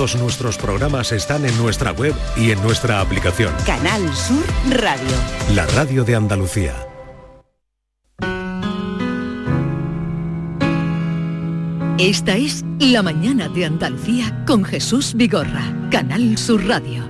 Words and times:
Todos 0.00 0.16
nuestros 0.16 0.56
programas 0.56 1.12
están 1.12 1.44
en 1.44 1.54
nuestra 1.58 1.92
web 1.92 2.14
y 2.34 2.52
en 2.52 2.62
nuestra 2.62 3.02
aplicación. 3.02 3.52
Canal 3.66 4.00
Sur 4.16 4.42
Radio. 4.70 5.14
La 5.54 5.66
radio 5.66 6.04
de 6.04 6.16
Andalucía. 6.16 6.74
Esta 11.98 12.34
es 12.34 12.64
La 12.78 13.02
mañana 13.02 13.50
de 13.50 13.66
Andalucía 13.66 14.42
con 14.46 14.64
Jesús 14.64 15.12
Vigorra, 15.14 15.70
Canal 15.90 16.38
Sur 16.38 16.66
Radio. 16.66 17.06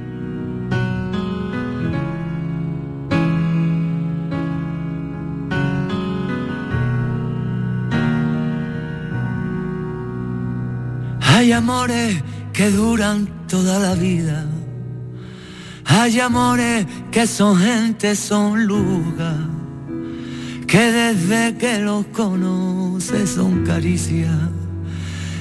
Hay 11.20 11.52
amores 11.52 12.24
que 12.60 12.70
duran 12.70 13.26
toda 13.48 13.78
la 13.78 13.94
vida. 13.94 14.44
Hay 15.86 16.20
amores 16.20 16.86
que 17.10 17.26
son 17.26 17.56
gente, 17.58 18.14
son 18.14 18.66
lugar, 18.66 19.48
que 20.66 20.92
desde 20.92 21.56
que 21.56 21.78
los 21.78 22.04
conoces 22.08 23.30
son 23.30 23.64
caricias 23.64 24.36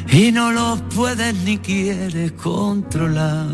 y 0.10 0.32
no 0.32 0.54
los 0.54 0.80
puedes 0.96 1.36
ni 1.44 1.58
quieres 1.58 2.32
controlar. 2.32 3.50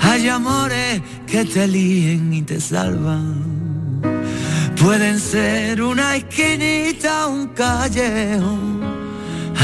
Hay 0.00 0.26
amores 0.26 1.02
que 1.26 1.44
te 1.44 1.68
líen 1.68 2.32
y 2.32 2.40
te 2.40 2.62
salvan. 2.62 4.00
Pueden 4.82 5.20
ser 5.20 5.82
una 5.82 6.16
esquinita, 6.16 7.26
un 7.26 7.48
callejón. 7.48 8.81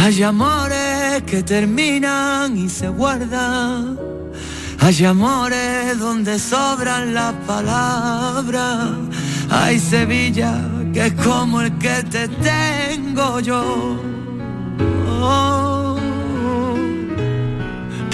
Hay 0.01 0.23
amores 0.23 1.23
que 1.27 1.43
terminan 1.43 2.57
y 2.57 2.69
se 2.69 2.89
guardan. 2.89 3.99
Hay 4.81 5.05
amores 5.05 5.99
donde 5.99 6.39
sobran 6.39 7.15
las 7.15 7.35
palabras. 7.47 8.91
Hay 9.51 9.79
Sevilla 9.81 10.55
que 10.93 11.07
es 11.07 11.15
como 11.15 11.63
el 11.63 11.77
que 11.79 12.03
te 12.05 12.29
tengo 12.29 13.41
yo. 13.41 14.01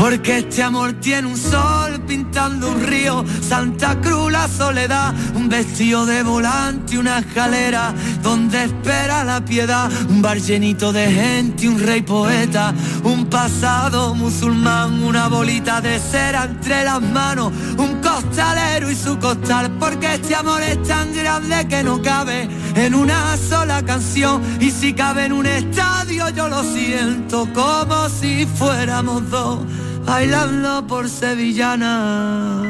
Porque 0.04 0.40
este 0.40 0.62
amor 0.62 0.92
tiene 1.00 1.28
un 1.28 1.38
sol 1.38 1.98
pintando 2.06 2.72
un 2.72 2.82
río, 2.82 3.24
Santa 3.40 3.98
Cruz, 4.02 4.30
la 4.30 4.48
soledad, 4.48 5.14
un 5.34 5.48
vestido 5.48 6.04
de 6.04 6.22
volante, 6.22 6.98
una 6.98 7.20
escalera. 7.20 7.94
Donde 8.22 8.64
espera 8.64 9.24
la 9.24 9.42
piedad, 9.42 9.90
un 10.10 10.20
bar 10.20 10.36
llenito 10.36 10.92
de 10.92 11.10
gente, 11.10 11.66
un 11.66 11.80
rey 11.80 12.02
poeta, 12.02 12.74
un 13.02 13.30
pasado 13.30 14.14
musulmán, 14.14 15.02
una 15.02 15.28
bolita 15.28 15.80
de 15.80 15.98
cera 15.98 16.44
entre 16.44 16.84
las 16.84 17.00
manos, 17.00 17.50
un 17.78 18.02
costalero 18.02 18.90
y 18.90 18.94
su 18.96 19.18
costal, 19.18 19.70
porque 19.80 20.16
este 20.16 20.34
amor 20.34 20.62
es 20.64 20.82
tan 20.82 21.14
grande 21.14 21.66
que 21.66 21.82
no 21.82 22.02
cabe 22.02 22.46
en 22.74 22.94
una 22.94 23.38
sola 23.38 23.82
canción. 23.82 24.42
Y 24.60 24.70
si 24.70 24.92
cabe 24.92 25.24
en 25.24 25.32
un 25.32 25.46
estadio 25.46 26.28
yo 26.28 26.46
lo 26.48 26.62
siento 26.62 27.48
como 27.54 28.10
si 28.10 28.44
fuéramos 28.44 29.30
dos 29.30 29.60
bailando 30.04 30.86
por 30.86 31.08
sevillana 31.08 32.62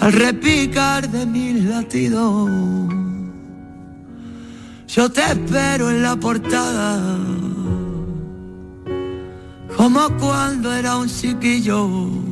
al 0.00 0.12
repicar 0.12 1.08
de 1.10 1.26
mis 1.26 1.64
latidos. 1.64 2.50
Yo 4.86 5.10
te 5.10 5.22
espero 5.22 5.90
en 5.90 6.02
la 6.02 6.16
portada, 6.16 7.18
como 9.76 10.08
cuando 10.18 10.72
era 10.72 10.96
un 10.96 11.08
chiquillo. 11.08 12.27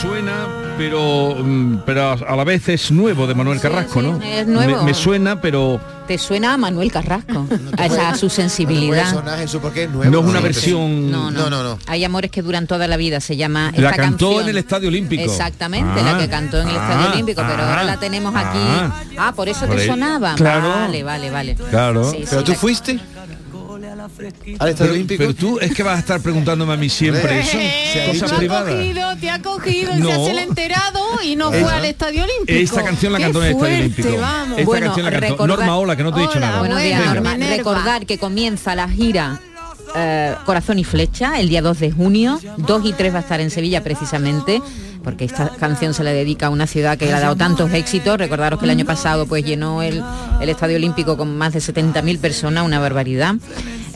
Suena, 0.00 0.46
pero, 0.78 1.36
mm, 1.42 1.78
pero 1.86 2.12
a 2.12 2.36
la 2.36 2.44
vez 2.44 2.68
es 2.68 2.90
nuevo 2.90 3.26
de 3.26 3.34
Manuel 3.34 3.60
Carrasco, 3.60 4.02
¿no? 4.02 4.20
es 4.22 4.46
nuevo. 4.46 4.78
Me, 4.80 4.86
me 4.86 4.94
suena, 4.94 5.40
pero 5.40 5.80
Te 6.06 6.18
suena 6.18 6.54
a 6.54 6.56
Manuel 6.56 6.92
Carrasco, 6.92 7.46
a 7.78 7.86
esa 7.86 8.10
a 8.10 8.14
su 8.16 8.28
sensibilidad. 8.28 9.12
no 9.12 10.20
es 10.20 10.24
una 10.26 10.40
versión... 10.40 11.10
No, 11.10 11.30
no, 11.30 11.78
Hay 11.86 12.04
amores 12.04 12.30
que 12.30 12.42
duran 12.42 12.66
toda 12.66 12.86
la 12.86 12.96
vida, 12.96 13.20
se 13.20 13.36
llama 13.36 13.72
La 13.76 13.90
esta 13.90 14.02
cantó 14.02 14.26
canción. 14.26 14.42
en 14.44 14.48
el 14.50 14.58
Estadio 14.58 14.88
Olímpico. 14.88 15.22
Exactamente, 15.22 16.02
la 16.02 16.16
Ah, 16.16 16.18
que 16.18 16.28
cantó 16.28 16.60
en 16.60 16.68
el 16.68 16.76
Estadio 16.76 17.08
ah, 17.08 17.12
Olímpico, 17.12 17.42
pero 17.48 17.62
ahora 17.62 17.80
ah, 17.80 17.84
la 17.84 17.96
tenemos 17.98 18.34
aquí. 18.34 18.58
ah. 18.60 19.02
Ah, 19.18 19.32
por 19.34 19.48
eso 19.48 19.66
Por 19.66 19.76
te 19.76 19.82
ahí. 19.82 19.88
sonaba. 19.88 20.34
Claro. 20.34 20.68
Vale, 20.68 21.02
vale, 21.02 21.30
vale. 21.30 21.54
Claro. 21.70 22.10
Sí, 22.10 22.18
¿Pero 22.28 22.40
sí, 22.40 22.44
tú 22.46 22.52
la- 22.52 22.58
fuiste? 24.08 24.56
¿Al 24.58 24.68
Estadio 24.68 24.76
Pero, 24.76 24.92
Olímpico? 24.92 25.18
pero 25.18 25.34
tú 25.34 25.58
es 25.60 25.72
que 25.74 25.82
vas 25.82 25.96
a 25.96 25.98
estar 26.00 26.20
preguntándome 26.20 26.72
a 26.72 26.76
mí 26.76 26.88
siempre 26.88 27.40
eso. 27.40 27.58
Cosas 28.12 28.28
te 28.30 28.34
ha 28.34 28.38
privadas. 28.38 28.74
cogido, 28.74 29.16
te 29.20 29.30
ha 29.30 29.42
cogido, 29.42 29.94
No. 29.96 30.06
se 30.06 30.12
hace 30.12 30.30
el 30.32 30.38
enterado 30.38 31.00
y 31.24 31.36
no 31.36 31.50
fue 31.50 31.62
al 31.64 31.84
Estadio 31.84 32.24
Olímpico. 32.24 32.58
Esta 32.58 32.82
canción 32.84 33.12
la 33.12 33.18
cantó 33.20 33.38
en 33.42 33.44
el 33.46 33.52
Estadio 33.52 33.76
fuerte, 33.76 34.00
Olímpico. 34.02 34.20
vamos. 34.20 34.50
Esta 34.58 34.64
Bueno, 34.64 34.86
canción 34.86 35.04
la 35.06 35.12
cantó 35.12 35.26
recordar- 35.34 35.48
Norma 35.58 35.76
Ola, 35.78 35.96
que 35.96 36.02
no 36.02 36.12
te 36.12 36.18
he 36.18 36.22
dicho 36.22 36.36
Hola, 36.38 36.46
nada. 36.46 36.58
Buenos 36.60 36.82
días, 36.82 36.98
Venga. 37.00 37.14
Norma. 37.14 37.32
Minerva. 37.32 37.56
Recordar 37.56 38.06
que 38.06 38.18
comienza 38.18 38.74
la 38.74 38.88
gira 38.88 39.40
eh, 39.94 40.34
Corazón 40.44 40.78
y 40.78 40.84
Flecha 40.84 41.38
el 41.40 41.48
día 41.48 41.62
2 41.62 41.78
de 41.78 41.90
junio. 41.92 42.38
2 42.58 42.82
y 42.84 42.92
3 42.92 43.14
va 43.14 43.18
a 43.18 43.20
estar 43.22 43.40
en 43.40 43.50
Sevilla 43.50 43.82
precisamente, 43.82 44.60
porque 45.04 45.24
esta 45.24 45.48
canción 45.50 45.94
se 45.94 46.02
la 46.04 46.10
dedica 46.10 46.46
a 46.48 46.50
una 46.50 46.66
ciudad 46.66 46.98
que 46.98 47.06
le 47.06 47.14
ha 47.14 47.20
dado 47.20 47.36
tantos 47.36 47.72
éxitos. 47.72 48.18
Recordaros 48.18 48.58
que 48.58 48.64
el 48.66 48.70
año 48.72 48.84
pasado 48.84 49.26
pues 49.26 49.44
llenó 49.44 49.82
el, 49.82 50.02
el 50.40 50.48
Estadio 50.48 50.76
Olímpico 50.76 51.16
con 51.16 51.38
más 51.38 51.52
de 51.54 51.60
70.000 51.60 52.18
personas, 52.18 52.64
una 52.66 52.78
barbaridad. 52.80 53.36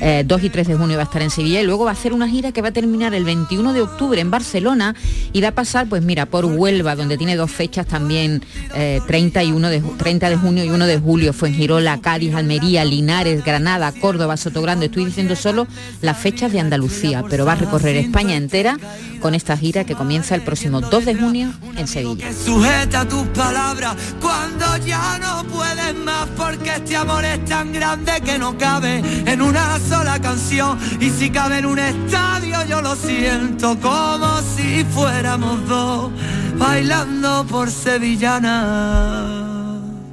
Eh, 0.00 0.24
2 0.26 0.44
y 0.44 0.50
3 0.50 0.66
de 0.68 0.74
junio 0.76 0.96
va 0.96 1.02
a 1.02 1.04
estar 1.04 1.20
en 1.22 1.30
Sevilla 1.30 1.60
y 1.60 1.64
luego 1.66 1.84
va 1.84 1.90
a 1.90 1.94
hacer 1.94 2.12
una 2.12 2.26
gira 2.28 2.52
que 2.52 2.62
va 2.62 2.68
a 2.68 2.72
terminar 2.72 3.12
el 3.14 3.24
21 3.24 3.72
de 3.74 3.82
octubre 3.82 4.20
en 4.20 4.30
Barcelona 4.30 4.94
y 5.32 5.40
va 5.42 5.48
a 5.48 5.52
pasar, 5.52 5.86
pues 5.88 6.02
mira, 6.02 6.26
por 6.26 6.46
Huelva, 6.46 6.96
donde 6.96 7.18
tiene 7.18 7.36
dos 7.36 7.50
fechas 7.50 7.86
también, 7.86 8.42
eh, 8.74 9.00
30, 9.06 9.42
y 9.44 9.52
1 9.52 9.68
de, 9.68 9.82
ju- 9.82 9.96
30 9.98 10.30
de 10.30 10.36
junio 10.36 10.64
y 10.64 10.70
1 10.70 10.86
de 10.86 10.98
julio, 10.98 11.32
Fuengirola, 11.32 12.00
Cádiz, 12.00 12.34
Almería, 12.34 12.84
Linares, 12.84 13.44
Granada, 13.44 13.92
Córdoba, 13.92 14.36
Sotogrande. 14.36 14.86
Estoy 14.86 15.04
diciendo 15.04 15.36
solo 15.36 15.66
las 16.00 16.16
fechas 16.16 16.50
de 16.52 16.60
Andalucía, 16.60 17.22
pero 17.28 17.44
va 17.44 17.52
a 17.52 17.56
recorrer 17.56 17.96
España 17.96 18.36
entera 18.36 18.78
con 19.20 19.34
esta 19.34 19.56
gira 19.56 19.84
que 19.84 19.94
comienza 19.94 20.34
el 20.34 20.40
próximo 20.42 20.80
2 20.80 21.04
de 21.04 21.14
junio 21.14 21.52
en 21.76 21.86
Sevilla. 21.86 22.26
Sujeta 22.32 23.06
tus 23.06 23.26
palabras 23.28 23.96
cuando 24.20 24.64
ya 24.86 25.18
no 25.18 25.44
puedes 25.44 25.94
más 26.04 26.26
porque 26.36 26.70
este 26.76 26.96
amor 26.96 27.24
es 27.24 27.44
tan 27.44 27.70
grande 27.72 28.12
que 28.24 28.38
no 28.38 28.56
cabe 28.56 29.02
en 29.26 29.42
sola 29.90 30.20
canción 30.20 30.78
y 31.00 31.10
si 31.10 31.30
cabe 31.30 31.58
en 31.58 31.66
un 31.66 31.80
estadio 31.80 32.56
yo 32.68 32.80
lo 32.80 32.94
siento 32.94 33.76
como 33.80 34.40
si 34.56 34.84
fuéramos 34.84 35.66
dos 35.66 36.12
bailando 36.56 37.44
por 37.50 37.68
sevillana. 37.68 39.00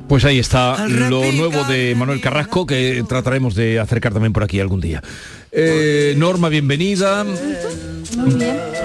Pues 0.07 0.25
ahí 0.25 0.39
está 0.39 0.87
lo 0.87 1.31
nuevo 1.31 1.63
de 1.65 1.93
Manuel 1.95 2.19
Carrasco 2.21 2.65
que 2.65 3.03
trataremos 3.07 3.53
de 3.53 3.79
acercar 3.79 4.13
también 4.13 4.33
por 4.33 4.43
aquí 4.43 4.59
algún 4.59 4.81
día. 4.81 5.03
Eh, 5.51 6.15
Norma, 6.17 6.49
bienvenida. 6.49 7.23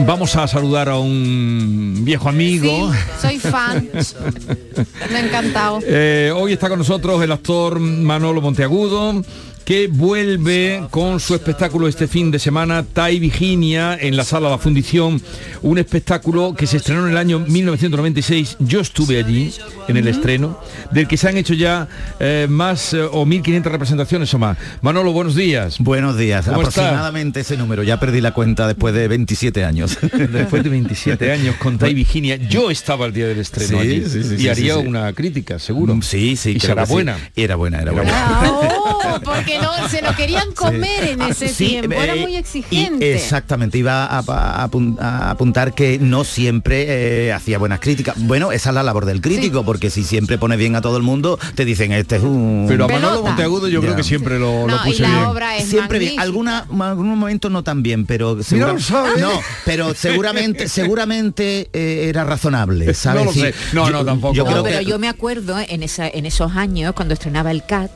Vamos 0.01 0.37
a 0.37 0.47
saludar 0.47 0.91
a 0.91 0.99
un 0.99 2.03
viejo 2.03 2.29
amigo. 2.29 2.93
Soy 3.21 3.39
fan. 3.39 3.89
Me 5.11 5.17
ha 5.17 5.21
encantado. 5.25 5.79
Eh, 5.85 6.33
hoy 6.35 6.53
está 6.53 6.69
con 6.69 6.79
nosotros 6.79 7.23
el 7.23 7.33
actor 7.33 7.81
Manolo 7.81 8.43
Monteagudo 8.43 9.23
que 9.65 9.89
vuelve 9.89 10.87
con 10.91 11.21
su 11.21 11.35
espectáculo 11.35 11.89
este 11.89 12.09
fin 12.09 12.31
de 12.31 12.39
semana, 12.39 12.85
Tai 12.85 13.19
Virginia, 13.19 13.97
en 14.01 14.17
la 14.17 14.25
sala 14.25 14.51
La 14.51 14.59
Fundición, 14.59 15.21
un 15.63 15.79
espectáculo 15.79 16.55
que 16.57 16.67
se 16.67 16.79
estrenó 16.79 17.07
en 17.07 17.13
el 17.13 17.17
año 17.17 17.39
1996, 17.41 18.57
yo 18.61 18.81
estuve 18.81 19.19
allí 19.19 19.53
en 19.89 19.97
el 19.97 20.09
estreno, 20.09 20.59
del 20.91 21.07
que 21.09 21.17
se 21.17 21.29
han 21.29 21.37
hecho 21.37 21.55
ya 21.55 21.89
eh, 22.21 22.47
más 22.49 22.95
eh, 22.95 23.03
o 23.03 23.25
1.500 23.25 23.63
representaciones 23.65 24.33
o 24.35 24.39
más. 24.39 24.59
Manolo, 24.81 25.13
buenos 25.13 25.35
días. 25.35 25.79
Buenos 25.79 26.17
días, 26.17 26.49
aproximadamente 26.49 27.41
ese 27.41 27.57
número, 27.57 27.83
ya 27.83 27.99
perdí 28.01 28.21
la 28.21 28.33
cuenta 28.33 28.67
después 28.67 28.95
de 28.95 29.09
27 29.09 29.65
años. 29.65 29.99
Después 30.33 30.63
de 30.63 30.71
27 30.71 31.33
años 31.33 31.57
con 31.57 31.79
Tai 31.79 31.93
Virginia, 31.93 32.37
yo 32.37 32.71
estaba 32.71 33.07
el 33.07 33.13
día 33.13 33.27
del 33.27 33.39
estreno 33.39 33.69
Sí, 33.69 33.77
allí 33.77 34.05
sí, 34.09 34.23
sí, 34.23 34.35
y 34.35 34.39
sí, 34.39 34.49
haría 34.49 34.75
sí, 34.75 34.81
sí. 34.81 34.87
una 34.87 35.13
crítica, 35.13 35.59
seguro. 35.59 35.99
Sí, 36.03 36.37
sí. 36.37 36.51
Y 36.51 36.59
creo 36.59 36.71
será 36.71 36.83
que 36.83 36.87
sí. 36.87 36.93
buena. 36.93 37.31
Era 37.37 37.57
buena, 37.57 37.81
era 37.81 37.93
buena. 37.93 38.13
Ah, 38.15 38.43
oh, 38.45 39.21
porque 39.25 39.52
no 39.61 39.89
se 39.89 40.03
lo 40.03 40.15
querían 40.17 40.53
comer 40.53 41.05
en 41.11 41.23
ese 41.23 41.49
Sí, 41.49 41.67
tiempo, 41.69 41.93
era 42.01 42.15
eh, 42.15 42.21
muy 42.21 42.33
y- 42.35 42.37
exigente. 42.37 43.15
exactamente, 43.15 43.79
iba 43.79 44.05
a, 44.07 44.19
a- 44.19 44.63
a 44.63 44.69
apun- 44.69 44.99
a 45.01 45.31
apuntar 45.31 45.75
que 45.75 45.99
no 45.99 46.25
siempre 46.25 47.27
eh, 47.29 47.33
hacía 47.33 47.59
buenas 47.59 47.81
críticas. 47.81 48.15
Bueno, 48.19 48.53
esa 48.53 48.71
es 48.71 48.75
la 48.75 48.83
labor 48.83 49.07
del 49.07 49.21
crítico, 49.21 49.65
porque 49.65 49.91
si 49.91 50.05
siempre 50.05 50.39
pone 50.39 50.57
bien 50.57 50.77
a 50.77 50.81
todo 50.81 50.97
el 50.97 51.03
mundo, 51.03 51.39
te 51.55 51.65
dicen, 51.65 51.93
este 51.93 52.17
es 52.17 52.23
un... 52.23 52.67
Pero 52.69 52.85
a 52.85 52.89
Manolo. 52.89 53.23
Monteagudo 53.23 53.69
yo 53.69 53.81
creo 53.81 53.97
que 53.97 54.03
siempre 54.05 54.39
lo, 54.39 54.67
lo 54.67 54.69
no, 54.69 54.77
y 54.85 54.91
puse 54.91 55.03
la 55.03 55.09
bien. 55.09 55.25
obra 55.25 55.57
es 55.57 55.69
Siempre 55.69 55.99
bien, 55.99 56.21
alguna, 56.21 56.67
algún 56.81 57.09
momento 57.19 57.51
no 57.51 57.63
tan 57.63 57.83
bien, 57.83 58.07
pero 58.07 58.43
segura- 58.43 58.73
lo 58.75 58.81
sabe. 58.81 59.21
no, 59.21 59.31
pero 59.65 59.95
seguramente, 59.95 60.69
seguramente 60.69 61.69
eh, 61.73 62.07
era 62.09 62.25
razonable, 62.25 62.93
¿sabes? 62.95 63.21
No 63.21 63.25
lo 63.27 63.33
sé. 63.33 63.47
decir, 63.47 63.61
No, 63.73 63.87
yo- 63.87 63.93
no, 63.93 64.05
tampoco. 64.05 64.35
Yo 64.35 64.45
No, 64.45 64.51
creo 64.51 64.63
pero 64.63 64.79
que 64.81 64.85
yo 64.85 64.99
me 64.99 65.09
acuerdo 65.09 65.57
en, 65.59 65.83
esa, 65.83 66.09
en 66.09 66.27
esos 66.27 66.55
años 66.57 66.93
cuando 66.95 67.15
estrenaba 67.15 67.51
el 67.51 67.65
CAT, 67.65 67.91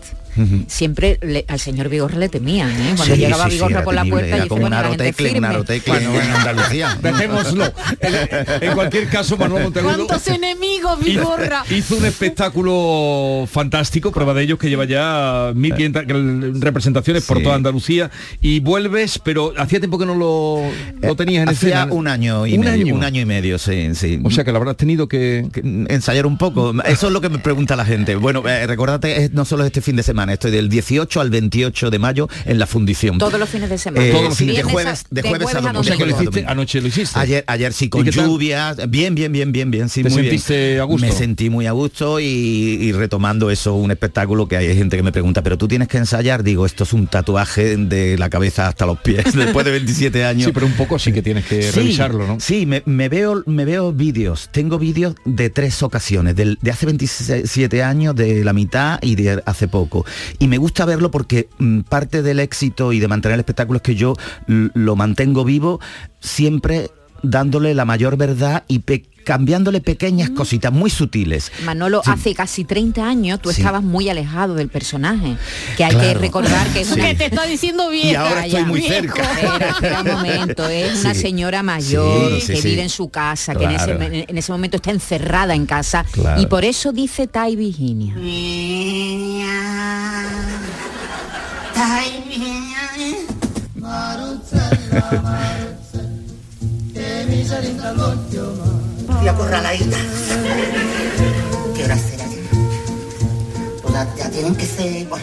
siempre 0.66 1.18
le- 1.22 1.44
al 1.48 1.58
señor 1.60 1.88
Vigorra 1.88 2.16
le 2.18 2.28
temían, 2.28 2.70
¿eh? 2.70 2.92
Cuando 2.96 3.14
Sí, 3.14 3.20
llegaba 3.20 3.44
sí, 3.44 3.50
Vigorra 3.50 3.82
por 3.84 3.94
la 3.94 4.04
puerta 4.04 4.36
era 4.36 4.44
y 4.44 4.48
como 4.48 4.64
un 4.64 4.70
bueno, 4.70 4.76
la 4.82 4.88
gente 4.88 5.04
arotecle, 5.04 5.38
un 5.38 5.44
arotecle 5.44 5.96
en- 5.96 6.14
en 6.14 6.30
Andalucía. 6.32 6.98
Dejémoslo. 7.02 7.64
En, 8.00 8.62
en 8.68 8.74
cualquier 8.74 9.08
caso, 9.08 9.36
Manuel 9.36 9.64
Monteagudo 9.64 10.06
¿Cuántos 10.06 10.26
enemigos, 10.28 10.98
hizo, 11.06 11.20
Vigorra? 11.20 11.64
hizo 11.70 11.96
un 11.96 12.04
espectáculo 12.06 13.46
fantástico, 13.50 14.12
prueba 14.12 14.34
de 14.34 14.42
ellos 14.42 14.58
que 14.58 14.68
lleva 14.68 14.84
ya 14.84 15.52
1500 15.54 16.60
representaciones 16.60 17.24
por 17.24 17.42
toda 17.42 17.54
Andalucía 17.56 18.10
y 18.40 18.60
vuelves, 18.60 19.18
pero 19.22 19.52
hacía 19.56 19.78
tiempo 19.80 19.98
que 19.98 20.06
no 20.06 20.14
lo, 20.14 20.62
lo 21.02 21.16
tenías 21.16 21.42
en 21.44 21.48
Hacía 21.50 21.80
escena. 21.82 21.92
un 21.92 22.08
año 22.08 22.46
y 22.46 22.54
Un 22.54 22.60
medio, 22.60 22.84
año. 22.86 22.94
un 22.94 23.04
año 23.04 23.20
y 23.20 23.24
medio, 23.24 23.58
sí, 23.58 23.94
sí. 23.94 24.20
O 24.24 24.30
sea 24.30 24.44
que 24.44 24.52
lo 24.52 24.58
habrás 24.58 24.76
tenido 24.76 25.08
que... 25.08 25.46
que, 25.52 25.60
ensayar 25.88 26.26
un 26.26 26.38
poco. 26.38 26.74
Eso 26.84 27.06
es 27.08 27.12
lo 27.12 27.20
que 27.20 27.28
me 27.28 27.38
pregunta 27.38 27.76
la 27.76 27.84
gente. 27.84 28.16
Bueno, 28.16 28.46
eh, 28.48 28.66
recordate, 28.66 29.30
no 29.32 29.44
solo 29.44 29.64
este 29.64 29.80
fin 29.80 29.96
de 29.96 30.02
semana, 30.02 30.25
estoy 30.32 30.50
del 30.50 30.68
18 30.68 31.20
al 31.20 31.30
28 31.30 31.90
de 31.90 31.98
mayo 31.98 32.28
en 32.44 32.58
la 32.58 32.66
fundición. 32.66 33.18
Todos 33.18 33.38
los 33.38 33.48
fines 33.48 33.68
de 33.70 33.78
semana. 33.78 34.04
Eh, 34.06 34.10
Todos 34.10 34.24
los 34.24 34.36
sí, 34.36 34.46
de 34.46 34.62
jueves, 34.62 35.04
de 35.10 35.22
jueves 35.22 35.54
a 35.54 35.60
domingo. 35.60 35.80
O 35.80 35.84
sea 35.84 35.96
que 35.96 36.06
lo 36.06 36.12
domingo. 36.12 36.30
hiciste, 36.30 36.50
anoche 36.50 36.80
lo 36.80 36.88
hiciste. 36.88 37.18
Ayer, 37.18 37.44
ayer 37.46 37.72
sí, 37.72 37.88
con 37.88 38.04
lluvias, 38.04 38.76
bien, 38.90 39.14
bien, 39.14 39.32
bien, 39.32 39.52
bien, 39.52 39.70
bien, 39.70 39.88
sí, 39.88 40.02
¿Te 40.02 40.10
muy 40.10 40.22
bien. 40.22 40.32
sentiste 40.32 40.80
a 40.80 40.84
gusto? 40.84 41.06
Me 41.06 41.12
sentí 41.12 41.50
muy 41.50 41.66
a 41.66 41.72
gusto 41.72 42.20
y, 42.20 42.24
y 42.24 42.92
retomando 42.92 43.50
eso, 43.50 43.74
un 43.74 43.90
espectáculo 43.90 44.48
que 44.48 44.56
hay 44.56 44.74
gente 44.76 44.96
que 44.96 45.02
me 45.02 45.12
pregunta, 45.12 45.42
pero 45.42 45.56
tú 45.58 45.68
tienes 45.68 45.88
que 45.88 45.98
ensayar, 45.98 46.42
digo, 46.42 46.66
esto 46.66 46.84
es 46.84 46.92
un 46.92 47.06
tatuaje 47.06 47.76
de 47.76 48.18
la 48.18 48.30
cabeza 48.30 48.68
hasta 48.68 48.86
los 48.86 48.98
pies, 49.00 49.24
después 49.34 49.64
de 49.64 49.72
27 49.72 50.24
años. 50.24 50.46
Sí, 50.46 50.52
pero 50.52 50.66
un 50.66 50.72
poco 50.72 50.98
sí 50.98 51.12
que 51.12 51.22
tienes 51.22 51.44
que 51.46 51.62
Sí, 51.62 51.70
revisarlo, 51.70 52.26
¿no? 52.26 52.38
Sí, 52.40 52.66
me, 52.66 52.82
me 52.86 53.08
veo, 53.08 53.42
me 53.46 53.64
veo 53.64 53.92
vídeos. 53.92 54.48
Tengo 54.52 54.78
vídeos 54.78 55.14
de 55.24 55.50
tres 55.50 55.82
ocasiones, 55.82 56.34
del- 56.36 56.58
de 56.60 56.70
hace 56.70 56.86
27 56.86 57.82
años, 57.82 58.14
de 58.14 58.44
la 58.44 58.52
mitad 58.52 58.98
y 59.02 59.14
de 59.16 59.42
hace 59.46 59.68
poco. 59.68 60.04
Y 60.38 60.48
me 60.48 60.58
gusta 60.58 60.84
verlo 60.84 61.10
porque 61.10 61.48
mm, 61.58 61.80
parte 61.80 62.22
del 62.22 62.40
éxito 62.40 62.92
y 62.92 63.00
de 63.00 63.08
mantener 63.08 63.34
el 63.34 63.40
espectáculo 63.40 63.78
es 63.78 63.82
que 63.82 63.94
yo 63.94 64.14
lo 64.46 64.96
mantengo 64.96 65.44
vivo 65.44 65.80
siempre 66.20 66.90
dándole 67.22 67.74
la 67.74 67.84
mayor 67.84 68.16
verdad 68.16 68.64
y 68.68 68.80
pe- 68.80 69.04
cambiándole 69.24 69.80
pequeñas 69.80 70.30
cositas 70.30 70.72
muy 70.72 70.88
sutiles. 70.88 71.50
Manolo, 71.64 72.00
Sí. 72.04 72.10
hace 72.12 72.34
casi 72.34 72.64
30 72.64 73.04
años 73.08 73.40
tú 73.42 73.50
Sí. 73.50 73.60
estabas 73.60 73.82
muy 73.82 74.08
alejado 74.08 74.54
del 74.54 74.68
personaje, 74.68 75.36
que 75.76 75.84
hay 75.84 75.96
que 75.96 76.14
recordar 76.14 76.64
que 76.68 76.82
es 76.82 76.92
una... 76.92 77.06
Que 77.08 77.14
te 77.16 77.24
está 77.26 77.44
diciendo 77.44 77.88
vieja. 77.90 78.12
Y 78.12 78.14
ahora 78.14 78.46
estoy 78.46 78.64
muy 78.66 78.80
Viejo. 78.82 78.94
cerca. 79.16 80.00
Un 80.04 80.12
momento, 80.12 80.68
es 80.68 81.00
una 81.00 81.12
Sí. 81.14 81.20
señora 81.22 81.64
mayor 81.64 82.34
Sí, 82.34 82.40
sí, 82.42 82.52
que 82.52 82.62
sí. 82.62 82.68
vive 82.68 82.82
en 82.82 82.88
su 82.88 83.08
casa, 83.08 83.56
que 83.56 83.64
en 83.64 83.72
ese, 83.72 84.24
en 84.28 84.38
ese 84.38 84.52
momento 84.52 84.76
está 84.76 84.92
encerrada 84.92 85.56
en 85.56 85.66
casa 85.66 86.04
Claro. 86.12 86.40
y 86.40 86.46
por 86.46 86.64
eso 86.64 86.92
dice 86.92 87.26
Tai 87.26 87.56
Virginia. 87.56 88.14
Estoy 97.46 99.28
acorraladita. 99.28 99.96
¿Qué 101.76 101.84
hora 101.84 101.96
será 101.96 102.24
ya? 102.26 102.36
Pues 103.82 103.94
ya, 103.94 104.14
ya 104.16 104.30
tienen 104.30 104.56
que 104.56 104.66
ser, 104.66 105.08
por, 105.08 105.20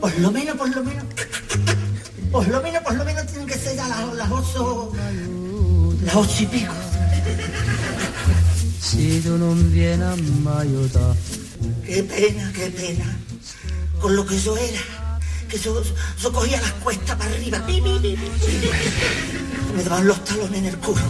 por 0.00 0.18
lo 0.18 0.30
menos, 0.30 0.56
por 0.56 0.68
lo 0.68 0.84
menos, 0.84 1.04
por 2.30 2.46
lo 2.48 2.62
menos, 2.62 2.82
por 2.82 2.94
lo 2.94 3.04
menos 3.06 3.26
tienen 3.26 3.46
que 3.46 3.54
ser 3.54 3.76
ya 3.76 3.88
las, 3.88 4.14
las 4.14 4.30
ocho, 4.30 4.92
las 6.04 6.14
ocho 6.14 6.42
y 6.42 6.46
pico. 6.46 6.72
Qué 11.86 12.02
pena, 12.02 12.52
qué 12.54 12.66
pena. 12.70 13.16
Con 13.98 14.14
lo 14.14 14.26
que 14.26 14.38
yo 14.38 14.56
era, 14.58 15.18
que 15.48 15.58
yo, 15.58 15.82
yo 16.20 16.32
cogía 16.32 16.60
las 16.60 16.72
cuestas 16.84 17.16
para 17.16 17.30
arriba. 17.30 17.64
Me 19.74 19.82
daban 19.84 20.06
los 20.06 20.22
talones 20.24 20.58
en 20.58 20.66
el 20.66 20.78
culo. 20.78 21.00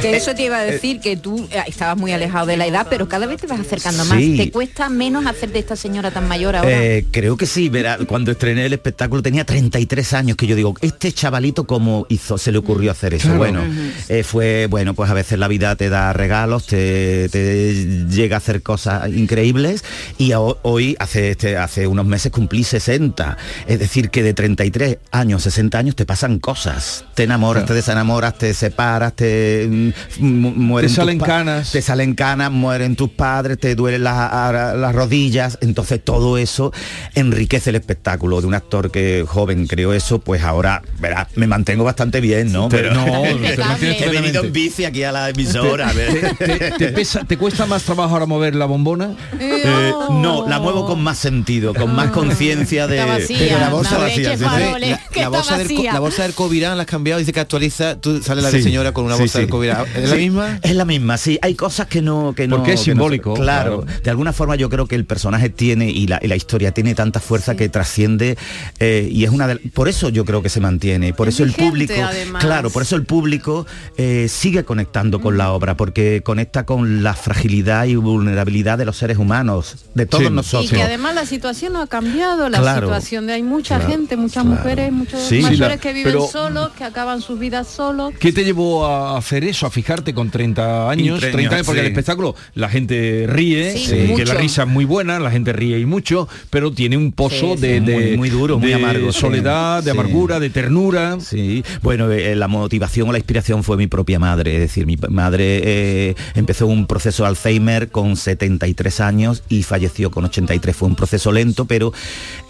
Que 0.00 0.16
eso 0.16 0.34
te 0.34 0.44
iba 0.44 0.58
a 0.58 0.64
decir 0.64 1.00
que 1.00 1.16
tú 1.16 1.48
eh, 1.50 1.60
estabas 1.66 1.96
muy 1.96 2.12
alejado 2.12 2.46
de 2.46 2.56
la 2.56 2.66
edad, 2.66 2.86
pero 2.88 3.08
cada 3.08 3.26
vez 3.26 3.40
te 3.40 3.46
vas 3.46 3.60
acercando 3.60 4.04
más. 4.04 4.18
Sí. 4.18 4.36
¿Te 4.36 4.50
cuesta 4.50 4.88
menos 4.88 5.26
hacer 5.26 5.50
de 5.52 5.58
esta 5.58 5.76
señora 5.76 6.10
tan 6.10 6.28
mayor 6.28 6.56
ahora? 6.56 6.70
Eh, 6.84 7.06
creo 7.10 7.36
que 7.36 7.46
sí, 7.46 7.68
verá, 7.68 7.98
cuando 8.06 8.32
estrené 8.32 8.66
el 8.66 8.72
espectáculo 8.72 9.22
tenía 9.22 9.44
33 9.44 10.12
años, 10.14 10.36
que 10.36 10.46
yo 10.46 10.56
digo, 10.56 10.74
este 10.80 11.12
chavalito 11.12 11.66
cómo 11.66 12.06
hizo, 12.08 12.38
se 12.38 12.52
le 12.52 12.58
ocurrió 12.58 12.90
hacer 12.90 13.14
eso. 13.14 13.24
Claro. 13.28 13.38
Bueno, 13.38 13.62
eh, 14.08 14.22
fue, 14.22 14.66
bueno, 14.68 14.94
pues 14.94 15.10
a 15.10 15.14
veces 15.14 15.38
la 15.38 15.48
vida 15.48 15.74
te 15.76 15.88
da 15.88 16.12
regalos, 16.12 16.66
te, 16.66 17.28
te 17.28 18.06
llega 18.08 18.36
a 18.36 18.38
hacer 18.38 18.62
cosas 18.62 19.08
increíbles 19.12 19.84
y 20.18 20.32
a- 20.32 20.40
hoy, 20.40 20.96
hace, 20.98 21.30
este, 21.30 21.56
hace 21.56 21.86
unos 21.86 22.06
meses 22.06 22.30
cumplí 22.32 22.64
60. 22.64 23.36
Es 23.66 23.78
decir, 23.78 24.10
que 24.10 24.22
de 24.22 24.34
33 24.34 24.98
años, 25.10 25.42
60 25.42 25.65
años 25.74 25.96
te 25.96 26.04
pasan 26.06 26.38
cosas. 26.38 27.04
Te 27.14 27.24
enamoras, 27.24 27.64
te 27.66 27.74
desenamoras, 27.74 28.36
te 28.38 28.52
separas, 28.54 29.14
te 29.14 29.66
mm, 29.68 29.90
mu- 30.24 30.50
mueren 30.52 30.88
tus 30.88 30.96
salen 30.96 31.18
canas. 31.18 31.72
te 31.72 31.82
salen 31.82 32.14
canas, 32.14 32.50
mueren 32.52 32.94
tus 32.96 33.10
padres, 33.10 33.58
te 33.58 33.74
duelen 33.74 34.04
las, 34.04 34.76
las 34.76 34.94
rodillas, 34.94 35.58
entonces 35.62 36.02
todo 36.04 36.38
eso 36.38 36.72
enriquece 37.14 37.70
el 37.70 37.76
espectáculo 37.76 38.40
de 38.40 38.46
un 38.46 38.54
actor 38.54 38.90
que 38.90 39.24
joven 39.26 39.66
creó 39.66 39.92
eso, 39.92 40.18
pues 40.20 40.42
ahora, 40.42 40.82
verás, 41.00 41.28
me 41.36 41.46
mantengo 41.46 41.84
bastante 41.84 42.20
bien, 42.20 42.52
¿no? 42.52 42.68
Pero 42.68 42.92
no, 42.94 43.04
te 43.80 44.04
he 44.04 44.08
venido 44.10 44.44
en 44.44 44.52
bici 44.52 44.84
aquí 44.84 45.02
a 45.02 45.12
la 45.12 45.28
emisora. 45.30 45.88
a 45.88 45.92
ver. 45.92 46.36
¿Te, 46.36 46.70
te 46.72 46.88
pesa- 46.92 47.24
¿Te 47.24 47.36
cuesta 47.38 47.66
más 47.66 47.82
trabajo 47.82 48.12
ahora 48.14 48.26
mover 48.26 48.54
la 48.54 48.66
bombona? 48.66 49.10
Eh, 49.40 49.92
no, 50.10 50.46
la 50.48 50.58
muevo 50.60 50.86
con 50.86 51.02
más 51.02 51.18
sentido, 51.18 51.74
con 51.74 51.94
más 51.94 52.10
conciencia 52.10 52.86
de... 52.86 52.96
La 52.96 53.06
vacía, 53.06 54.32
está 54.34 55.28
bolsa 55.54 55.58
del, 55.58 55.84
la 55.84 55.98
bolsa 56.00 56.22
del 56.24 56.34
Covirán 56.34 56.76
la 56.76 56.82
has 56.82 56.88
cambiado, 56.88 57.18
dice 57.18 57.32
que 57.32 57.40
actualiza, 57.40 58.00
tú 58.00 58.22
sale 58.22 58.42
la 58.42 58.50
de 58.50 58.62
señora 58.62 58.92
con 58.92 59.04
una 59.04 59.14
sí, 59.16 59.20
bolsa 59.22 59.32
sí. 59.34 59.38
del 59.40 59.50
Covirán. 59.50 59.84
¿Es 59.94 60.10
la 60.10 60.16
misma? 60.16 60.58
Es 60.62 60.74
la 60.74 60.84
misma, 60.84 61.16
sí. 61.18 61.38
Hay 61.42 61.54
cosas 61.54 61.86
que 61.86 62.02
no... 62.02 62.34
Que 62.34 62.46
no 62.48 62.56
Porque 62.56 62.72
es 62.72 62.80
que 62.80 62.90
no- 62.90 62.94
simbólico, 62.94 63.34
claro, 63.34 63.82
claro. 63.82 64.00
De 64.02 64.10
alguna 64.10 64.32
forma 64.32 64.56
yo 64.56 64.68
creo 64.68 64.86
que 64.86 64.94
el 64.94 65.04
personaje 65.04 65.48
tiene 65.50 65.90
y 65.90 66.06
la, 66.06 66.18
y 66.22 66.28
la 66.28 66.36
historia 66.36 66.72
tiene 66.72 66.94
tanta 66.94 67.20
fuerza 67.20 67.56
que 67.56 67.68
trasciende 67.68 68.36
eh, 68.80 69.08
y 69.10 69.24
es 69.24 69.30
una 69.30 69.46
de... 69.46 69.56
Por 69.56 69.88
eso 69.88 70.08
yo 70.08 70.24
creo 70.24 70.42
que 70.42 70.48
se 70.48 70.60
mantiene. 70.60 71.12
Por 71.14 71.28
Es 71.28 71.34
eso 71.34 71.44
el 71.44 71.52
público... 71.52 71.94
además. 72.02 72.44
Claro, 72.44 72.70
por 72.70 72.82
eso 72.82 72.96
el 72.96 73.04
público 73.04 73.66
eh, 73.96 74.26
sigue 74.28 74.64
conectando 74.64 75.20
con 75.20 75.36
la 75.38 75.52
obra, 75.52 75.76
porque 75.76 76.22
conecta 76.24 76.64
con 76.66 77.02
la 77.02 77.14
fragilidad 77.14 77.84
y 77.86 77.96
vulnerabilidad 77.96 78.78
de 78.78 78.84
los 78.84 78.96
seres 78.96 79.18
humanos, 79.18 79.86
de 79.94 80.06
todos 80.06 80.22
Sí. 80.26 80.28
Y 80.28 80.30
nosotros. 80.34 80.70
que 80.70 80.82
además 80.82 81.14
la 81.14 81.26
situación 81.26 81.74
no 81.74 81.82
ha 81.82 81.86
cambiado, 81.86 82.48
la 82.48 82.58
Claro. 82.58 82.86
situación 82.88 83.26
de 83.26 83.34
hay 83.34 83.42
mucha 83.42 83.76
Claro, 83.76 83.90
gente, 83.92 84.16
muchas 84.16 84.42
claro. 84.44 84.56
mujeres, 84.58 84.92
muchos 84.92 85.20
Sí. 85.38 85.42
mayores 85.42 85.76
la- 85.76 85.78
que 85.78 85.92
viven 85.92 86.12
pero- 86.12 86.26
solos, 86.26 86.70
que 86.76 86.84
acaban 86.84 87.20
sus 87.20 87.38
vidas 87.38 87.66
solos. 87.68 88.12
¿Qué 88.18 88.32
te 88.32 88.44
llevó 88.44 88.86
a 88.86 89.16
hacer 89.18 89.44
eso, 89.44 89.66
a 89.66 89.70
fijarte 89.70 90.14
con 90.14 90.30
30 90.30 90.90
años? 90.90 91.20
30 91.20 91.36
30 91.36 91.54
años, 91.56 91.66
porque 91.66 91.80
sí. 91.80 91.86
el 91.86 91.92
espectáculo, 91.92 92.34
la 92.54 92.68
gente 92.68 93.26
ríe, 93.28 93.76
Sí, 93.76 93.90
eh, 93.92 94.12
que 94.16 94.24
la 94.24 94.34
risa 94.34 94.62
es 94.62 94.68
muy 94.68 94.84
buena, 94.84 95.18
la 95.18 95.30
gente 95.30 95.52
ríe 95.52 95.78
y 95.78 95.86
mucho, 95.86 96.28
pero 96.50 96.72
tiene 96.72 96.96
un 96.96 97.12
pozo 97.12 97.54
Sí, 97.56 97.60
de, 97.60 97.78
sí. 97.80 97.84
de- 97.84 97.94
Muy- 98.08 98.16
muy 98.16 98.30
duro, 98.30 98.58
muy 98.58 98.72
amargo, 98.72 99.12
sí. 99.12 99.20
soledad, 99.20 99.82
de 99.82 99.90
Sí. 99.92 99.96
amargura, 99.98 100.40
de 100.40 100.50
ternura. 100.50 101.18
Sí, 101.20 101.64
bueno, 101.82 102.10
eh, 102.10 102.34
la 102.34 102.48
motivación 102.48 103.08
o 103.08 103.12
la 103.12 103.18
inspiración 103.18 103.62
fue 103.64 103.76
mi 103.76 103.86
propia 103.86 104.18
madre, 104.18 104.54
es 104.54 104.60
decir, 104.60 104.86
mi 104.86 104.96
madre 105.10 105.60
eh, 105.64 106.14
empezó 106.34 106.66
un 106.66 106.86
proceso 106.86 107.22
de 107.24 107.28
Alzheimer 107.30 107.88
con 107.90 108.16
73 108.16 109.00
años 109.00 109.42
y 109.48 109.62
falleció 109.62 110.10
con 110.10 110.24
83, 110.24 110.74
fue 110.76 110.88
un 110.88 110.94
proceso 110.96 111.32
lento, 111.32 111.64
pero 111.66 111.92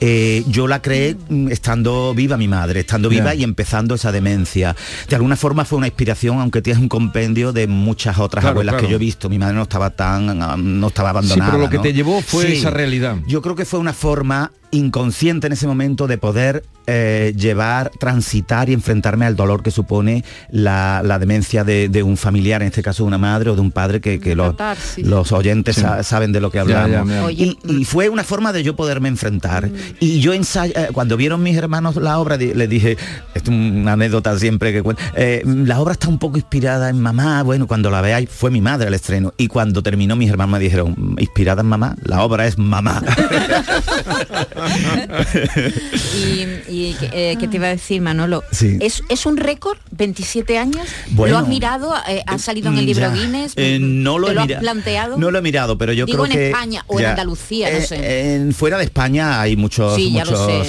eh, 0.00 0.44
yo 0.48 0.66
la 0.66 0.82
creé 0.82 1.16
mm, 1.28 1.48
estando 1.50 2.14
viva 2.14 2.36
mi 2.36 2.48
madre, 2.48 2.75
estando 2.80 3.08
viva 3.08 3.34
y 3.34 3.42
empezando 3.44 3.94
esa 3.94 4.12
demencia. 4.12 4.74
De 5.08 5.16
alguna 5.16 5.36
forma 5.36 5.64
fue 5.64 5.78
una 5.78 5.86
inspiración, 5.86 6.40
aunque 6.40 6.62
tienes 6.62 6.80
un 6.82 6.88
compendio 6.88 7.52
de 7.52 7.66
muchas 7.66 8.18
otras 8.18 8.42
Claro, 8.42 8.54
abuelas 8.54 8.74
claro. 8.74 8.86
que 8.86 8.90
yo 8.90 8.96
he 8.96 9.00
visto. 9.00 9.28
Mi 9.28 9.38
madre 9.38 9.54
no 9.54 9.62
estaba 9.62 9.90
tan, 9.90 10.42
ah, 10.42 10.56
no 10.58 10.88
estaba 10.88 11.10
Sí, 11.10 11.16
abandonada. 11.18 11.50
pero 11.52 11.62
lo 11.64 11.70
que 11.70 11.76
¿no? 11.76 11.82
te 11.82 11.92
llevó 11.92 12.20
fue 12.22 12.46
Sí. 12.46 12.52
esa 12.58 12.70
realidad. 12.70 13.16
Yo 13.26 13.42
creo 13.42 13.54
que 13.54 13.64
fue 13.64 13.78
una 13.80 13.92
forma 13.92 14.52
inconsciente 14.70 15.46
en 15.46 15.52
ese 15.52 15.66
momento 15.66 16.06
de 16.06 16.18
poder 16.18 16.64
eh, 16.88 17.34
llevar, 17.36 17.90
transitar 17.98 18.68
y 18.68 18.72
enfrentarme 18.72 19.24
al 19.26 19.34
dolor 19.34 19.62
que 19.62 19.70
supone 19.72 20.24
la, 20.50 21.02
la 21.04 21.18
demencia 21.18 21.64
de, 21.64 21.88
de 21.88 22.02
un 22.04 22.16
familiar, 22.16 22.62
en 22.62 22.68
este 22.68 22.82
caso 22.82 23.02
de 23.02 23.08
una 23.08 23.18
madre 23.18 23.50
o 23.50 23.54
de 23.56 23.60
un 23.60 23.72
padre, 23.72 24.00
que, 24.00 24.20
que 24.20 24.36
los, 24.36 24.54
los 24.98 25.32
oyentes 25.32 25.76
sa- 25.76 26.02
saben 26.04 26.30
de 26.32 26.40
lo 26.40 26.50
que 26.52 26.60
hablamos. 26.60 27.08
ya, 27.08 27.30
y, 27.32 27.58
y 27.64 27.84
fue 27.84 28.08
una 28.08 28.22
forma 28.22 28.52
de 28.52 28.62
yo 28.62 28.76
poderme 28.76 29.08
enfrentar. 29.08 29.68
Y 29.98 30.20
yo 30.20 30.32
ensay- 30.32 30.72
eh, 30.76 30.88
cuando 30.92 31.16
vieron 31.16 31.42
mis 31.42 31.56
hermanos 31.56 31.96
la 31.96 32.18
obra, 32.20 32.36
di- 32.38 32.54
les 32.54 32.68
dije, 32.68 32.92
esto 33.34 33.50
es 33.50 33.56
una 33.58 33.92
anécdota 33.94 34.38
siempre 34.38 34.72
que 34.72 34.82
cuento, 34.82 35.02
eh, 35.16 35.42
la 35.44 35.80
obra 35.80 35.94
está 35.94 36.06
un 36.08 36.18
poco 36.18 36.36
inspirada 36.38 36.88
en 36.88 37.00
mamá, 37.00 37.42
bueno, 37.42 37.66
cuando 37.66 37.90
la 37.90 38.00
veáis, 38.00 38.28
fue 38.30 38.50
mi 38.52 38.60
madre 38.60 38.86
el 38.88 38.94
estreno. 38.94 39.34
Y 39.38 39.48
cuando 39.48 39.82
terminó 39.82 40.14
mis 40.14 40.30
hermanos 40.30 40.52
me 40.52 40.58
dijeron, 40.60 41.16
inspirada 41.18 41.62
en 41.62 41.66
mamá, 41.68 41.96
la 42.04 42.22
obra 42.22 42.46
es 42.46 42.58
mamá. 42.58 43.02
y, 46.16 46.72
y, 46.72 46.96
eh, 47.12 47.36
¿qué 47.38 47.48
te 47.48 47.56
iba 47.56 47.66
a 47.66 47.70
decir, 47.70 48.00
Manolo? 48.00 48.42
Sí. 48.52 48.78
¿Es, 48.80 49.02
¿Es 49.08 49.26
un 49.26 49.36
récord? 49.36 49.78
¿27 49.96 50.56
años? 50.58 50.86
Bueno. 51.10 51.34
¿Lo 51.34 51.38
has 51.42 51.48
mirado? 51.48 51.94
Eh, 52.08 52.22
¿Ha 52.26 52.38
salido 52.38 52.68
en 52.70 52.78
el 52.78 52.86
libro 52.86 53.02
Ya. 53.02 53.10
Guinness? 53.14 53.52
Eh, 53.56 53.78
no 53.80 54.18
lo 54.18 54.26
¿Te 54.26 54.32
he 54.32 54.34
lo 54.34 54.40
has 54.42 54.48
planteado? 54.60 55.16
No 55.18 55.30
lo 55.30 55.38
he 55.38 55.42
mirado, 55.42 55.78
pero 55.78 55.92
yo 55.92 56.06
Digo 56.06 56.24
creo 56.24 56.26
en 56.26 56.32
que 56.32 56.46
España 56.50 56.84
o 56.86 57.00
en. 57.00 57.06
Andalucía, 57.06 57.70
no 57.70 57.76
Eh, 57.78 57.82
sé. 57.82 58.34
en- 58.34 58.52
fuera 58.52 58.78
de 58.78 58.84
España 58.84 59.40
hay 59.40 59.56
muchos 59.56 59.94
Sí, 59.96 60.16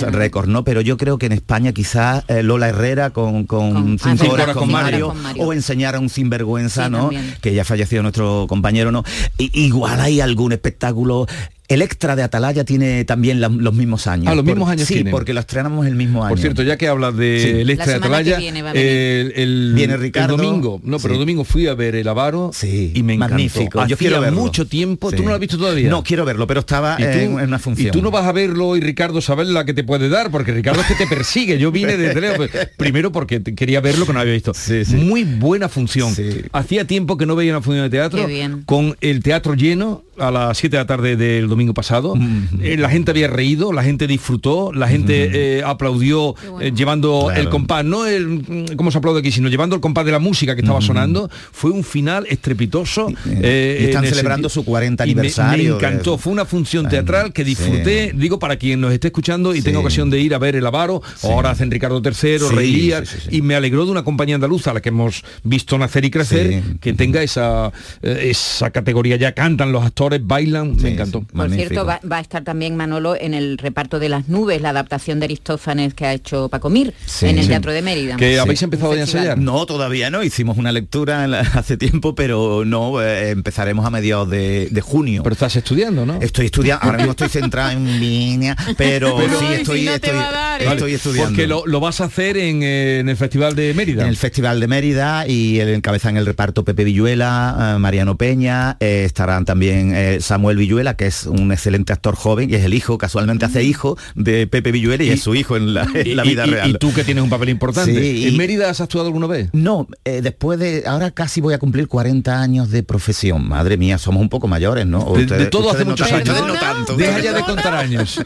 récords, 0.09 0.47
¿no? 0.47 0.63
Pero 0.63 0.81
yo 0.81 0.97
creo 0.97 1.17
que 1.17 1.25
en 1.27 1.31
España 1.33 1.71
quizás 1.73 2.23
eh, 2.27 2.43
Lola 2.43 2.69
Herrera 2.69 3.09
con, 3.11 3.45
con 3.45 3.73
Con- 3.73 3.97
ah, 4.01 4.15
cinco 4.17 4.31
horas 4.33 4.43
horas 4.45 4.57
con 4.57 4.71
Mario, 4.71 4.89
Mario. 4.91 5.07
Con 5.09 5.21
Mario. 5.21 5.43
o 5.43 5.53
enseñar 5.53 5.95
a 5.95 5.99
un 5.99 6.09
sinvergüenza, 6.09 6.85
Sí, 6.85 6.91
¿no? 6.91 6.99
también. 6.99 7.35
Que 7.41 7.53
ya 7.53 7.63
falleció 7.65 8.01
nuestro 8.01 8.45
compañero, 8.47 8.91
¿no? 8.91 9.03
Igual 9.37 9.99
hay 9.99 10.21
algún 10.21 10.51
espectáculo. 10.51 11.27
El 11.67 11.81
extra 11.81 12.15
de 12.15 12.23
Atalaya 12.23 12.63
tiene 12.63 13.03
también 13.03 13.41
la- 13.41 13.49
los 13.49 13.73
mismos 13.73 14.07
años. 14.07 14.27
Ah, 14.27 14.35
los 14.35 14.45
Por- 14.45 14.53
mismos 14.53 14.69
años 14.69 14.87
Sí, 14.87 14.93
tienen. 14.95 15.11
porque 15.11 15.33
lo 15.33 15.41
estrenamos 15.41 15.85
el 15.85 15.95
mismo 15.95 16.23
año. 16.23 16.29
Por 16.29 16.39
cierto, 16.39 16.63
ya 16.63 16.77
que 16.77 16.87
hablas 16.87 17.15
de 17.17 17.39
Sí. 17.41 17.49
el 17.49 17.67
La 17.67 17.73
extra 17.73 17.91
de 17.93 17.97
Atalaya, 17.99 18.37
viene 18.37 18.61
va 18.61 18.69
a 18.69 18.73
venir. 18.73 18.87
el, 18.89 19.33
el- 19.35 19.71
Viene 19.75 19.93
el 19.95 19.99
Ricardo. 19.99 20.37
domingo, 20.37 20.79
no, 20.83 20.97
pero 20.97 21.09
Sí. 21.09 21.13
el 21.15 21.19
domingo 21.19 21.43
fui 21.43 21.67
a 21.67 21.73
ver 21.73 21.95
el 21.95 22.07
Avaro 22.07 22.51
Sí, 22.53 22.91
y 22.95 23.03
me 23.03 23.15
encantó. 23.15 23.33
magnífico. 23.35 23.81
Hacía 23.81 23.87
Yo 23.89 23.97
quiero 23.97 24.21
verlo. 24.21 24.39
mucho 24.39 24.65
tiempo, 24.65 25.09
Sí. 25.09 25.17
¿tú 25.17 25.23
no 25.23 25.29
lo 25.29 25.35
has 25.35 25.41
visto 25.41 25.57
todavía? 25.57 25.89
No, 25.89 26.03
quiero 26.03 26.23
verlo, 26.23 26.47
pero 26.47 26.61
estaba 26.61 26.95
¿Y 26.99 27.03
tú, 27.03 27.09
en, 27.09 27.39
en 27.39 27.47
una 27.47 27.59
función. 27.59 27.89
y 27.89 27.91
tú 27.91 28.01
no 28.01 28.11
vas 28.11 28.25
a 28.25 28.31
verlo 28.31 28.77
y 28.77 28.79
Ricardo 28.79 29.19
saber 29.19 29.47
la 29.47 29.65
que 29.65 29.73
te 29.73 29.83
puede 29.83 30.07
dar, 30.07 30.31
porque 30.31 30.53
Ricardo 30.53 30.79
es 30.79 30.87
que 30.87 30.95
te 30.95 31.07
persigue. 31.15 31.57
Yo 31.59 31.71
vine 31.73 31.97
desde 31.97 32.21
lejos. 32.21 32.49
Primero 32.77 33.11
porque 33.11 33.43
quería 33.43 33.81
verlo 33.81 34.05
que 34.05 34.13
no 34.13 34.21
había 34.21 34.31
visto. 34.33 34.53
Sí, 34.53 34.85
sí. 34.85 34.95
Muy 34.95 35.25
buena 35.25 35.67
función. 35.67 36.15
Sí. 36.15 36.43
Hacía 36.53 36.85
tiempo 36.87 37.17
que 37.17 37.25
no 37.25 37.35
veía 37.35 37.51
una 37.51 37.61
función 37.61 37.83
de 37.83 37.89
teatro 37.89 38.25
Qué 38.25 38.31
bien. 38.31 38.63
con 38.65 38.95
el 39.01 39.21
teatro 39.21 39.53
lleno 39.53 40.03
a 40.17 40.31
las 40.31 40.57
7 40.57 40.77
de 40.77 40.81
la 40.83 40.87
tarde 40.87 41.15
del 41.15 41.47
domingo 41.47 41.56
pasado. 41.73 42.13
Eh, 42.61 42.77
la 42.77 42.89
gente 42.89 43.11
había 43.11 43.27
reído, 43.27 43.73
la 43.73 43.83
gente 43.83 44.07
disfrutó, 44.07 44.71
la 44.73 44.87
gente 44.87 45.57
eh, 45.59 45.63
aplaudió 45.63 46.35
eh, 46.61 46.71
llevando 46.75 47.25
Claro. 47.27 47.41
el 47.41 47.49
compás, 47.49 47.83
no 47.85 48.05
el 48.05 48.27
mm, 48.27 48.75
cómo 48.75 48.91
se 48.91 48.97
aplaude 48.99 49.19
aquí, 49.19 49.31
sino 49.31 49.49
llevando 49.49 49.75
el 49.75 49.81
compás 49.81 50.05
de 50.05 50.11
la 50.11 50.19
música 50.19 50.55
que 50.55 50.61
estaba 50.61 50.81
sonando. 50.81 51.29
Fue 51.51 51.71
un 51.71 51.83
final 51.83 52.25
estrepitoso. 52.29 53.07
eh, 53.27 53.79
y 53.81 53.85
están 53.85 54.05
celebrando 54.05 54.49
su 54.49 54.63
40 54.63 55.05
y 55.05 55.07
me- 55.15 55.21
aniversario 55.21 55.57
Me, 55.57 55.69
de- 55.69 55.75
encantó, 55.87 56.17
fue 56.17 56.33
una 56.33 56.45
función 56.45 56.87
teatral 56.89 57.33
que 57.33 57.43
sí. 57.43 57.49
disfruté, 57.49 58.11
digo, 58.15 58.39
para 58.39 58.55
quien 58.57 58.79
nos 58.81 58.93
esté 58.93 59.07
escuchando 59.07 59.53
y 59.53 59.57
Sí. 59.59 59.63
tenga 59.63 59.79
ocasión 59.79 60.09
de 60.09 60.19
ir 60.19 60.33
a 60.33 60.37
ver 60.39 60.55
el 60.55 60.65
Avaro, 60.65 61.01
o 61.21 61.31
ahora 61.31 61.51
hacen 61.51 61.69
Ricardo 61.71 62.01
III, 62.03 62.13
Sí, 62.13 62.37
sí, 62.39 62.91
sí, 63.05 63.17
sí. 63.29 63.35
y 63.37 63.41
me 63.41 63.55
alegró 63.55 63.85
de 63.85 63.91
una 63.91 64.03
compañía 64.03 64.35
andaluza 64.35 64.71
a 64.71 64.73
la 64.75 64.81
que 64.81 64.89
hemos 64.89 65.23
visto 65.43 65.77
nacer 65.77 66.05
y 66.05 66.11
crecer, 66.11 66.47
Sí. 66.63 66.77
que 66.79 66.93
tenga 66.93 67.21
esa, 67.23 67.71
esa 68.01 68.69
categoría, 68.71 69.15
ya 69.15 69.33
cantan 69.33 69.71
los 69.71 69.85
actores, 69.85 70.21
bailan, 70.25 70.75
me 70.75 70.81
Sí, 70.81 70.87
encantó. 70.87 71.19
sí. 71.19 71.25
Magnífico. 71.49 71.69
cierto, 71.85 71.85
va, 71.85 71.99
va 72.09 72.17
a 72.17 72.21
estar 72.21 72.43
también 72.43 72.75
Manolo 72.75 73.15
en 73.15 73.33
el 73.33 73.57
reparto 73.57 73.99
de 73.99 74.09
las 74.09 74.27
nubes, 74.27 74.61
la 74.61 74.69
adaptación 74.69 75.19
de 75.19 75.25
Aristófanes 75.25 75.93
que 75.93 76.05
ha 76.05 76.13
hecho 76.13 76.49
Paco 76.49 76.69
Mir 76.69 76.93
Sí. 77.05 77.27
en 77.27 77.37
el 77.37 77.43
Sí. 77.43 77.49
Teatro 77.49 77.71
de 77.71 77.81
Mérida. 77.81 78.15
Que 78.17 78.33
Sí. 78.33 78.37
habéis 78.39 78.61
empezado 78.63 78.91
a 78.91 78.99
ensayar. 78.99 79.37
No, 79.37 79.65
todavía 79.65 80.09
no. 80.09 80.23
Hicimos 80.23 80.57
una 80.57 80.71
lectura 80.71 81.25
la- 81.27 81.39
hace 81.53 81.77
tiempo, 81.77 82.15
pero 82.15 82.63
no, 82.65 83.01
eh, 83.01 83.29
empezaremos 83.31 83.85
a 83.85 83.89
mediados 83.89 84.29
de, 84.29 84.67
de 84.71 84.81
junio. 84.81 85.23
Pero 85.23 85.33
estás 85.33 85.55
estudiando, 85.55 86.05
¿no? 86.05 86.19
Estoy 86.21 86.47
estudiando, 86.47 86.83
ahora 86.85 86.97
mismo 86.97 87.11
estoy 87.11 87.29
centrado 87.29 87.71
en 87.71 87.99
línea, 87.99 88.55
pero, 88.77 89.15
Pero- 89.17 89.39
sí 89.39 89.45
estoy, 89.53 89.79
si 89.81 89.85
no 89.85 89.91
te 89.91 90.07
estoy, 90.07 90.11
va 90.19 90.27
a 90.29 90.31
dar, 90.31 90.61
¿eh? 90.61 90.67
estoy 90.71 90.93
estudiando. 90.93 91.29
Porque 91.29 91.47
lo, 91.47 91.65
lo 91.65 91.79
vas 91.79 92.01
a 92.01 92.05
hacer 92.05 92.37
en, 92.37 92.63
eh, 92.63 92.99
en 92.99 93.09
el 93.09 93.17
Festival 93.17 93.55
de 93.55 93.73
Mérida. 93.73 94.03
En 94.03 94.09
el 94.09 94.17
Festival 94.17 94.59
de 94.59 94.67
Mérida 94.67 95.27
y 95.27 95.59
el 95.59 95.69
encabezan 95.69 96.17
el 96.17 96.25
reparto 96.25 96.63
Pepe 96.63 96.83
Villuela, 96.83 97.73
eh, 97.75 97.79
Mariano 97.79 98.17
Peña, 98.17 98.77
eh, 98.79 99.03
estarán 99.05 99.45
también 99.45 99.93
eh, 99.95 100.17
Samuel 100.21 100.57
Villuela, 100.57 100.95
que 100.95 101.07
es 101.07 101.25
un 101.25 101.36
excelente 101.51 101.93
actor 101.93 102.15
joven 102.15 102.49
y 102.49 102.55
es 102.55 102.63
el 102.65 102.73
hijo, 102.73 102.97
casualmente 102.97 103.45
hace 103.45 103.63
hijo 103.63 103.97
de 104.15 104.47
Pepe 104.47 104.71
Villuela 104.71 105.03
y, 105.03 105.09
es 105.09 105.21
su 105.21 105.35
hijo 105.35 105.55
en 105.57 105.73
la, 105.73 105.87
en 105.93 106.15
la 106.15 106.25
Y- 106.25 106.29
vida 106.29 106.45
y- 106.47 106.49
real. 106.49 106.69
Y 106.69 106.73
tú 106.75 106.93
que 106.93 107.03
tienes 107.03 107.23
un 107.23 107.29
papel 107.29 107.49
importante. 107.49 107.93
Sí, 107.93 108.23
y- 108.23 108.27
¿En 108.27 108.37
Mérida 108.37 108.69
has 108.69 108.81
actuado 108.81 109.07
alguna 109.07 109.27
vez? 109.27 109.49
No, 109.53 109.87
eh, 110.05 110.21
después 110.21 110.59
de, 110.59 110.83
ahora 110.85 111.11
casi 111.11 111.41
voy 111.41 111.53
a 111.53 111.59
cumplir 111.59 111.87
40 111.87 112.41
años 112.41 112.71
de 112.71 112.83
profesión. 112.83 113.47
Madre 113.47 113.77
mía, 113.77 113.97
somos 113.97 114.21
un 114.21 114.29
poco 114.29 114.47
mayores, 114.47 114.85
¿no? 114.85 115.13
De- 115.13 115.25
de 115.25 115.45
todo 115.47 115.71
hace 115.71 115.85
muchos 115.85 116.11
años. 116.11 116.29
ustedes 116.29 116.45
no 116.47 116.53
tanto. 116.59 116.95
Deja 116.97 117.19
ya 117.19 117.33
de 117.33 117.41
contar 117.43 117.73
años. 117.75 118.19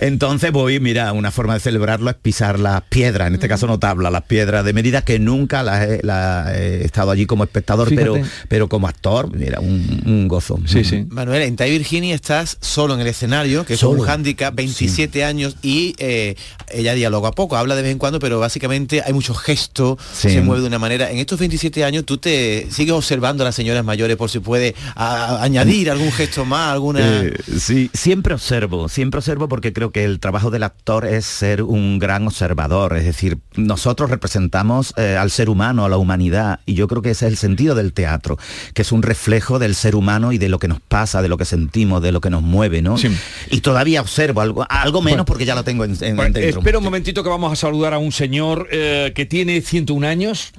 Entonces 0.00 0.52
voy, 0.52 0.80
mira, 0.80 1.12
una 1.12 1.30
forma 1.30 1.54
de 1.54 1.60
celebrarlo 1.60 2.10
es 2.10 2.16
pisar 2.16 2.58
las 2.58 2.82
piedras, 2.82 3.28
en 3.28 3.34
este 3.34 3.48
caso 3.48 3.66
no 3.66 3.78
tabla, 3.78 4.10
las 4.10 4.22
piedras 4.22 4.64
de 4.64 4.72
Mérida, 4.72 5.02
que 5.02 5.18
nunca 5.18 5.62
las 5.62 5.86
he, 5.88 6.00
las 6.02 6.48
he 6.56 6.84
estado 6.84 7.10
allí 7.10 7.26
como 7.26 7.44
espectador, 7.44 7.88
pero, 7.94 8.14
pero 8.48 8.68
como 8.68 8.88
actor, 8.88 9.34
mira, 9.34 9.60
un, 9.60 10.02
un 10.06 10.28
gozo. 10.28 10.58
Sí, 10.66 10.84
sí. 10.84 11.06
Manuel, 11.10 11.42
en 11.42 11.56
Virginia 11.70 12.14
estás 12.14 12.58
solo 12.60 12.94
en 12.94 13.00
el 13.00 13.06
escenario, 13.06 13.64
que 13.64 13.74
es 13.74 13.80
Solo. 13.80 14.00
un 14.02 14.06
hándicap, 14.06 14.54
27 14.54 15.24
años, 15.24 15.56
y 15.62 15.94
eh, 15.98 16.36
ella 16.70 16.94
dialoga 16.94 17.30
poco, 17.32 17.56
habla 17.56 17.74
de 17.76 17.82
vez 17.82 17.92
en 17.92 17.98
cuando, 17.98 18.18
pero 18.18 18.38
básicamente 18.40 19.02
hay 19.04 19.12
muchos 19.12 19.38
gestos, 19.38 19.98
Sí. 20.12 20.30
se 20.30 20.40
mueve 20.42 20.62
de 20.62 20.68
una 20.68 20.78
manera. 20.78 21.10
En 21.10 21.18
estos 21.18 21.38
27 21.38 21.84
años, 21.84 22.04
¿tú 22.04 22.18
te 22.18 22.66
sigues 22.70 22.92
observando 22.94 23.42
a 23.42 23.46
las 23.46 23.54
señoras 23.54 23.84
mayores 23.84 24.16
por 24.16 24.30
si 24.30 24.38
puede 24.40 24.74
a- 24.94 25.36
a- 25.36 25.42
añadir 25.42 25.90
algún 25.90 26.12
gesto 26.12 26.44
más, 26.44 26.72
alguna... 26.72 27.00
Eh, 27.00 27.34
sí, 27.58 27.90
siempre 27.94 28.34
observo, 28.34 28.88
siempre 28.88 29.18
observo 29.18 29.48
porque 29.48 29.72
creo 29.72 29.90
que 29.90 30.04
el 30.04 30.20
trabajo 30.20 30.50
del 30.50 30.62
actor 30.62 31.06
es 31.06 31.24
ser 31.24 31.62
un 31.62 31.98
gran 31.98 32.26
observador, 32.26 32.96
es 32.96 33.04
decir, 33.04 33.38
nosotros 33.56 34.10
representamos 34.10 34.92
eh, 34.96 35.16
al 35.18 35.30
ser 35.30 35.48
humano, 35.48 35.84
a 35.84 35.88
la 35.88 35.96
humanidad, 35.96 36.60
y 36.66 36.74
yo 36.74 36.88
creo 36.88 37.02
que 37.02 37.10
ese 37.10 37.26
es 37.26 37.32
el 37.32 37.38
sentido 37.38 37.74
del 37.74 37.92
teatro, 37.92 38.38
que 38.74 38.82
es 38.82 38.92
un 38.92 39.02
reflejo 39.02 39.58
del 39.58 39.74
ser 39.74 39.94
humano 39.96 40.32
y 40.32 40.38
de 40.38 40.48
lo 40.48 40.58
que 40.58 40.68
nos 40.68 40.80
pasa, 40.80 41.22
de 41.22 41.28
lo 41.28 41.36
que 41.36 41.44
sentimos, 41.58 42.02
de 42.02 42.12
lo 42.12 42.20
que 42.20 42.30
nos 42.30 42.42
mueve, 42.42 42.82
¿no? 42.82 42.96
Sí. 42.98 43.08
Y 43.50 43.60
todavía 43.60 44.00
observo 44.00 44.40
algo, 44.40 44.64
algo 44.68 45.00
menos 45.02 45.16
Bueno. 45.18 45.24
porque 45.24 45.44
ya 45.44 45.54
lo 45.54 45.64
tengo 45.64 45.84
en, 45.84 45.92
en- 46.00 46.16
Bueno, 46.16 46.32
dentro. 46.32 46.60
espera 46.60 46.78
un 46.78 46.84
momentito 46.84 47.22
que 47.22 47.28
vamos 47.28 47.52
a 47.52 47.56
saludar 47.56 47.92
a 47.94 47.98
un 47.98 48.12
señor 48.12 48.68
eh, 48.70 49.12
que 49.14 49.26
tiene 49.26 49.60
101 49.60 50.06
años. 50.06 50.52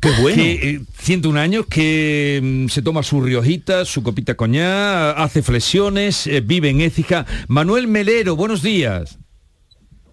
Qué 0.00 0.10
bueno. 0.22 0.36
Que, 0.42 0.52
eh, 0.70 0.80
101 0.98 1.38
años 1.38 1.66
que 1.66 2.40
mm, 2.42 2.68
se 2.68 2.82
toma 2.82 3.02
su 3.02 3.20
riojita, 3.20 3.84
su 3.84 4.02
copita 4.02 4.34
coñá, 4.34 5.10
hace 5.12 5.42
flexiones, 5.42 6.26
eh, 6.26 6.40
vive 6.40 6.70
en 6.70 6.80
Écija. 6.80 7.26
Manuel 7.48 7.86
Melero, 7.86 8.36
buenos 8.36 8.62
días. 8.62 9.18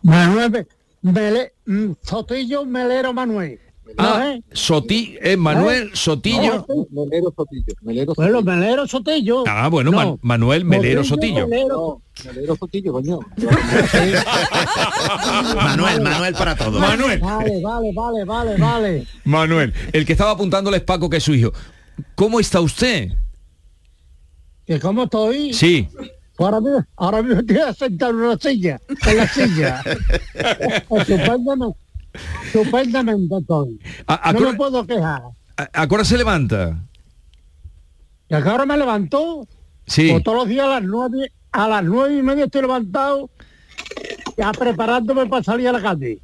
Manuel 0.04 0.68
Mele- 1.04 1.54
mm, 1.66 1.92
Sotillo 2.02 2.66
Melero 2.66 3.14
Manuel. 3.14 3.60
Ah, 3.98 4.18
¿No 4.20 4.24
es? 4.24 4.42
Soti, 4.54 5.18
eh, 5.22 5.36
Manuel 5.36 5.92
Sotillo. 5.94 6.66
Melero 6.92 7.34
Sotillo. 7.36 7.74
Melero 7.82 8.14
Bueno, 8.16 8.42
Melero 8.42 8.88
Sotillo. 8.88 9.44
Ah, 9.48 9.68
bueno, 9.70 9.92
Man- 9.92 10.18
Manuel 10.22 10.64
Melero 10.66 11.04
Sotillo. 11.04 11.48
Melero. 11.48 12.02
Melero 12.26 12.56
Sotillo, 12.56 12.94
coño. 12.94 13.20
Manuel, 15.56 16.02
Manuel 16.02 16.34
para 16.34 16.56
todos. 16.56 16.80
Manuel, 16.80 17.20
Vale, 17.20 17.62
vale, 17.62 17.92
vale, 17.94 18.26
vale, 18.26 18.58
vale. 18.58 19.08
Manuel, 19.26 19.74
el 19.92 20.06
que 20.06 20.14
estaba 20.14 20.32
apuntándoles 20.32 20.82
Paco 20.82 21.10
que 21.10 21.18
es 21.18 21.24
su 21.24 21.34
hijo. 21.34 21.52
¿Cómo 22.16 22.40
está 22.40 22.62
usted? 22.62 23.10
¿Que 24.66 24.80
cómo 24.80 25.04
estoy? 25.04 25.54
Sí. 25.54 25.88
Ahora 26.38 26.62
mismo, 26.62 26.86
ahora 26.96 27.22
mismo 27.22 27.42
estoy 27.42 27.58
sentado 27.78 28.12
en 28.12 28.18
una 28.18 28.38
silla, 28.38 28.80
en 29.08 29.18
la 29.18 29.28
silla. 29.28 29.84
Estupendamente, 30.90 31.78
estupendamente 32.46 33.38
estoy. 33.38 33.80
A, 34.08 34.30
a, 34.30 34.34
No 34.34 34.40
me 34.42 34.54
puedo 34.54 34.86
quejar. 34.86 35.22
a- 35.58 35.70
a 35.82 35.88
qué 35.88 35.96
hora 35.96 36.04
se 36.06 36.18
levanta? 36.18 36.78
Y 38.30 38.34
acá 38.34 38.52
ahora 38.52 38.66
me 38.66 38.78
levantó, 38.78 39.46
Sí. 39.86 40.10
pues 40.12 40.24
todos 40.24 40.38
los 40.40 40.48
días 40.48 40.66
a 40.66 40.70
las 40.80 40.84
nueve, 40.84 41.32
a 41.52 41.68
las 41.68 41.84
nueve 41.84 42.18
y 42.18 42.22
media 42.22 42.46
estoy 42.46 42.62
levantado, 42.62 43.30
ya 44.38 44.52
preparándome 44.54 45.26
para 45.26 45.44
salir 45.44 45.68
a 45.68 45.74
la 45.74 45.82
calle. 45.82 46.20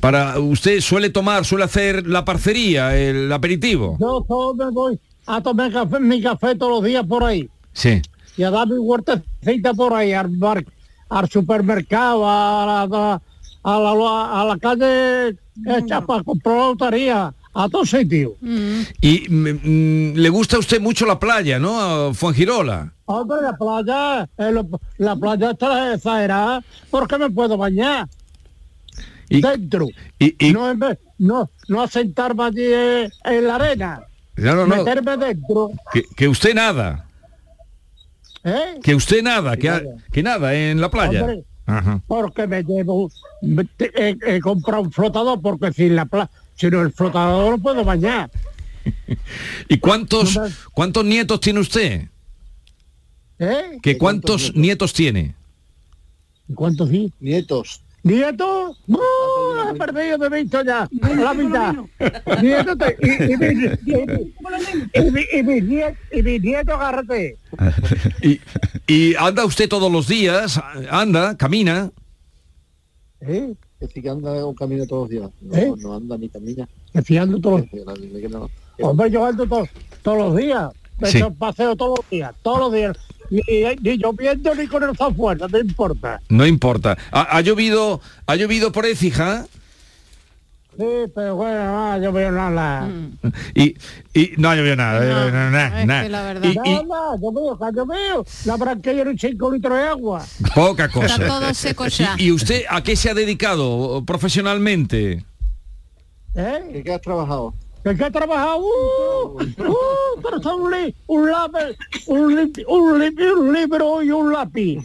Para 0.00 0.38
usted 0.40 0.80
suele 0.80 1.10
tomar, 1.10 1.44
suele 1.44 1.64
hacer 1.64 2.06
la 2.06 2.24
parcería, 2.24 2.96
el 2.96 3.32
aperitivo. 3.32 3.96
Yo 4.00 4.24
solo 4.26 4.54
me 4.54 4.70
voy 4.72 5.00
a 5.26 5.40
tomar 5.40 5.70
café, 5.72 6.00
mi 6.00 6.20
café 6.20 6.56
todos 6.56 6.72
los 6.72 6.84
días 6.84 7.06
por 7.06 7.22
ahí 7.22 7.48
Sí. 7.72 8.02
y 8.36 8.42
a 8.42 8.50
dar 8.50 8.66
mi 8.66 8.78
huertecita 8.78 9.72
por 9.74 9.94
ahí 9.94 10.12
al, 10.12 10.28
bar- 10.36 10.64
al 11.10 11.28
supermercado, 11.30 12.28
a 12.28 12.66
la, 12.66 12.82
a 12.82 12.86
la, 12.88 13.22
a 13.64 14.44
la 14.46 14.58
calle 14.60 15.36
hecha 15.66 16.00
para 16.00 16.22
comprar 16.22 16.56
la 16.56 16.66
lotería, 16.66 17.34
a 17.54 17.68
todos 17.68 17.90
sitios. 17.90 18.32
Y 19.00 19.26
mm, 19.28 19.48
mm, 19.48 20.12
le 20.16 20.28
gusta 20.30 20.56
a 20.56 20.60
usted 20.60 20.80
mucho 20.80 21.06
la 21.06 21.18
playa, 21.18 21.58
¿no? 21.58 21.80
A 22.08 22.14
Fuengirola. 22.14 22.92
Hombre, 23.04 23.38
la 23.42 23.52
playa, 23.56 24.28
eh, 24.38 24.62
la 24.98 25.16
playa 25.16 25.50
está 25.50 25.94
exagerada 25.94 26.62
porque 26.90 27.18
me 27.18 27.30
puedo 27.30 27.56
bañar. 27.56 28.08
Dentro. 29.28 29.86
No, 30.52 30.70
en 30.70 30.78
vez- 30.78 30.98
no, 31.18 31.48
no 31.68 31.82
a 31.82 31.88
sentarme 31.88 32.44
allí 32.44 32.64
eh, 32.64 33.10
en 33.24 33.46
la 33.46 33.54
arena. 33.54 34.00
No, 34.36 34.54
no, 34.54 34.66
no. 34.66 34.76
Meterme 34.76 35.16
dentro. 35.16 35.70
Que, 35.92 36.04
que 36.16 36.28
usted 36.28 36.54
nada, 36.54 37.06
¿eh? 38.44 38.78
que 38.82 38.94
usted 38.94 39.22
nada, 39.22 39.56
que, 39.56 39.88
que 40.10 40.22
nada 40.22 40.54
en 40.54 40.80
la 40.80 40.90
playa. 40.90 41.20
Hombre. 41.20 41.44
Ajá. 41.78 42.02
Porque 42.06 42.46
me 42.46 42.62
llevo, 42.62 43.10
me- 43.40 43.68
he, 43.78 44.16
he 44.26 44.40
comprado 44.40 44.82
un 44.82 44.92
flotador 44.92 45.40
porque 45.40 45.72
sin 45.72 45.96
la 45.96 46.04
playa, 46.04 46.30
si 46.54 46.68
no 46.68 46.82
el 46.82 46.92
flotador 46.92 47.52
no 47.52 47.58
puedo 47.62 47.84
bañar. 47.84 48.30
¿Y 49.68 49.78
cuántos 49.78 50.38
cuántos 50.72 51.04
nietos 51.04 51.40
tiene 51.40 51.60
usted? 51.60 52.08
¿Eh? 53.38 53.78
¿Que 53.82 53.96
cuántos 53.98 54.54
nietos 54.54 54.92
tiene? 54.92 55.34
¿Cuántos 56.54 56.90
sí? 56.90 57.12
Nietos. 57.20 57.80
¿Nietos? 58.04 58.80
¡Uh! 58.88 58.98
he 59.70 59.74
perdido 59.78 60.18
de 60.18 60.28
visto 60.42 60.60
ya, 60.64 60.88
la 61.16 61.34
mitad. 61.34 61.72
Nietos 62.42 62.76
te- 62.78 62.96
y, 63.02 63.32
y, 63.32 63.36
mi- 65.42 65.62
y, 66.12 66.22
mi- 66.22 66.38
nietos, 66.40 66.74
agárrate. 66.74 67.38
y, 68.22 68.40
y 68.88 69.14
anda 69.14 69.44
usted 69.44 69.68
todos 69.68 69.90
los 69.92 70.08
días, 70.08 70.60
anda, 70.90 71.36
camina. 71.36 71.92
¿Eh? 73.20 73.54
Que 73.78 73.86
sí 73.86 74.02
que 74.02 74.08
anda 74.10 74.44
un 74.46 74.54
camino 74.54 74.84
todos 74.86 75.02
los 75.02 75.10
días. 75.10 75.30
No, 75.40 75.56
¿Eh? 75.56 75.72
no 75.78 75.94
anda 75.94 76.18
ni 76.18 76.28
camina. 76.28 76.68
Fui 77.04 77.16
ando 77.18 77.40
todos. 77.40 77.62
Hombre, 78.80 79.10
yo 79.10 79.24
ando 79.24 79.46
to- 79.46 79.68
todos 80.02 80.18
los 80.18 80.36
días. 80.36 80.70
Me 80.98 81.08
Sí. 81.08 81.20
paseo 81.38 81.74
todos 81.76 81.98
los 82.00 82.10
días, 82.10 82.34
todos 82.42 82.58
los 82.60 82.72
días. 82.72 82.96
Ni, 83.32 83.40
ni 83.80 83.96
lloviendo 83.96 84.54
ni 84.54 84.66
con 84.66 84.82
el 84.82 84.94
sol 84.96 85.14
fuera, 85.16 85.48
no 85.48 85.58
importa. 85.58 86.20
No 86.28 86.46
importa. 86.46 86.98
¿Ha, 87.10 87.36
ha 87.38 87.40
llovido 87.40 88.00
ha 88.26 88.36
llovido 88.36 88.70
por 88.72 88.84
Écija? 88.84 89.46
Sí, 90.76 90.84
pero 91.14 91.36
bueno, 91.36 91.66
no, 91.96 92.02
yo 92.02 92.12
veo 92.12 92.30
nada. 92.32 92.88
Y, 93.54 93.74
y 94.14 94.32
no 94.38 94.50
ha 94.50 94.56
llovido 94.56 94.76
nada. 94.76 95.04
eh, 95.04 95.08
nada, 95.32 95.50
nada, 95.50 95.84
nada. 96.08 96.22
verdad. 96.32 96.48
Y- 96.50 96.68
y 96.68 96.74
Nada, 96.84 97.16
yo 97.20 97.32
veo, 97.32 97.58
que 97.58 97.76
yo 97.76 97.86
veo. 97.86 98.24
La 98.46 98.56
branquilla 98.56 99.00
era 99.02 99.10
un 99.10 99.18
5 99.18 99.50
litros 99.52 99.76
de 99.78 99.84
agua. 99.84 100.24
poca 100.54 100.88
cosa. 100.90 101.06
Está 101.14 101.26
todo 101.26 101.54
seco 101.54 101.86
ya. 101.88 102.14
¿Y, 102.18 102.24
y 102.26 102.32
usted 102.32 102.62
a 102.70 102.82
qué 102.82 102.96
se 102.96 103.10
ha 103.10 103.14
dedicado 103.14 104.02
profesionalmente? 104.06 105.24
¿Eh? 106.34 106.82
¿Qué 106.84 106.92
has 106.94 107.00
trabajado? 107.02 107.54
¿En 107.84 107.96
qué 107.98 108.04
he 108.04 108.10
trabajado? 108.10 108.58
¡Uh! 108.60 109.42
¡Uh! 109.42 110.20
Pero 110.22 110.40
son 110.42 110.62
un, 110.62 110.70
li- 110.72 110.94
un, 111.08 111.30
lápiz, 111.30 111.76
un, 112.06 112.36
li- 112.36 112.52
un, 112.68 112.98
li- 113.00 113.22
un 113.36 113.52
libro 113.52 114.02
y 114.02 114.10
un 114.10 114.32
lápiz. 114.32 114.78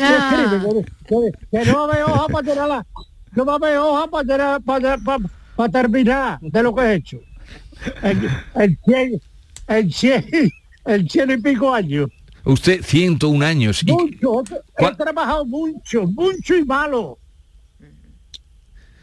Ah. 0.00 0.48
Escribe, 0.58 0.84
que, 1.08 1.14
que- 1.50 1.58
que 1.64 1.64
no 1.70 1.74
va 1.74 1.80
a 1.80 1.84
haber 1.84 2.02
hoja 2.04 2.26
para 2.28 2.48
llenar 2.48 2.68
la- 2.68 2.86
no 3.36 3.44
va 3.44 3.52
a 3.52 3.56
haber 3.56 3.78
hoja 3.78 4.06
para, 4.08 4.24
llenar- 4.24 4.62
para, 4.64 4.98
para- 4.98 5.24
para 5.56 5.68
terminar 5.72 6.38
de 6.40 6.62
lo 6.62 6.74
que 6.74 6.82
he 6.82 6.94
hecho. 6.94 7.20
El, 8.02 8.28
el, 8.56 8.78
cien, 8.84 9.20
el, 9.68 9.92
cien, 9.92 10.24
el 10.86 11.08
cien 11.10 11.30
y 11.30 11.36
pico 11.36 11.72
años. 11.72 12.10
Usted 12.44 12.82
101 12.82 13.44
años. 13.44 13.82
Y, 13.82 13.92
Mucho, 13.92 14.42
he 14.78 14.94
trabajado 14.96 15.44
mucho, 15.44 16.02
mucho 16.06 16.56
y 16.56 16.64
malo. 16.64 17.18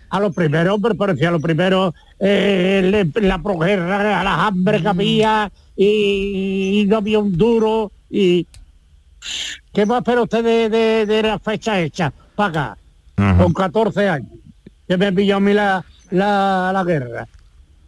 A 0.10 0.20
lo 0.20 0.32
primero, 0.32 0.76
hombre, 0.76 0.96
parecía 0.96 1.32
lo 1.32 1.40
primero, 1.40 1.94
eh, 2.20 2.82
le- 3.14 3.22
la 3.28 3.42
proguerra, 3.42 4.24
las 4.24 4.40
hambre 4.40 4.82
que 4.82 4.88
había, 4.88 5.52
y, 5.76 6.82
y 6.82 6.86
no 6.88 6.98
había 6.98 7.20
un 7.20 7.38
duro, 7.38 7.92
y... 8.10 8.46
¿Qué 9.74 9.86
más 9.86 9.98
espera 10.00 10.22
usted 10.22 10.44
de, 10.44 10.70
de, 10.70 11.06
de 11.06 11.22
la 11.24 11.40
fecha 11.40 11.80
hecha? 11.82 12.14
Para 12.36 12.50
acá, 12.50 12.78
con 13.38 13.52
14 13.54 14.08
años, 14.10 14.30
que 14.88 14.96
me 14.98 15.12
pilló 15.12 15.38
a 15.38 15.40
mí 15.40 15.54
la, 15.54 15.84
la, 16.12 16.72
la 16.74 16.84
guerra. 16.84 17.28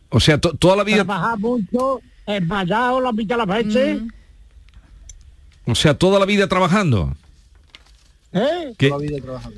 o 0.09 0.19
sea, 0.19 0.37
to- 0.39 0.53
toda 0.55 0.75
la 0.75 0.83
vida, 0.83 1.05
Trabajar 1.05 1.39
mucho, 1.39 2.01
esmayado 2.25 2.99
la 2.99 3.11
mitad 3.13 3.37
de 3.37 3.45
las 3.45 3.63
veces, 3.63 4.01
o 5.65 5.75
sea, 5.75 5.93
toda 5.93 6.19
la 6.19 6.25
vida 6.25 6.47
trabajando. 6.47 7.13
¿eh? 8.33 8.73
¿Qué? 8.77 8.89
Toda 8.89 9.01
la 9.01 9.07
vida 9.09 9.21
trabajando. 9.21 9.57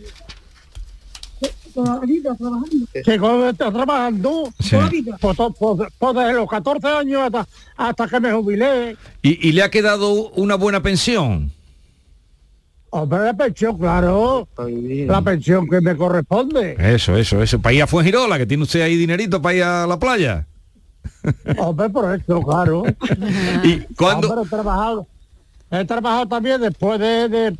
Toda 1.73 1.95
la 1.95 2.01
vida 2.01 2.35
trabajando. 2.35 2.85
Que 3.05 3.19
cuando 3.19 3.49
está 3.49 3.71
trabajando, 3.71 4.49
Sí. 4.59 4.69
toda 4.71 4.83
la 4.83 4.89
vida. 4.89 5.17
To- 5.19 5.51
pues- 5.53 5.89
pues 5.97 6.15
desde 6.15 6.33
los 6.33 6.49
14 6.49 6.87
años 6.87 7.21
hasta, 7.23 7.47
hasta 7.77 8.07
que 8.07 8.19
me 8.19 8.31
jubilé. 8.31 8.97
¿Y, 9.21 9.47
y 9.49 9.51
le 9.53 9.63
ha 9.63 9.69
quedado 9.71 10.29
una 10.31 10.55
buena 10.55 10.81
pensión? 10.81 11.51
Hombre, 12.93 13.19
la 13.23 13.33
pensión, 13.33 13.77
claro. 13.77 14.47
La 14.57 15.21
pensión 15.21 15.65
que 15.69 15.79
me 15.79 15.95
corresponde. 15.95 16.75
Eso, 16.77 17.15
eso, 17.15 17.41
eso. 17.41 17.59
Para 17.61 17.73
ir 17.73 17.83
a 17.83 17.87
Fuengirola, 17.87 18.37
que 18.37 18.45
tiene 18.45 18.63
usted 18.63 18.81
ahí 18.81 18.97
dinerito 18.97 19.41
para 19.41 19.55
ir 19.55 19.63
a 19.63 19.87
la 19.87 19.97
playa. 19.97 20.45
Hombre, 21.57 21.89
por 21.89 22.13
eso, 22.19 22.41
claro. 22.41 22.83
¿Y 23.63 23.79
cuándo? 23.95 24.27
Hombre, 24.29 24.45
he 24.45 24.49
trabajado. 24.49 25.07
He 25.71 25.85
trabajado 25.85 26.25
también 26.27 26.59
después 26.59 26.99
de, 26.99 27.29
de, 27.29 27.51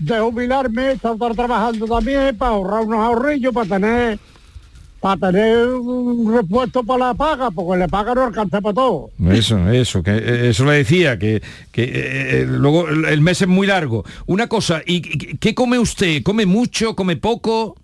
de 0.00 0.18
jubilarme, 0.20 0.86
he 0.88 0.92
estado 0.92 1.16
trabajando 1.32 1.86
también 1.86 2.36
para 2.36 2.52
ahorrar 2.52 2.80
unos 2.82 2.98
ahorrillos, 2.98 3.54
para 3.54 3.68
tener 3.68 4.18
para 4.98 5.30
tener 5.30 5.68
un 5.68 6.34
repuesto 6.34 6.82
para 6.82 7.08
la 7.08 7.14
paga, 7.14 7.50
porque 7.52 7.78
la 7.78 7.86
paga 7.86 8.14
no 8.14 8.24
alcanza 8.24 8.60
para 8.60 8.74
todo. 8.74 9.10
Eso, 9.30 9.68
eso, 9.68 10.02
que 10.02 10.10
eh, 10.10 10.48
eso 10.48 10.64
le 10.64 10.72
decía, 10.78 11.16
que, 11.18 11.40
que 11.70 11.84
eh, 11.84 11.90
eh, 12.40 12.46
luego 12.48 12.88
el 12.88 13.20
mes 13.20 13.40
es 13.42 13.46
muy 13.46 13.68
largo. 13.68 14.04
Una 14.26 14.48
cosa, 14.48 14.82
¿y 14.84 15.00
qué- 15.38 15.54
come 15.54 15.78
usted? 15.78 16.22
¿Come 16.24 16.46
mucho? 16.46 16.96
¿Come 16.96 17.16
poco? 17.16 17.76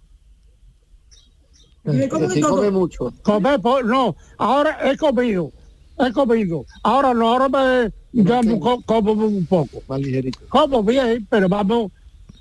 Sí 1.85 2.40
come 2.40 2.70
mucho. 2.70 3.12
Comer, 3.22 3.61
po- 3.61 3.83
no, 3.83 4.16
ahora 4.38 4.79
he 4.90 4.96
comido, 4.96 5.53
he 5.98 6.12
comido. 6.12 6.64
Ahora 6.83 7.14
no, 7.14 7.28
ahora 7.28 7.48
me 7.48 7.92
como 8.87 9.12
un 9.12 9.46
poco. 9.46 9.83
Más 9.88 10.00
ligerito. 10.00 10.40
Como 10.48 10.83
bien, 10.83 11.26
pero 11.31 11.48
vamos, 11.48 11.90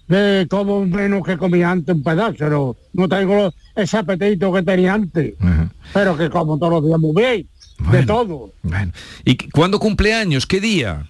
eh, 0.09 0.45
como 0.49 0.85
menos 0.85 1.23
que 1.23 1.37
comía 1.37 1.71
antes 1.71 1.95
un 1.95 2.03
pedazo, 2.03 2.35
pero 2.37 2.75
no 2.93 3.07
tengo 3.07 3.53
ese 3.75 3.97
apetito 3.97 4.51
que 4.51 4.63
tenía 4.63 4.93
antes. 4.93 5.35
Pero 5.93 6.17
que 6.17 6.29
como 6.29 6.57
todos 6.57 6.73
los 6.73 6.85
días 6.85 6.99
muy 6.99 7.13
bien, 7.21 7.47
de 7.91 8.05
todo. 8.05 8.51
Bueno, 8.63 8.91
¿y 9.25 9.37
cuándo 9.49 9.79
cumpleaños? 9.79 10.45
¿Qué 10.45 10.59
día? 10.59 11.07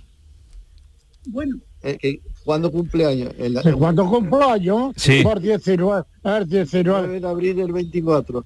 Bueno. 1.27 1.57
Eh, 1.83 1.97
que- 1.99 2.21
¿Cuándo 2.43 2.71
cumpleaños? 2.71 3.33
El, 3.37 3.53
¿De 3.53 3.73
cuándo 3.73 4.07
cumpleaños? 4.09 4.93
Sí. 4.95 5.21
Por 5.21 5.39
19, 5.39 6.03
el 6.23 6.49
19. 6.49 7.19
de 7.19 7.27
abril 7.27 7.55
del 7.55 7.71
24. 7.71 8.43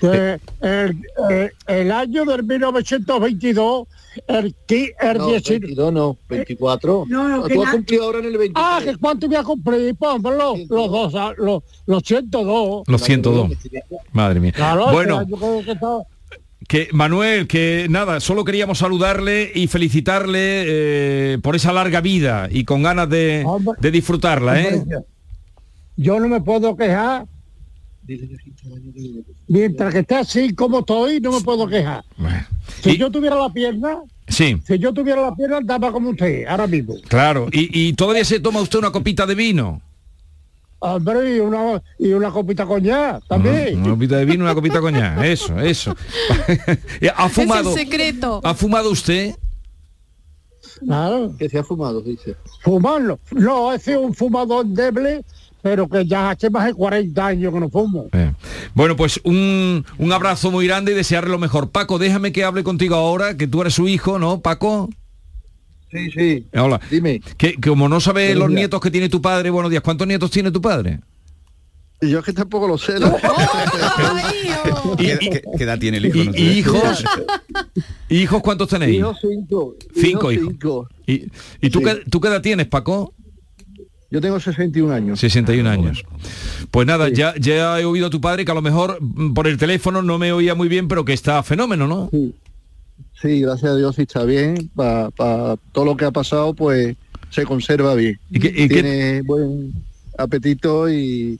Que 0.00 0.38
el, 0.60 0.96
eh, 1.30 1.50
el 1.66 1.92
año 1.92 2.24
del 2.24 2.42
1922, 2.44 3.88
el, 4.26 4.54
el 4.68 5.18
No, 5.18 5.26
19 5.28 5.58
22 5.60 5.92
no, 5.92 6.16
24. 6.28 7.04
No, 7.08 7.28
no, 7.28 7.44
que 7.44 7.54
Tú 7.54 7.62
has 7.62 7.66
na- 7.66 7.72
cumplido 7.72 8.04
ahora 8.04 8.18
en 8.18 8.24
el 8.26 8.38
23. 8.38 8.54
Ah, 8.56 8.80
que 8.84 8.96
cuánto 8.96 9.26
voy 9.26 9.36
a 9.36 9.42
cumplir, 9.42 9.94
pues, 9.96 10.22
los, 10.22 10.58
los 10.68 10.90
dos, 10.90 11.14
ah, 11.14 11.32
los, 11.36 11.62
los 11.86 12.02
102. 12.02 12.84
Los 12.86 13.02
102. 13.02 13.50
Madre 14.12 14.40
mía. 14.40 14.52
Claro, 14.52 14.90
bueno, 14.92 15.20
este 15.20 15.72
año 15.72 16.02
que- 16.66 16.88
Manuel, 16.92 17.46
que 17.46 17.86
nada, 17.88 18.20
solo 18.20 18.44
queríamos 18.44 18.78
saludarle 18.78 19.50
y 19.54 19.68
felicitarle 19.68 20.64
eh, 20.66 21.38
por 21.42 21.56
esa 21.56 21.72
larga 21.72 22.00
vida 22.02 22.48
y 22.50 22.64
con 22.64 22.82
ganas 22.82 23.08
de, 23.08 23.46
de 23.80 23.90
disfrutarla, 23.90 24.60
¿eh? 24.60 24.84
Yo 25.96 26.20
no 26.20 26.28
me 26.28 26.40
puedo 26.40 26.76
quejar. 26.76 27.26
Mientras 29.46 29.92
que 29.92 30.00
esté 30.00 30.14
así 30.16 30.54
como 30.54 30.80
estoy, 30.80 31.20
no 31.20 31.32
me 31.32 31.40
puedo 31.40 31.66
quejar. 31.66 32.04
Si 32.82 32.96
yo 32.96 33.10
tuviera 33.10 33.36
la 33.36 33.50
pierna, 33.50 33.98
Sí, 34.28 34.60
si 34.66 34.78
yo 34.78 34.92
tuviera 34.92 35.22
la 35.22 35.34
pierna, 35.34 35.56
andaba 35.56 35.90
como 35.90 36.10
usted, 36.10 36.44
ahora 36.46 36.66
mismo. 36.66 36.94
claro. 37.08 37.48
Y, 37.50 37.88
y 37.88 37.92
todavía 37.94 38.24
se 38.26 38.40
toma 38.40 38.60
usted 38.60 38.78
una 38.78 38.90
copita 38.92 39.24
de 39.26 39.34
vino. 39.34 39.80
Hombre, 40.80 41.36
y 41.36 41.40
una, 41.40 41.82
y 41.98 42.12
una 42.12 42.30
copita 42.30 42.64
coñac 42.66 43.26
también. 43.26 43.80
Una 43.80 43.90
copita 43.90 44.16
de 44.18 44.24
vino, 44.26 44.44
una 44.44 44.54
copita 44.54 44.80
coñac. 44.80 45.18
Eso, 45.24 45.58
eso. 45.58 45.96
¿Ha 47.16 47.28
fumado? 47.28 47.70
Es 47.70 47.76
el 47.78 47.84
secreto. 47.86 48.40
¿Ha 48.44 48.54
fumado 48.54 48.90
usted? 48.90 49.34
Claro. 50.80 51.34
Que 51.38 51.48
se 51.48 51.58
ha 51.58 51.64
fumado, 51.64 52.00
dice. 52.02 52.36
Fumarlo. 52.62 53.18
No, 53.32 53.72
he 53.72 53.78
sido 53.80 54.02
un 54.02 54.14
fumador 54.14 54.66
endeble, 54.66 55.24
pero 55.68 55.86
que 55.86 56.06
ya 56.06 56.30
hace 56.30 56.48
más 56.48 56.64
de 56.64 56.72
40 56.72 57.26
años 57.26 57.52
que 57.52 57.60
no 57.60 57.68
fumo. 57.68 58.06
Eh, 58.12 58.32
Bueno, 58.74 58.96
pues 58.96 59.20
un, 59.24 59.84
un 59.98 60.12
abrazo 60.12 60.50
muy 60.50 60.66
grande 60.66 60.92
y 60.92 60.94
desearle 60.94 61.30
lo 61.30 61.38
mejor. 61.38 61.70
Paco, 61.70 61.98
déjame 61.98 62.32
que 62.32 62.42
hable 62.42 62.64
contigo 62.64 62.94
ahora, 62.94 63.36
que 63.36 63.46
tú 63.46 63.60
eres 63.60 63.74
su 63.74 63.86
hijo, 63.86 64.18
¿no, 64.18 64.40
Paco? 64.40 64.88
Sí, 65.90 66.10
sí. 66.10 66.46
Eh, 66.52 66.58
Hola. 66.58 66.80
Dime. 66.90 67.20
Que, 67.36 67.52
que 67.54 67.68
como 67.68 67.86
no 67.88 68.00
sabe 68.00 68.28
Buenos 68.28 68.38
los 68.40 68.48
días. 68.48 68.58
nietos 68.60 68.80
que 68.80 68.90
tiene 68.90 69.08
tu 69.10 69.20
padre, 69.20 69.50
buenos 69.50 69.70
días, 69.70 69.82
¿cuántos 69.82 70.06
nietos 70.08 70.30
tiene 70.30 70.50
tu 70.50 70.60
padre? 70.62 71.00
Y 72.00 72.10
yo 72.10 72.20
es 72.20 72.24
que 72.24 72.32
tampoco 72.32 72.66
lo 72.68 72.78
sé. 72.78 72.98
¿no? 72.98 73.14
¿Qué, 74.98 75.18
qué- 75.18 75.42
qué 75.56 75.64
edad 75.64 75.78
tiene 75.78 75.98
el 75.98 76.06
hijo? 76.06 76.18
¿Y, 76.18 76.24
No 76.26 76.32
sé. 76.32 76.40
y 76.40 76.48
hijos? 76.58 77.04
¿Y 78.08 78.16
hijos 78.22 78.40
cuántos 78.42 78.68
tenéis? 78.68 78.98
Hijos 78.98 79.18
cinco. 79.20 79.74
Cinco 79.94 80.32
hijos 80.32 80.48
cinco. 80.50 80.88
¿Y, 81.06 81.24
y 81.60 81.70
tú, 81.70 81.80
qué, 81.82 82.02
tú 82.10 82.20
qué 82.20 82.28
edad 82.28 82.40
tienes, 82.42 82.66
Paco? 82.68 83.14
Yo 84.10 84.20
tengo 84.22 84.40
61 84.40 84.92
años. 84.94 85.20
61 85.20 85.68
años. 85.68 86.02
Pues 86.70 86.86
nada, 86.86 87.08
ya, 87.10 87.34
ya 87.38 87.78
he 87.78 87.84
oído 87.84 88.06
a 88.06 88.10
tu 88.10 88.20
padre 88.20 88.44
que 88.44 88.50
a 88.50 88.54
lo 88.54 88.62
mejor 88.62 88.98
mm, 89.00 89.34
por 89.34 89.46
el 89.46 89.58
teléfono 89.58 90.00
no 90.02 90.18
me 90.18 90.32
oía 90.32 90.54
muy 90.54 90.68
bien, 90.68 90.88
pero 90.88 91.04
que 91.04 91.12
está 91.12 91.42
fenómeno, 91.42 91.86
¿no? 91.86 92.08
Sí, 92.10 92.34
sí 93.20 93.40
gracias 93.40 93.72
a 93.72 93.76
Dios 93.76 93.96
sí 93.96 94.02
está 94.02 94.24
bien. 94.24 94.70
Para 94.74 95.56
todo 95.72 95.84
lo 95.84 95.96
que 95.96 96.06
ha 96.06 96.10
pasado, 96.10 96.54
pues 96.54 96.96
se 97.30 97.44
conserva 97.44 97.94
bien. 97.94 98.18
¿Y 98.30 98.38
qué- 98.40 98.48
y 98.48 98.68
qué- 98.68 98.82
Tiene 98.82 99.22
buen 99.22 99.74
apetito 100.16 100.88
y, 100.90 101.38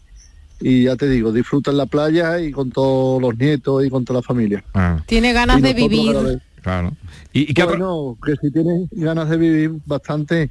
y 0.60 0.84
ya 0.84 0.96
te 0.96 1.08
digo, 1.08 1.32
disfruta 1.32 1.70
en 1.70 1.78
la 1.78 1.86
playa 1.86 2.38
y 2.38 2.50
con 2.52 2.70
todos 2.70 3.20
los 3.22 3.36
nietos 3.38 3.84
y 3.86 3.88
con 3.88 4.04
toda 4.04 4.18
la 4.20 4.22
familia. 4.22 4.62
Tiene 5.06 5.32
ganas 5.32 5.62
de 5.62 5.72
vivir. 5.72 6.14
Claro. 6.62 6.92
¿Y, 7.32 7.50
y 7.50 7.54
qué 7.54 7.64
bueno, 7.64 8.16
que 8.24 8.34
si 8.40 8.50
tiene 8.50 8.86
ganas 8.92 9.28
de 9.30 9.36
vivir 9.36 9.72
bastante, 9.86 10.50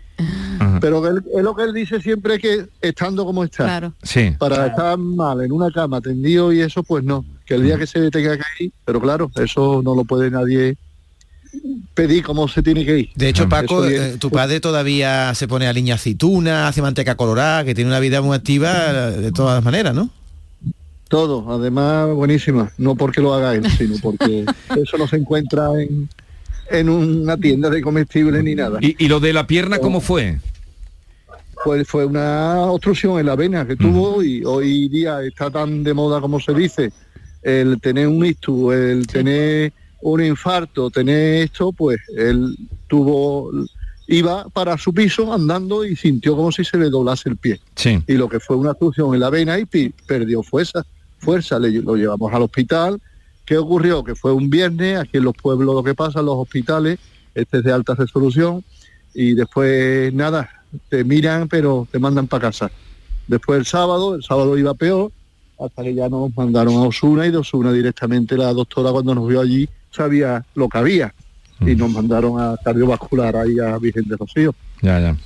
pero 0.81 1.05
él- 1.07 1.23
es 1.35 1.43
lo 1.43 1.55
que 1.55 1.63
él 1.63 1.73
dice 1.73 2.01
siempre 2.01 2.39
que 2.39 2.65
estando 2.81 3.25
como 3.25 3.43
está, 3.43 3.65
Claro. 3.65 3.93
Sí. 4.03 4.31
para 4.37 4.67
estar 4.67 4.97
mal 4.97 5.41
en 5.41 5.51
una 5.51 5.69
cama 5.71 6.01
tendido 6.01 6.51
y 6.53 6.61
eso, 6.61 6.83
pues 6.83 7.03
no, 7.03 7.25
que 7.45 7.55
el 7.55 7.63
día 7.63 7.77
que 7.77 7.87
se 7.87 8.09
tenga 8.11 8.37
que 8.37 8.65
ir, 8.65 8.71
pero 8.85 8.99
claro, 9.01 9.29
eso 9.35 9.81
no 9.83 9.95
lo 9.95 10.03
puede 10.05 10.31
nadie 10.31 10.75
pedir 11.93 12.23
cómo 12.23 12.47
se 12.47 12.61
tiene 12.61 12.85
que 12.85 12.99
ir. 12.99 13.09
De 13.15 13.29
hecho, 13.29 13.49
Paco, 13.49 13.85
eh, 13.85 14.17
tu 14.19 14.29
padre 14.29 14.59
todavía 14.59 15.33
se 15.33 15.47
pone 15.47 15.67
a 15.67 15.73
línea 15.73 15.95
aceituna, 15.95 16.67
hace 16.67 16.81
manteca 16.81 17.15
colorada, 17.15 17.63
que 17.63 17.73
tiene 17.73 17.89
una 17.89 17.99
vida 17.99 18.21
muy 18.21 18.35
activa 18.35 19.11
de 19.11 19.31
todas 19.31 19.63
maneras, 19.63 19.95
¿no? 19.95 20.09
Todo, 21.07 21.51
además 21.51 22.13
buenísima, 22.13 22.71
no 22.77 22.95
porque 22.95 23.21
lo 23.21 23.33
haga 23.33 23.55
él, 23.55 23.69
sino 23.71 23.95
porque 24.01 24.45
eso 24.75 24.97
no 24.97 25.07
se 25.07 25.17
encuentra 25.17 25.69
en, 25.81 26.09
en 26.69 26.89
una 26.89 27.37
tienda 27.37 27.69
de 27.69 27.81
comestibles 27.81 28.43
ni 28.43 28.55
nada. 28.55 28.79
¿Y, 28.81 29.03
y 29.03 29.07
lo 29.07 29.19
de 29.19 29.33
la 29.33 29.47
pierna 29.47 29.79
cómo 29.79 30.01
fue? 30.01 30.39
Pues 31.63 31.87
fue 31.87 32.05
una 32.05 32.61
obstrucción 32.63 33.19
en 33.19 33.25
la 33.25 33.35
vena 33.35 33.65
que 33.65 33.75
tuvo 33.75 34.23
y 34.23 34.43
hoy 34.45 34.87
día 34.89 35.21
está 35.21 35.49
tan 35.49 35.83
de 35.83 35.93
moda 35.93 36.21
como 36.21 36.39
se 36.39 36.53
dice, 36.53 36.91
el 37.41 37.79
tener 37.81 38.07
un 38.07 38.25
ictus, 38.25 38.73
el 38.73 39.07
tener 39.07 39.73
un 40.01 40.23
infarto, 40.23 40.89
tener 40.89 41.43
esto, 41.43 41.71
pues 41.71 41.99
él 42.15 42.55
tuvo, 42.87 43.51
iba 44.07 44.47
para 44.49 44.77
su 44.77 44.93
piso 44.93 45.33
andando 45.33 45.83
y 45.85 45.95
sintió 45.95 46.35
como 46.35 46.51
si 46.51 46.63
se 46.63 46.77
le 46.77 46.89
doblase 46.89 47.29
el 47.29 47.37
pie. 47.37 47.59
Sí. 47.75 48.01
Y 48.07 48.13
lo 48.13 48.29
que 48.29 48.39
fue 48.39 48.55
una 48.55 48.71
obstrucción 48.71 49.13
en 49.13 49.19
la 49.19 49.29
vena 49.29 49.57
y 49.59 49.65
perdió 50.05 50.43
fuerza, 50.43 50.85
fuerza, 51.17 51.59
le, 51.59 51.71
lo 51.81 51.95
llevamos 51.95 52.33
al 52.33 52.43
hospital. 52.43 53.01
¿Qué 53.45 53.57
ocurrió? 53.57 54.03
Que 54.03 54.15
fue 54.15 54.33
un 54.33 54.49
viernes, 54.49 54.99
aquí 54.99 55.17
en 55.17 55.23
los 55.23 55.35
pueblos 55.35 55.73
lo 55.73 55.83
que 55.83 55.95
pasa, 55.95 56.19
en 56.19 56.25
los 56.25 56.35
hospitales, 56.35 56.99
este 57.33 57.59
es 57.59 57.63
de 57.63 57.71
alta 57.71 57.95
resolución, 57.95 58.63
y 59.13 59.33
después 59.33 60.13
nada, 60.13 60.49
te 60.89 61.03
miran 61.03 61.47
pero 61.47 61.87
te 61.91 61.99
mandan 61.99 62.27
para 62.27 62.41
casa. 62.49 62.69
Después 63.27 63.59
el 63.59 63.65
sábado, 63.65 64.15
el 64.15 64.23
sábado 64.23 64.57
iba 64.57 64.73
peor, 64.73 65.11
hasta 65.59 65.83
que 65.83 65.95
ya 65.95 66.09
nos 66.09 66.35
mandaron 66.35 66.75
a 66.75 66.81
Osuna 66.81 67.25
y 67.25 67.31
de 67.31 67.37
Osuna 67.37 67.71
directamente 67.71 68.37
la 68.37 68.53
doctora 68.53 68.91
cuando 68.91 69.15
nos 69.15 69.27
vio 69.27 69.41
allí 69.41 69.67
sabía 69.91 70.45
lo 70.53 70.69
que 70.69 70.77
había 70.77 71.13
y 71.61 71.75
nos 71.75 71.91
mandaron 71.91 72.39
a 72.39 72.55
cardiovascular 72.63 73.35
ahí 73.35 73.59
a 73.59 73.77
Virgen 73.79 74.07
de 74.07 74.15
Rocío. 74.15 74.53
Ya, 74.81 74.99
ya. 74.99 75.17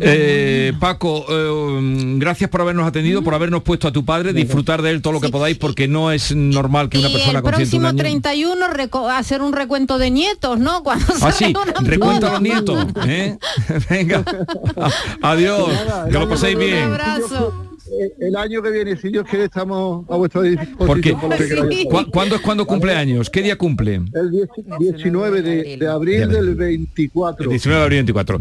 Eh, 0.00 0.72
Paco, 0.78 1.24
eh, 1.28 2.14
gracias 2.18 2.48
por 2.50 2.60
habernos 2.60 2.86
atendido, 2.86 3.22
por 3.22 3.34
habernos 3.34 3.62
puesto 3.62 3.88
a 3.88 3.92
tu 3.92 4.04
padre, 4.04 4.32
disfrutar 4.32 4.82
de 4.82 4.90
él 4.90 5.02
todo 5.02 5.14
lo 5.14 5.20
que 5.20 5.28
podáis, 5.30 5.56
porque 5.58 5.88
no 5.88 6.12
es 6.12 6.34
normal 6.34 6.88
que 6.88 6.98
una 6.98 7.08
Y 7.08 7.12
persona 7.12 7.38
el 7.38 7.42
con 7.42 7.54
101 7.54 7.56
próximo 7.56 7.86
años... 7.88 8.00
31 8.00 8.66
reco- 8.68 9.10
hacer 9.10 9.42
un 9.42 9.52
recuento 9.52 9.98
de 9.98 10.10
nietos, 10.10 10.58
¿no? 10.58 10.82
Cuando 10.84 11.06
Ah, 11.20 11.32
sí, 11.32 11.44
salga 11.52 11.60
una 11.78 11.88
recuenta 11.88 12.28
a 12.28 12.32
los 12.32 12.42
nietos. 12.42 12.86
¿eh? 13.06 13.36
Venga, 13.90 14.24
adiós, 15.22 15.68
que 16.06 16.12
lo 16.18 16.28
paséis 16.28 16.54
Un 16.56 16.60
bien. 16.62 16.82
abrazo. 16.84 17.66
Eh, 17.92 18.12
El 18.20 18.36
año 18.36 18.62
que 18.62 18.70
viene, 18.70 18.96
si 18.96 19.08
Dios 19.08 19.24
quiere, 19.28 19.46
estamos 19.46 20.04
a 20.08 20.14
vuestra 20.14 20.42
disposición. 20.42 20.86
Porque, 20.86 21.12
por 21.14 21.30
lo 21.30 21.36
que 21.36 21.48
queráis. 21.48 21.86
¿cu- 21.86 22.10
¿Cuándo 22.12 22.36
es 22.36 22.40
cuando 22.40 22.64
cumple 22.64 22.94
años? 22.94 23.28
¿Qué 23.30 23.42
día 23.42 23.56
cumple? 23.56 23.96
El 24.14 24.30
10 24.30 24.48
19 24.78 25.42
de, 25.42 25.76
de 25.76 25.88
abril 25.88 26.28
del 26.28 26.54
24. 26.54 27.44
El 27.44 27.50
19 27.50 27.78
de 27.80 27.84
abril 27.84 27.96
24. 27.98 28.38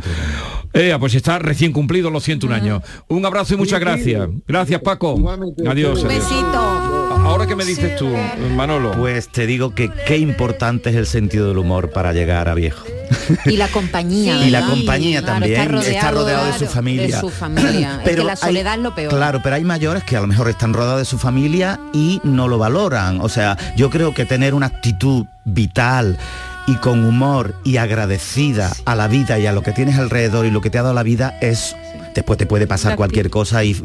Eh, 0.82 0.96
pues 1.00 1.14
está 1.14 1.40
recién 1.40 1.74
cumplido 1.74 2.10
los 2.10 2.24
101 2.24 2.56
años. 2.56 2.84
Un 3.10 3.26
abrazo 3.26 3.54
y 3.56 3.58
muchas 3.58 3.80
gracias. 3.80 4.30
Gracias, 4.48 4.82
Paco. 4.82 5.20
Adiós. 5.68 6.02
Un 6.04 6.08
besito. 6.08 6.58
Ahora 6.58 7.46
qué 7.46 7.56
me 7.56 7.66
dices 7.66 7.96
tú, 7.98 8.10
Manolo. 8.56 8.92
Pues 8.94 9.28
te 9.30 9.46
digo 9.46 9.76
que 9.76 9.92
qué 10.08 10.18
importante 10.18 10.90
es 10.90 10.96
el 10.96 11.06
sentido 11.06 11.50
del 11.50 11.58
humor 11.58 11.92
para 11.92 12.14
llegar 12.14 12.48
a 12.48 12.54
viejo. 12.56 12.86
Y 13.46 13.58
la 13.58 13.68
compañía. 13.68 14.38
y 14.46 14.50
la 14.50 14.66
compañía 14.66 15.20
Claro, 15.22 15.34
también 15.40 15.54
está 15.76 15.90
está 15.90 16.12
rodeado, 16.12 16.46
de 16.46 16.54
su 16.54 16.66
familia. 16.68 17.16
De 17.16 17.20
su 17.22 17.30
familia. 17.30 18.02
es 18.06 18.10
que 18.16 18.24
la 18.24 18.32
hay- 18.32 18.38
soledad 18.38 18.76
es 18.76 18.80
lo 18.82 18.96
peor. 18.96 19.10
Claro, 19.14 19.42
pero 19.44 19.56
hay 19.56 19.64
mayores 19.64 20.04
que 20.04 20.16
a 20.16 20.22
lo 20.22 20.28
mejor 20.28 20.48
están 20.50 20.74
rodeados 20.74 21.00
de 21.00 21.06
su 21.06 21.18
familia 21.18 21.80
y 21.94 22.22
no 22.24 22.48
lo 22.48 22.58
valoran. 22.58 23.20
O 23.22 23.28
sea, 23.30 23.58
yo 23.76 23.90
creo 23.90 24.14
que 24.14 24.26
tener 24.26 24.54
una 24.54 24.68
actitud 24.68 25.26
vital 25.46 26.18
y 26.68 26.76
con 26.76 27.06
humor 27.06 27.56
y 27.64 27.78
agradecida 27.78 28.72
a 28.86 28.96
la 28.96 29.08
vida 29.08 29.40
y 29.40 29.48
a 29.48 29.52
lo 29.52 29.64
que 29.64 29.72
tienes 29.72 29.98
alrededor 29.98 30.46
y 30.46 30.52
lo 30.52 30.62
que 30.62 30.70
te 30.70 30.78
ha 30.78 30.84
dado 30.84 30.94
la 30.94 31.04
vida 31.04 31.38
es 31.42 31.76
después 32.14 32.38
te 32.38 32.46
puede 32.46 32.68
pasar 32.68 32.96
cualquier 32.96 33.30
cosa 33.30 33.64
y 33.64 33.76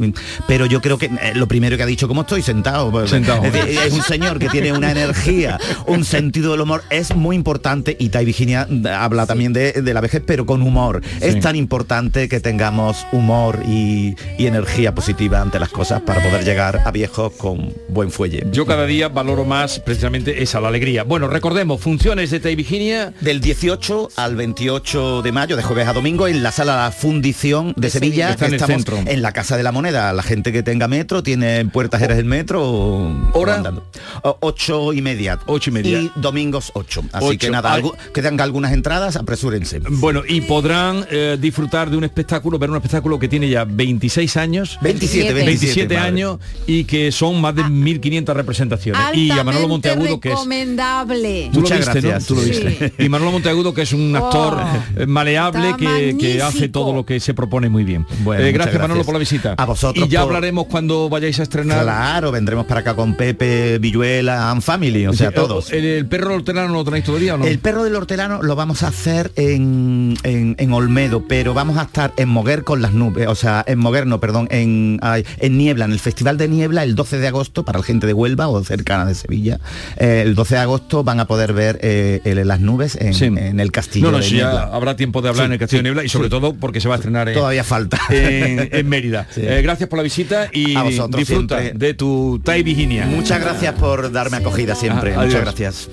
pero 0.49 0.67
yo 0.67 0.81
creo 0.81 0.99
que 0.99 1.07
eh, 1.07 1.33
lo 1.35 1.47
primero 1.49 1.77
que 1.77 1.83
ha 1.83 1.87
dicho 1.87 2.09
cómo 2.09 2.23
estoy 2.23 2.43
sentado 2.43 3.07
Sentado. 3.07 3.45
es, 3.45 3.93
un 3.93 4.03
señor 4.03 4.39
que 4.39 4.49
tiene 4.49 4.73
una 4.73 4.91
energía 4.91 5.59
un 5.87 6.05
sentido 6.05 6.53
del 6.53 6.61
humor 6.61 6.83
es 6.91 7.15
muy 7.15 7.37
importante 7.37 7.97
y 7.99 8.09
Tai 8.09 8.25
Virginia 8.25 8.67
habla 8.97 9.27
también 9.27 9.53
de, 9.53 9.73
de 9.73 9.95
la 9.95 10.01
vejez 10.01 10.23
pero 10.27 10.47
con 10.47 10.63
humor. 10.63 11.03
Es 11.21 11.41
tan 11.41 11.57
importante 11.57 12.29
que 12.29 12.41
tengamos 12.41 13.07
humor 13.13 13.61
y, 13.67 14.17
y 14.39 14.47
energía 14.47 14.95
positiva 14.95 15.41
ante 15.41 15.59
las 15.59 15.69
cosas 15.69 16.01
para 16.03 16.23
poder 16.23 16.45
llegar 16.45 16.83
a 16.85 16.91
viejos 16.91 17.33
con 17.35 17.73
buen 17.89 18.11
fuelle. 18.11 18.47
Yo 18.53 18.67
cada 18.67 18.87
día 18.87 19.09
valoro 19.09 19.45
más 19.45 19.81
precisamente 19.81 20.43
esa, 20.43 20.61
la 20.61 20.69
alegría. 20.69 21.05
Bueno, 21.05 21.29
recordemos, 21.29 21.81
funciones 21.81 22.31
de 22.31 22.41
Tai 22.41 22.57
Virginia. 22.57 23.13
del 23.21 23.41
18 23.41 24.11
al 24.17 24.37
28 24.37 25.23
de 25.23 25.33
mayo 25.33 25.57
de 25.57 25.63
jueves 25.63 25.89
a 25.89 25.93
domingo 25.93 26.27
en 26.29 26.43
la 26.43 26.53
sala 26.53 26.77
La 26.77 26.91
Fundición 26.91 27.75
de, 27.77 27.91
Sevilla 27.91 28.24
Está 28.31 28.47
en 28.47 28.53
el 28.53 28.61
estamos 28.61 28.77
centro. 28.85 28.99
en 29.11 29.23
la 29.23 29.33
Casa 29.33 29.57
de 29.57 29.63
la 29.63 29.73
Moneda 29.73 30.13
la 30.13 30.23
gente 30.23 30.53
que 30.53 30.63
tenga 30.63 30.89
metro 30.89 31.23
tiene 31.23 31.65
puertas 31.67 32.03
eres 32.03 32.19
el 32.19 32.25
metro 32.25 32.63
o- 32.65 33.31
¿Hora? 33.33 33.55
o 33.55 33.57
andando. 33.57 33.85
O- 34.23 34.37
ocho 34.41 34.93
y 34.93 35.03
media 35.03 35.39
Ocho 35.47 35.71
y 35.71 35.73
media. 35.73 35.99
y 36.01 36.11
domingos 36.17 36.71
8 36.75 37.03
así 37.13 37.27
Ocho. 37.27 37.39
que 37.39 37.51
nada 37.51 37.73
Ay. 37.73 37.83
algu- 37.83 37.95
que 38.13 38.23
tenga 38.23 38.45
algunas 38.45 38.73
entradas 38.73 39.17
apresúrense 39.17 39.81
Bueno, 39.89 40.23
y 40.27 40.43
podrán 40.43 41.07
eh, 41.11 41.37
disfrutar 41.41 41.91
de 41.91 41.97
un 41.97 42.05
espectáculo, 42.05 42.59
ver 42.59 42.71
un 42.71 42.77
espectáculo 42.77 43.19
que 43.19 43.29
tiene 43.29 43.49
ya 43.49 43.65
26 43.65 44.37
años. 44.37 44.79
27, 44.83 45.33
27 45.33 45.45
27, 45.45 45.95
madre. 45.95 46.09
años 46.09 46.39
y 46.67 46.85
que 46.85 47.13
son 47.13 47.41
más 47.41 47.55
de 47.55 47.63
1.500 47.65 48.35
representaciones. 48.35 49.01
y 49.15 49.31
a 49.31 49.43
Manolo 49.45 49.69
Monteagudo, 49.69 50.21
que 50.21 50.29
es... 50.31 50.35
recomendable. 50.35 51.49
Tú 51.53 51.57
lo 51.57 51.61
Muchas 51.63 51.79
viste, 51.79 52.03
¿no? 52.03 52.09
gracias. 52.09 52.27
Tú 52.29 52.35
lo 52.35 52.43
viste. 52.43 52.93
Y 52.99 53.09
Manolo 53.09 53.33
Monteagudo, 53.33 53.73
que 53.75 53.83
es 53.83 53.93
un 53.93 54.15
actor 54.17 54.55
Oh, 54.55 55.01
eh, 55.01 55.07
maleable 55.07 55.75
que, 55.79 56.17
que 56.19 56.43
hace 56.43 56.69
todo 56.69 56.93
lo 56.93 57.05
que 57.07 57.21
se 57.21 57.35
propone 57.35 57.69
muy 57.69 57.85
bien. 57.85 58.04
Bueno, 58.23 58.45
Eh, 58.45 58.53
gracias, 58.53 58.75
Manolo, 58.77 58.95
gracias. 58.95 59.07
por 59.07 59.15
la 59.15 59.19
visita. 59.19 59.55
A 59.57 59.65
vosotros 59.65 60.07
Y 60.07 60.11
ya 60.11 60.21
por- 60.21 60.29
hablaremos 60.29 60.67
cuando 60.67 61.09
vayáis 61.09 61.39
a 61.41 61.43
estrenar. 61.45 61.83
claro 61.83 62.31
vendremos 62.33 62.67
para 62.67 62.81
acá 62.81 62.95
con 62.95 63.15
Pepe 63.15 63.79
Villuela 63.79 64.51
and 64.51 64.63
Family 64.63 65.07
o 65.07 65.13
sea 65.13 65.29
Sí, 65.29 65.35
todos 65.35 65.73
¿El, 65.73 65.85
el 65.85 66.07
perro 66.07 66.35
hortelano 66.35 66.73
lo 66.73 66.85
tenéis 66.85 67.05
todavía 67.05 67.35
o 67.35 67.39
no? 67.39 67.47
El 67.47 67.59
perro 67.59 67.85
del 67.85 67.95
hortelano 67.97 68.43
lo 68.43 68.57
vamos 68.57 68.83
a 68.83 68.89
hacer 68.89 69.33
en, 69.37 70.17
en, 70.23 70.57
en 70.59 70.73
Olmedo, 70.73 71.25
pero 71.29 71.55
vamos 71.55 71.79
a 71.79 71.83
estar 71.83 72.13
en 72.17 72.29
Moguer 72.29 72.65
con 72.65 72.83
las 72.83 72.93
nubes, 72.93 73.27
o 73.29 73.35
sea, 73.35 73.65
en 73.67 73.79
Moguer 73.79 74.07
no, 74.07 74.21
perdón, 74.21 74.49
en, 74.51 74.99
ay, 75.03 75.25
en 75.39 75.59
Niebla, 75.59 75.85
en 75.85 75.93
el 75.93 75.99
Festival 76.01 76.37
de 76.39 76.49
Niebla, 76.49 76.83
el 76.83 76.95
12 76.95 77.19
de 77.19 77.29
agosto, 77.29 77.65
para 77.65 77.79
la 77.79 77.85
gente 77.85 78.07
de 78.07 78.13
Huelva 78.13 78.49
o 78.49 78.63
cercana 78.65 79.05
de 79.07 79.15
Sevilla. 79.15 79.59
Eh, 79.97 80.23
el 80.25 80.35
12 80.35 80.55
de 80.57 80.61
agosto 80.61 81.05
van 81.05 81.21
a 81.21 81.27
poder 81.27 81.53
ver 81.53 81.79
eh, 81.83 82.21
el- 82.25 82.47
las 82.47 82.61
nubes 82.61 82.97
en, 83.01 83.15
Sí. 83.15 83.25
en 83.27 83.61
el 83.61 83.71
castillo 83.73 84.07
No, 84.07 84.13
no, 84.13 84.19
de 84.19 84.25
ya 84.25 84.31
Niebla. 84.37 84.71
habrá 84.73 84.97
tiempo 84.97 85.23
de 85.23 85.29
hablar 85.31 85.45
Sí, 85.45 85.47
en 85.47 85.53
el 85.53 85.59
Castillo 85.59 85.79
de 85.79 85.83
Niebla 85.85 86.05
y 86.05 86.09
sobre 86.09 86.29
todo 86.29 86.55
porque 86.55 86.81
se 86.81 86.89
va 86.89 86.95
a 86.95 86.99
estrenar 86.99 87.29
en, 87.29 87.35
Todavía 87.35 87.65
falta. 87.65 87.94
en, 88.11 88.69
en 88.73 88.89
Mérida. 88.89 89.27
Sí. 89.31 89.43
Eh, 89.45 89.63
gracias 89.63 89.89
por 89.89 89.99
la 89.99 90.03
visita 90.03 90.49
y 90.53 90.77
A 90.77 90.83
vosotros 90.83 91.19
disfruta 91.19 91.61
siempre. 91.61 91.87
de 91.89 91.95
tu 91.95 92.41
Tai 92.45 92.63
Virginia. 92.63 93.07
Muchas 93.07 93.41
gracias 93.41 93.75
por 93.75 94.11
darme 94.13 94.39
acogida 94.39 94.75
siempre. 94.75 95.15
Ah. 95.15 95.25
Muchas 95.25 95.41
gracias. 95.41 95.89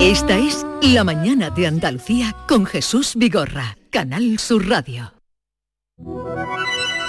Esta 0.00 0.38
es 0.38 0.64
La 0.82 1.04
mañana 1.04 1.50
de 1.50 1.66
Andalucía 1.66 2.34
con 2.48 2.66
Jesús 2.66 3.14
Vigorra, 3.16 3.76
Canal 3.90 4.38
Sur 4.38 4.68
Radio. 4.68 5.12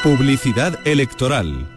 Publicidad 0.03 0.79
electoral. 0.85 1.76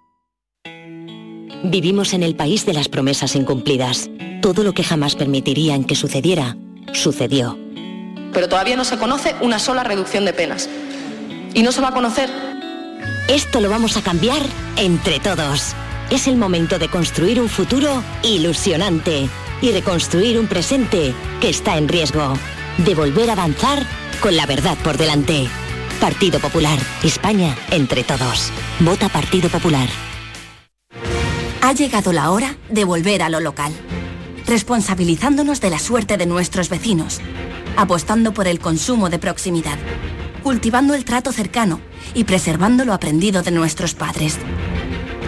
Vivimos 1.63 2.13
en 2.13 2.23
el 2.23 2.35
país 2.35 2.65
de 2.65 2.73
las 2.73 2.89
promesas 2.89 3.35
incumplidas. 3.35 4.09
Todo 4.41 4.63
lo 4.63 4.73
que 4.73 4.83
jamás 4.83 5.15
permitirían 5.15 5.83
que 5.83 5.95
sucediera, 5.95 6.57
sucedió. 6.91 7.57
Pero 8.33 8.49
todavía 8.49 8.75
no 8.75 8.83
se 8.83 8.97
conoce 8.97 9.35
una 9.41 9.59
sola 9.59 9.83
reducción 9.83 10.25
de 10.25 10.33
penas. 10.33 10.67
Y 11.53 11.61
no 11.61 11.71
se 11.71 11.81
va 11.81 11.89
a 11.89 11.93
conocer. 11.93 12.29
Esto 13.27 13.61
lo 13.61 13.69
vamos 13.69 13.95
a 13.95 14.01
cambiar 14.01 14.41
entre 14.75 15.19
todos. 15.19 15.75
Es 16.09 16.27
el 16.27 16.35
momento 16.35 16.79
de 16.79 16.89
construir 16.89 17.39
un 17.39 17.47
futuro 17.47 18.03
ilusionante 18.23 19.29
y 19.61 19.71
reconstruir 19.71 20.39
un 20.39 20.47
presente 20.47 21.13
que 21.39 21.49
está 21.49 21.77
en 21.77 21.87
riesgo. 21.87 22.33
De 22.79 22.95
volver 22.95 23.29
a 23.29 23.33
avanzar 23.33 23.85
con 24.19 24.35
la 24.35 24.47
verdad 24.47 24.77
por 24.83 24.97
delante. 24.97 25.47
Partido 25.99 26.39
Popular. 26.39 26.79
España 27.03 27.55
entre 27.69 28.03
todos. 28.03 28.51
Vota 28.79 29.09
Partido 29.09 29.49
Popular. 29.49 29.87
Ha 31.61 31.73
llegado 31.73 32.11
la 32.11 32.31
hora 32.31 32.57
de 32.69 32.83
volver 32.85 33.21
a 33.21 33.29
lo 33.29 33.39
local, 33.39 33.71
responsabilizándonos 34.47 35.61
de 35.61 35.69
la 35.69 35.77
suerte 35.77 36.17
de 36.17 36.25
nuestros 36.25 36.69
vecinos, 36.69 37.21
apostando 37.77 38.33
por 38.33 38.47
el 38.47 38.59
consumo 38.59 39.09
de 39.09 39.19
proximidad, 39.19 39.77
cultivando 40.41 40.95
el 40.95 41.05
trato 41.05 41.31
cercano 41.31 41.79
y 42.15 42.23
preservando 42.23 42.83
lo 42.83 42.93
aprendido 42.93 43.43
de 43.43 43.51
nuestros 43.51 43.93
padres. 43.93 44.39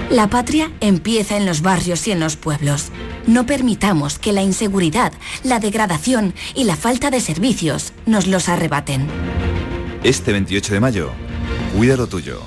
La 0.10 0.28
patria 0.28 0.72
empieza 0.80 1.38
en 1.38 1.46
los 1.46 1.62
barrios 1.62 2.08
y 2.08 2.12
en 2.12 2.20
los 2.20 2.36
pueblos. 2.36 2.90
No 3.28 3.46
permitamos 3.46 4.18
que 4.18 4.34
la 4.34 4.42
inseguridad, 4.42 5.14
la 5.44 5.60
degradación 5.60 6.34
y 6.56 6.66
la 6.66 6.76
falta 6.76 7.12
de 7.12 7.22
servicios 7.22 7.94
nos 8.06 8.28
los 8.28 8.50
arrebaten. 8.50 9.08
Este 10.04 10.32
28 10.32 10.74
de 10.74 10.80
mayo, 10.80 11.12
cuida 11.78 11.96
lo 11.96 12.08
tuyo. 12.08 12.42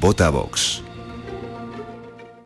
Vota 0.00 0.30
Vox. 0.30 0.82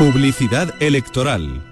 Publicidad 0.00 0.74
electoral. 0.80 1.62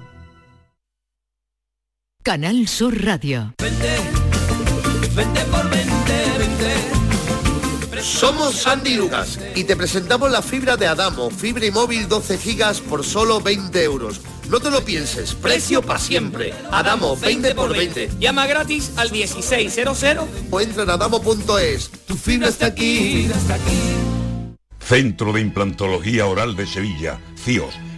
Canal 2.23 2.69
Sur 2.69 3.03
Radio. 3.03 3.55
Vente 3.59 5.41
por 5.51 5.71
20, 5.71 8.03
Somos 8.03 8.57
Sandy 8.57 8.97
Lucas 8.97 9.41
y 9.55 9.65
te 9.65 9.77
presentamos 9.77 10.31
la 10.31 10.43
fibra 10.43 10.77
de 10.77 10.87
Adamo, 10.87 11.31
fibra 11.31 11.65
y 11.65 11.71
móvil 11.71 12.07
12 12.07 12.37
gigas 12.37 12.83
por 12.83 13.03
solo 13.03 13.41
20 13.41 13.83
euros. 13.83 14.21
No 14.51 14.61
te 14.61 14.71
lo 14.71 14.85
pienses, 14.85 15.35
precio 15.35 15.81
para 15.81 15.99
siempre. 15.99 16.53
Adamo, 16.71 17.17
20 17.17 17.55
por 17.55 17.73
20. 17.73 18.11
Llama 18.21 18.47
gratis 18.47 18.93
al 18.99 19.11
1600 19.11 20.05
O 20.51 20.61
entra 20.61 20.83
en 20.83 20.91
adamo.es. 20.91 21.91
Tu 22.07 22.15
fibra 22.15 22.49
está 22.49 22.67
aquí. 22.67 23.31
Centro 24.81 25.33
de 25.33 25.41
Implantología 25.41 26.27
Oral 26.27 26.57
de 26.57 26.67
Sevilla, 26.67 27.19
CIOS, 27.43 27.75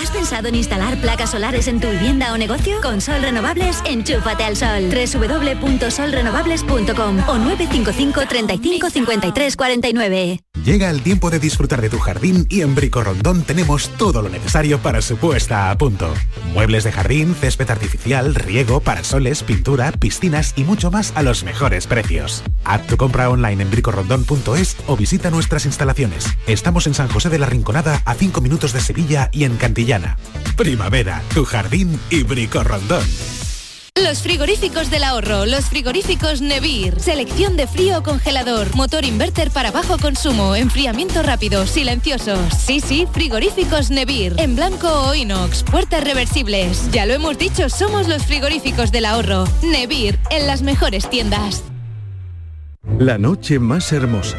¿Has 0.00 0.10
pensado 0.10 0.48
en 0.48 0.54
instalar 0.54 0.98
placas 0.98 1.32
solares 1.32 1.68
en 1.68 1.78
tu 1.78 1.90
vivienda 1.90 2.32
o 2.32 2.38
negocio? 2.38 2.80
Con 2.80 3.02
Sol 3.02 3.20
Renovables, 3.20 3.82
enchúfate 3.84 4.44
al 4.44 4.56
sol. 4.56 4.88
www.solrenovables.com 4.88 7.18
o 7.28 7.36
955 7.36 8.26
35 8.26 8.88
53 8.88 9.56
49. 9.56 10.40
Llega 10.64 10.90
el 10.90 11.02
tiempo 11.02 11.30
de 11.30 11.38
disfrutar 11.38 11.80
de 11.80 11.88
tu 11.88 11.98
jardín 11.98 12.46
y 12.48 12.62
en 12.62 12.74
Brico 12.74 13.02
Rondón 13.02 13.42
tenemos 13.42 13.90
todo 13.96 14.22
lo 14.22 14.28
necesario 14.28 14.78
para 14.78 15.02
su 15.02 15.16
puesta 15.16 15.70
a 15.70 15.78
punto. 15.78 16.12
Muebles 16.52 16.84
de 16.84 16.92
jardín, 16.92 17.34
césped 17.34 17.70
artificial, 17.70 18.34
riego, 18.34 18.80
parasoles, 18.80 19.42
pintura, 19.42 19.92
piscinas 19.92 20.52
y 20.56 20.64
mucho 20.64 20.90
más 20.90 21.12
a 21.14 21.22
los 21.22 21.44
mejores 21.44 21.86
precios. 21.86 22.42
Haz 22.64 22.86
tu 22.86 22.96
compra 22.96 23.30
online 23.30 23.62
en 23.62 23.70
bricorondón.es 23.70 24.76
o 24.86 24.96
visita 24.96 25.30
nuestras 25.30 25.66
instalaciones. 25.66 26.26
Estamos 26.46 26.86
en 26.86 26.94
San 26.94 27.08
José 27.08 27.30
de 27.30 27.38
la 27.38 27.46
Rinconada 27.46 28.02
a 28.04 28.14
5 28.14 28.40
minutos 28.42 28.72
de 28.72 28.80
Sevilla 28.80 29.30
y 29.32 29.44
en 29.44 29.56
Primavera, 30.56 31.20
tu 31.34 31.44
jardín 31.44 31.98
y 32.10 32.22
Brico 32.22 32.62
Rondón. 32.62 33.02
Los 33.96 34.22
frigoríficos 34.22 34.88
del 34.88 35.02
ahorro, 35.02 35.46
los 35.46 35.64
frigoríficos 35.64 36.40
Nevir. 36.40 37.00
Selección 37.00 37.56
de 37.56 37.66
frío 37.66 37.98
o 37.98 38.02
congelador, 38.04 38.72
motor 38.76 39.04
inverter 39.04 39.50
para 39.50 39.72
bajo 39.72 39.98
consumo, 39.98 40.54
enfriamiento 40.54 41.24
rápido, 41.24 41.66
silenciosos. 41.66 42.38
Sí, 42.54 42.80
sí, 42.80 43.08
frigoríficos 43.12 43.90
Nevir. 43.90 44.34
En 44.38 44.54
blanco 44.54 44.88
o 44.88 45.14
inox, 45.14 45.64
puertas 45.64 46.04
reversibles. 46.04 46.88
Ya 46.92 47.04
lo 47.04 47.14
hemos 47.14 47.36
dicho, 47.36 47.68
somos 47.68 48.06
los 48.06 48.24
frigoríficos 48.24 48.92
del 48.92 49.06
ahorro. 49.06 49.44
Nevir, 49.62 50.20
en 50.30 50.46
las 50.46 50.62
mejores 50.62 51.10
tiendas. 51.10 51.64
La 52.98 53.18
noche 53.18 53.58
más 53.58 53.92
hermosa 53.92 54.38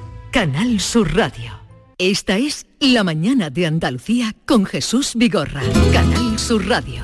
Canal 0.31 0.79
Sur 0.79 1.15
Radio. 1.15 1.59
Esta 1.97 2.37
es 2.37 2.65
La 2.79 3.03
mañana 3.03 3.49
de 3.49 3.65
Andalucía 3.67 4.33
con 4.45 4.65
Jesús 4.65 5.11
Vigorra. 5.15 5.61
Canal 5.93 6.39
Sur 6.39 6.67
Radio. 6.67 7.03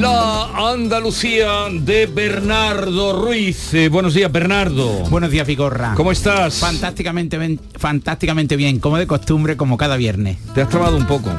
La 0.00 0.70
Andalucía 0.72 1.48
de 1.72 2.06
Bernardo 2.06 3.24
Ruiz. 3.24 3.74
Eh, 3.74 3.88
buenos 3.88 4.14
días, 4.14 4.30
Bernardo. 4.30 4.86
Buenos 5.10 5.30
días, 5.30 5.46
Vigorra. 5.46 5.94
¿Cómo 5.96 6.12
estás? 6.12 6.54
Fantásticamente, 6.58 7.36
bien- 7.36 7.60
fantásticamente 7.76 8.54
bien, 8.54 8.78
como 8.78 8.96
de 8.98 9.06
costumbre, 9.08 9.56
como 9.56 9.76
cada 9.76 9.96
viernes. 9.96 10.38
Te 10.54 10.62
has 10.62 10.68
trabado 10.68 10.96
un 10.96 11.06
poco. 11.06 11.30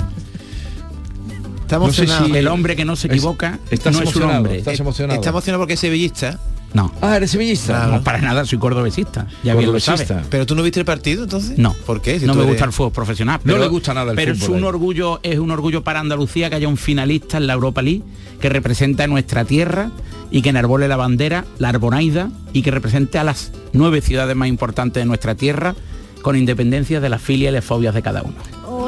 Está 1.69 1.77
No 1.77 1.91
sé 1.93 2.01
emocionado. 2.01 2.25
si 2.25 2.37
el 2.37 2.47
hombre 2.47 2.75
que 2.75 2.83
no 2.83 2.95
se 2.95 3.07
equivoca 3.07 3.59
estás 3.69 3.93
no 3.95 4.01
es 4.01 4.15
un 4.15 4.23
hombre. 4.23 4.57
estás 4.57 4.79
emocionado. 4.79 5.19
Está 5.19 5.29
emocionado 5.29 5.61
porque 5.61 5.73
es 5.75 5.79
sevillista. 5.79 6.39
No. 6.73 6.91
Ah, 7.01 7.15
eres 7.17 7.29
sevillista. 7.31 7.85
No, 7.87 8.03
para 8.03 8.19
nada, 8.19 8.43
soy 8.45 8.57
cordobesista. 8.57 9.27
Ya 9.43 9.53
bien 9.53 9.67
lo 9.67 9.73
Cordobesista. 9.73 10.07
sabe. 10.07 10.27
Pero 10.31 10.45
tú 10.47 10.55
no 10.55 10.63
viste 10.63 10.79
el 10.79 10.85
partido 10.85 11.23
entonces? 11.23 11.57
No. 11.59 11.73
¿Por 11.85 12.01
qué? 12.01 12.19
Si 12.19 12.25
no 12.25 12.33
me 12.33 12.41
eres- 12.41 12.51
gusta 12.53 12.65
el 12.65 12.73
fútbol 12.73 12.91
profesional. 12.91 13.39
No 13.43 13.57
le 13.59 13.67
gusta 13.67 13.93
nada 13.93 14.11
el 14.11 14.15
pero 14.15 14.33
fútbol 14.35 14.49
es 14.49 14.57
un 14.57 14.63
orgullo, 14.63 15.19
es 15.23 15.37
un 15.39 15.51
orgullo 15.51 15.83
para 15.83 15.99
Andalucía 15.99 16.49
que 16.49 16.55
haya 16.55 16.67
un 16.67 16.77
finalista 16.77 17.37
en 17.37 17.45
la 17.47 17.53
Europa 17.53 17.81
League 17.83 18.01
que 18.41 18.49
representa 18.49 19.03
a 19.03 19.07
nuestra 19.07 19.45
tierra 19.45 19.91
y 20.31 20.41
que 20.41 20.49
enarbole 20.49 20.87
la 20.87 20.95
bandera, 20.97 21.45
la 21.59 21.69
arbonaida, 21.69 22.29
y 22.53 22.61
que 22.63 22.71
represente 22.71 23.17
a 23.19 23.23
las 23.23 23.51
nueve 23.73 24.01
ciudades 24.01 24.35
más 24.35 24.47
importantes 24.47 25.01
de 25.01 25.05
nuestra 25.05 25.33
tierra 25.35 25.75
con 26.21 26.35
independencia 26.35 26.99
de 26.99 27.09
las 27.09 27.21
filias 27.21 27.51
y 27.51 27.55
las 27.55 27.65
fobias 27.65 27.93
de 27.95 28.01
cada 28.03 28.21
uno. 28.23 28.35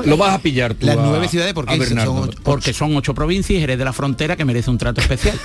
Lo 0.05 0.17
vas 0.17 0.33
a 0.35 0.39
pillar 0.39 0.73
tú 0.73 0.85
Las 0.85 0.97
a- 0.97 1.01
nueve 1.05 1.27
ciudades, 1.27 1.53
¿por 1.53 1.65
qué? 1.65 1.73
a 1.73 1.77
Bernardo. 1.77 2.13
Son 2.15 2.29
ocho- 2.29 2.39
Porque 2.43 2.73
son 2.73 2.95
ocho 2.95 3.13
provincias 3.13 3.57
y 3.57 3.59
Jerez 3.59 3.77
de 3.77 3.85
la 3.85 3.93
Frontera 3.93 4.35
que 4.35 4.45
merece 4.45 4.69
un 4.69 4.77
trato 4.77 5.01
especial. 5.01 5.37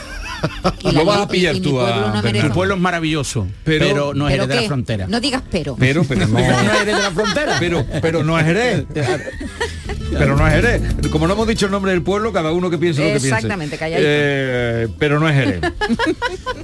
Lo 0.92 1.04
vas 1.04 1.20
a 1.20 1.28
pillar 1.28 1.56
tú 1.58 1.80
a 1.80 2.20
Mi 2.22 2.40
pueblo 2.50 2.74
es 2.74 2.80
maravilloso, 2.80 3.46
Pero- 3.64 3.86
pero, 3.86 4.14
no 4.14 4.28
es 4.28 4.32
¿Pero 4.34 4.44
Jerez 4.44 4.56
de 4.56 4.62
la? 4.62 4.68
Frontera. 4.68 5.06
No 5.08 5.20
digas 5.20 5.42
pero. 5.50 5.76
Pero, 5.78 6.04
pero 6.04 6.26
no. 6.28 6.38
no 6.38 6.38
es 6.40 6.78
Jerez 6.78 6.86
de 6.96 7.02
la 7.02 7.10
Frontera. 7.10 7.56
Pero, 7.58 7.86
pero 8.02 8.22
no 8.24 8.38
es 8.38 8.44
Jerez. 8.44 8.84
Pero 10.12 10.36
no 10.36 10.46
es 10.46 10.54
Jerez. 10.54 10.82
Como 11.10 11.26
no 11.26 11.32
hemos 11.34 11.46
dicho 11.48 11.66
el 11.66 11.72
nombre 11.72 11.92
del 11.92 12.02
pueblo, 12.02 12.32
cada 12.32 12.52
uno 12.52 12.70
que 12.70 12.78
piense 12.78 13.00
lo 13.00 13.06
que 13.06 13.12
piense. 13.20 13.28
Exactamente, 13.28 13.76
calladito. 13.76 14.06
Eh, 14.08 14.88
pero 14.98 15.18
no 15.20 15.28
es 15.28 15.34
Jerez. 15.34 15.60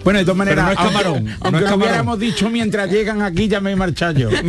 Bueno, 0.05 0.19
de 0.19 0.25
todas 0.25 0.37
maneras, 0.39 0.65
no 0.67 0.73
es 0.73 0.79
aunque- 0.79 0.95
camarón, 0.95 1.25
no 1.25 1.31
aunque, 1.43 1.47
es 1.49 1.53
lo 1.53 1.61
camarón. 1.69 1.81
hubiéramos 1.83 2.19
dicho 2.19 2.51
mientras 2.51 2.91
llegan 2.91 3.23
aquí 3.23 3.47
ya 3.47 3.61
me 3.61 3.71
he 3.71 3.77
marchado 3.77 4.13
yo. 4.19 4.31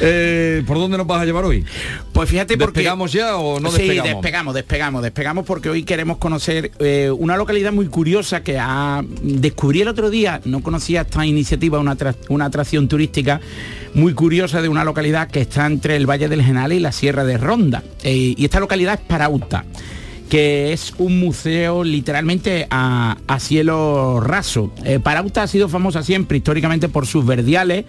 Eh, 0.00 0.62
¿Por 0.66 0.76
dónde 0.78 0.98
nos 0.98 1.06
vas 1.06 1.22
a 1.22 1.24
llevar 1.24 1.44
hoy? 1.44 1.64
Pues 2.14 2.30
fíjate 2.30 2.56
porque... 2.56 2.78
¿Despegamos 2.78 3.12
ya 3.12 3.36
o 3.36 3.58
no 3.58 3.72
sí, 3.72 3.78
despegamos? 3.78 4.12
despegamos, 4.12 4.54
despegamos, 4.54 5.02
despegamos 5.02 5.44
porque 5.44 5.68
hoy 5.68 5.82
queremos 5.82 6.18
conocer 6.18 6.70
eh, 6.78 7.10
una 7.10 7.36
localidad 7.36 7.72
muy 7.72 7.88
curiosa 7.88 8.44
que 8.44 8.56
ha, 8.56 9.02
descubrí 9.20 9.80
el 9.80 9.88
otro 9.88 10.10
día, 10.10 10.40
no 10.44 10.62
conocía 10.62 11.00
esta 11.00 11.26
iniciativa, 11.26 11.80
una, 11.80 11.96
una 12.28 12.44
atracción 12.44 12.86
turística 12.86 13.40
muy 13.94 14.14
curiosa 14.14 14.62
de 14.62 14.68
una 14.68 14.84
localidad 14.84 15.28
que 15.28 15.40
está 15.40 15.66
entre 15.66 15.96
el 15.96 16.08
Valle 16.08 16.28
del 16.28 16.44
Genal 16.44 16.72
y 16.72 16.78
la 16.78 16.92
Sierra 16.92 17.24
de 17.24 17.36
Ronda. 17.36 17.82
Eh, 18.04 18.34
y 18.36 18.44
esta 18.44 18.60
localidad 18.60 18.94
es 18.94 19.00
Parauta 19.00 19.64
que 20.28 20.72
es 20.72 20.94
un 20.98 21.20
museo 21.20 21.84
literalmente 21.84 22.66
a, 22.70 23.18
a 23.26 23.40
cielo 23.40 24.20
raso. 24.20 24.72
Eh, 24.82 24.98
Parauta 24.98 25.42
ha 25.42 25.46
sido 25.46 25.68
famosa 25.68 26.02
siempre 26.02 26.38
históricamente 26.38 26.88
por 26.88 27.06
sus 27.06 27.26
verdiales 27.26 27.84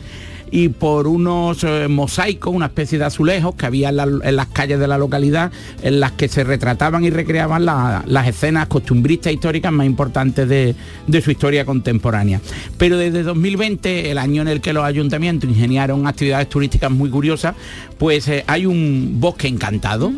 y 0.51 0.69
por 0.69 1.07
unos 1.07 1.63
eh, 1.63 1.87
mosaicos, 1.89 2.53
una 2.53 2.67
especie 2.67 2.97
de 2.97 3.05
azulejos 3.05 3.55
que 3.55 3.65
había 3.65 3.89
en, 3.89 3.95
la- 3.97 4.03
en 4.23 4.35
las 4.35 4.47
calles 4.47 4.79
de 4.79 4.87
la 4.87 4.97
localidad 4.97 5.51
en 5.81 5.99
las 5.99 6.11
que 6.13 6.27
se 6.27 6.43
retrataban 6.43 7.03
y 7.03 7.09
recreaban 7.09 7.65
la- 7.65 8.03
las 8.07 8.27
escenas 8.27 8.67
costumbristas 8.67 9.33
históricas 9.33 9.71
más 9.71 9.85
importantes 9.85 10.47
de, 10.47 10.75
de 11.07 11.21
su 11.21 11.31
historia 11.31 11.65
contemporánea. 11.65 12.41
Pero 12.77 12.97
desde 12.97 13.23
2020, 13.23 14.11
el 14.11 14.17
año 14.17 14.41
en 14.43 14.47
el 14.47 14.61
que 14.61 14.73
los 14.73 14.83
ayuntamientos 14.83 15.49
ingeniaron 15.49 16.07
actividades 16.07 16.47
turísticas 16.49 16.91
muy 16.91 17.09
curiosas, 17.09 17.55
pues 17.97 18.27
eh, 18.27 18.43
hay 18.47 18.65
un 18.65 19.15
bosque 19.19 19.47
encantado 19.47 20.11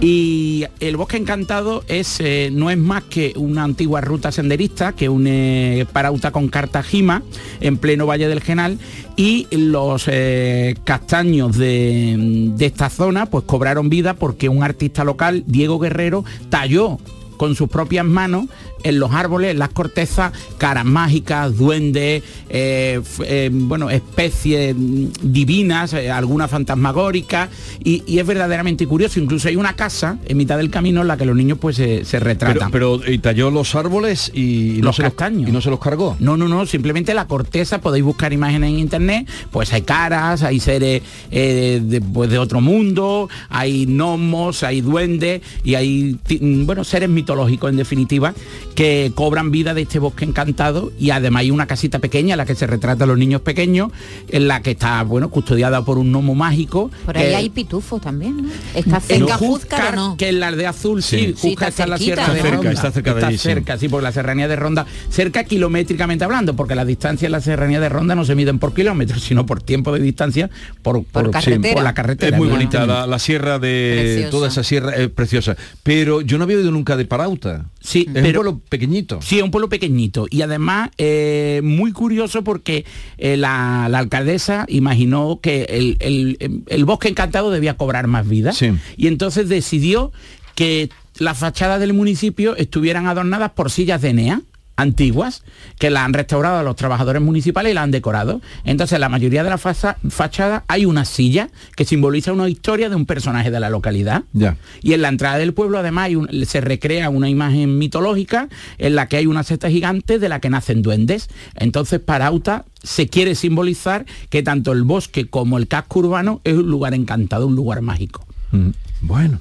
y 0.00 0.64
el 0.80 0.96
bosque 0.96 1.16
encantado 1.16 1.84
es 1.88 2.18
eh, 2.20 2.50
no 2.52 2.70
es 2.70 2.78
más 2.78 3.04
que 3.04 3.32
una 3.36 3.62
antigua 3.64 4.00
ruta 4.00 4.32
senderista 4.32 4.92
que 4.92 5.08
une 5.08 5.86
Parauta 5.92 6.30
con 6.32 6.48
Cartagima 6.48 7.22
en 7.60 7.76
pleno 7.76 8.06
Valle 8.06 8.28
del 8.28 8.40
Genal 8.40 8.78
y 9.16 9.46
los 9.50 10.04
eh, 10.06 10.74
castaños 10.84 11.56
de, 11.56 12.16
de 12.56 12.66
esta 12.66 12.90
zona 12.90 13.26
pues 13.26 13.44
cobraron 13.44 13.88
vida 13.88 14.14
porque 14.14 14.48
un 14.48 14.62
artista 14.62 15.04
local, 15.04 15.44
Diego 15.46 15.78
Guerrero, 15.78 16.24
talló 16.48 16.98
con 17.36 17.56
sus 17.56 17.68
propias 17.68 18.06
manos 18.06 18.46
en 18.82 18.98
los 18.98 19.12
árboles, 19.12 19.56
las 19.56 19.70
cortezas, 19.70 20.32
caras 20.58 20.84
mágicas, 20.84 21.56
duendes, 21.56 22.22
eh, 22.48 23.00
eh, 23.26 23.50
bueno, 23.52 23.90
especies 23.90 24.74
divinas, 25.22 25.92
eh, 25.92 26.10
algunas 26.10 26.50
fantasmagóricas, 26.50 27.48
y, 27.82 28.02
y 28.06 28.18
es 28.18 28.26
verdaderamente 28.26 28.86
curioso. 28.86 29.20
Incluso 29.20 29.48
hay 29.48 29.56
una 29.56 29.74
casa 29.74 30.18
en 30.26 30.36
mitad 30.36 30.56
del 30.56 30.70
camino 30.70 31.02
en 31.02 31.08
la 31.08 31.16
que 31.16 31.24
los 31.24 31.36
niños 31.36 31.58
pues 31.58 31.76
se, 31.76 32.04
se 32.04 32.18
Pero, 32.18 32.24
retratan. 32.24 32.70
pero 32.70 33.00
y 33.06 33.18
talló 33.18 33.50
los 33.50 33.74
árboles 33.74 34.30
y, 34.34 34.78
no 34.78 34.86
Los 34.86 34.96
se 34.96 35.02
castaños. 35.02 35.48
y 35.48 35.52
no 35.52 35.60
se 35.60 35.70
los 35.70 35.78
cargó. 35.80 36.16
No, 36.18 36.36
no, 36.36 36.48
no, 36.48 36.66
simplemente 36.66 37.14
la 37.14 37.26
corteza, 37.26 37.80
podéis 37.80 38.04
buscar 38.04 38.32
imágenes 38.32 38.70
en 38.70 38.78
internet, 38.78 39.28
pues 39.50 39.72
hay 39.72 39.82
caras, 39.82 40.42
hay 40.42 40.60
seres 40.60 41.02
de, 41.30 42.02
pues, 42.12 42.30
de 42.30 42.38
otro 42.38 42.60
mundo, 42.60 43.28
hay 43.48 43.86
gnomos, 43.86 44.62
hay 44.62 44.80
duendes 44.80 45.42
y 45.64 45.74
hay, 45.74 46.18
mm, 46.40 46.66
bueno, 46.66 46.84
seres 46.84 47.08
mitológicos 47.08 47.70
en 47.70 47.76
definitiva, 47.76 48.34
que 48.74 49.12
cobran 49.14 49.50
vida 49.50 49.74
de 49.74 49.82
este 49.82 49.98
bosque 49.98 50.24
encantado 50.24 50.92
y 50.98 51.10
además 51.10 51.40
hay 51.42 51.50
una 51.50 51.66
casita 51.66 51.98
pequeña 51.98 52.34
en 52.34 52.38
la 52.38 52.46
que 52.46 52.54
se 52.54 52.66
retratan 52.66 53.08
los 53.08 53.18
niños 53.18 53.40
pequeños, 53.42 53.92
en 54.28 54.48
la 54.48 54.62
que 54.62 54.72
está, 54.72 55.02
bueno, 55.02 55.28
custodiada 55.30 55.84
por 55.84 55.98
un 55.98 56.10
gnomo 56.10 56.34
mágico. 56.34 56.90
Por 57.04 57.16
ahí 57.18 57.28
que- 57.28 57.36
hay 57.36 57.50
pitufos 57.50 58.00
también, 58.00 58.42
¿no? 58.42 58.48
Está 58.74 58.96
en 58.96 59.02
cerca 59.02 59.36
Júzcar, 59.36 59.94
no. 59.94 60.16
que 60.16 60.28
es 60.30 60.34
la 60.34 60.48
aldea 60.48 60.70
azul, 60.70 61.02
sí, 61.02 61.12
Sí. 61.18 61.34
Sí, 61.36 61.48
está, 61.50 61.68
está 61.68 61.84
en 61.84 61.90
la 61.90 61.98
sierra 61.98 62.22
de 62.28 62.32
Está 62.32 62.42
cerca, 62.42 62.56
Ronda. 62.56 62.72
está 62.72 62.92
cerca 62.92 63.14
de 63.14 63.24
allí, 63.26 63.38
sí. 63.38 63.42
cerca, 63.42 63.78
sí, 63.78 63.88
por 63.88 64.02
la 64.02 64.12
serranía 64.12 64.48
de 64.48 64.56
Ronda, 64.56 64.86
cerca 65.10 65.44
kilométricamente 65.44 66.24
hablando, 66.24 66.56
porque 66.56 66.74
la 66.74 66.84
distancia 66.84 67.26
en 67.26 67.32
la 67.32 67.40
serranía 67.40 67.80
de 67.80 67.88
Ronda 67.88 68.14
no 68.14 68.24
se 68.24 68.34
miden 68.34 68.58
por 68.58 68.74
kilómetros, 68.74 69.22
sino 69.22 69.44
por 69.46 69.62
tiempo 69.62 69.92
de 69.92 70.00
distancia, 70.00 70.48
por, 70.82 71.04
por, 71.04 71.30
carretera. 71.30 71.74
por 71.74 71.82
la 71.84 71.94
carretera. 71.94 72.36
Es 72.36 72.40
muy 72.40 72.48
bonita 72.48 72.86
la, 72.86 73.06
la 73.06 73.18
sierra 73.18 73.58
de 73.58 73.98
Preciosa. 74.00 74.30
toda 74.30 74.48
esa 74.48 74.62
sierra 74.64 74.92
es 74.96 75.08
preciosa. 75.10 75.56
Pero 75.82 76.20
yo 76.22 76.38
no 76.38 76.44
había 76.44 76.56
oído 76.56 76.70
nunca 76.70 76.96
de 76.96 77.04
Parauta. 77.04 77.66
Sí, 77.80 78.02
es 78.02 78.06
un 78.08 78.12
pero- 78.14 78.42
pueblo 78.42 78.61
pequeñito. 78.68 79.20
Sí, 79.22 79.38
es 79.38 79.42
un 79.42 79.50
pueblo 79.50 79.68
pequeñito 79.68 80.26
y 80.30 80.42
además 80.42 80.90
eh, 80.98 81.60
muy 81.64 81.92
curioso 81.92 82.42
porque 82.42 82.84
eh, 83.18 83.36
la, 83.36 83.88
la 83.90 83.98
alcaldesa 83.98 84.64
imaginó 84.68 85.40
que 85.42 85.64
el, 85.70 85.96
el- 86.00 86.62
el 86.66 86.84
bosque 86.84 87.08
encantado 87.08 87.50
debía 87.50 87.76
cobrar 87.76 88.06
más 88.06 88.28
vida 88.28 88.52
Sí. 88.52 88.72
y 88.96 89.06
entonces 89.06 89.48
decidió 89.48 90.12
que 90.54 90.90
las 91.18 91.38
fachadas 91.38 91.80
del 91.80 91.92
municipio 91.92 92.56
estuvieran 92.56 93.06
adornadas 93.06 93.50
por 93.52 93.70
sillas 93.70 94.00
de 94.02 94.10
Enea 94.10 94.42
antiguas 94.76 95.42
que 95.78 95.90
las 95.90 96.04
han 96.04 96.12
restaurado 96.14 96.62
los 96.62 96.76
trabajadores 96.76 97.22
municipales 97.22 97.70
y 97.72 97.74
las 97.74 97.84
han 97.84 97.90
decorado. 97.90 98.40
Entonces, 98.64 98.94
en 98.96 99.00
la 99.02 99.08
mayoría 99.08 99.44
de 99.44 99.50
las 99.50 99.60
fachadas 99.60 100.62
hay 100.68 100.84
una 100.86 101.04
silla 101.04 101.50
que 101.76 101.84
simboliza 101.84 102.32
una 102.32 102.48
historia 102.48 102.88
de 102.88 102.96
un 102.96 103.06
personaje 103.06 103.50
de 103.50 103.60
la 103.60 103.70
localidad. 103.70 104.24
Ya. 104.32 104.56
Y 104.82 104.94
en 104.94 105.02
la 105.02 105.08
entrada 105.08 105.38
del 105.38 105.52
pueblo 105.54 105.78
además 105.78 106.06
hay 106.06 106.16
un- 106.16 106.28
se 106.46 106.60
recrea 106.60 107.10
una 107.10 107.28
imagen 107.28 107.78
mitológica 107.78 108.48
en 108.78 108.94
la 108.94 109.06
que 109.08 109.16
hay 109.18 109.26
una 109.26 109.42
cesta 109.44 109.70
gigante 109.70 110.18
de 110.18 110.28
la 110.28 110.40
que 110.40 110.50
nacen 110.50 110.82
duendes. 110.82 111.28
Entonces 111.54 112.00
Parauta 112.00 112.64
se 112.82 113.08
quiere 113.08 113.34
simbolizar 113.34 114.06
que 114.30 114.42
tanto 114.42 114.72
el 114.72 114.82
bosque 114.82 115.26
como 115.28 115.58
el 115.58 115.68
casco 115.68 116.00
urbano 116.00 116.40
es 116.44 116.54
un 116.54 116.68
lugar 116.68 116.94
encantado, 116.94 117.46
un 117.46 117.54
lugar 117.56 117.80
mágico. 117.82 118.26
Mm, 118.50 118.70
Bueno. 119.02 119.38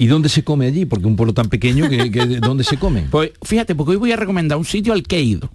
¿Y 0.00 0.06
dónde 0.06 0.30
se 0.30 0.42
come 0.42 0.64
allí? 0.64 0.86
Porque 0.86 1.06
un 1.06 1.14
pueblo 1.14 1.34
tan 1.34 1.50
pequeño 1.50 1.86
que, 1.90 2.10
que 2.10 2.24
¿dónde 2.40 2.64
se 2.64 2.78
come? 2.78 3.04
Pues 3.10 3.32
fíjate, 3.42 3.74
porque 3.74 3.90
hoy 3.90 3.96
voy 3.98 4.12
a 4.12 4.16
recomendar 4.16 4.56
un 4.56 4.64
sitio 4.64 4.94
al 4.94 5.02
que 5.02 5.18
he 5.18 5.22
ido. 5.22 5.50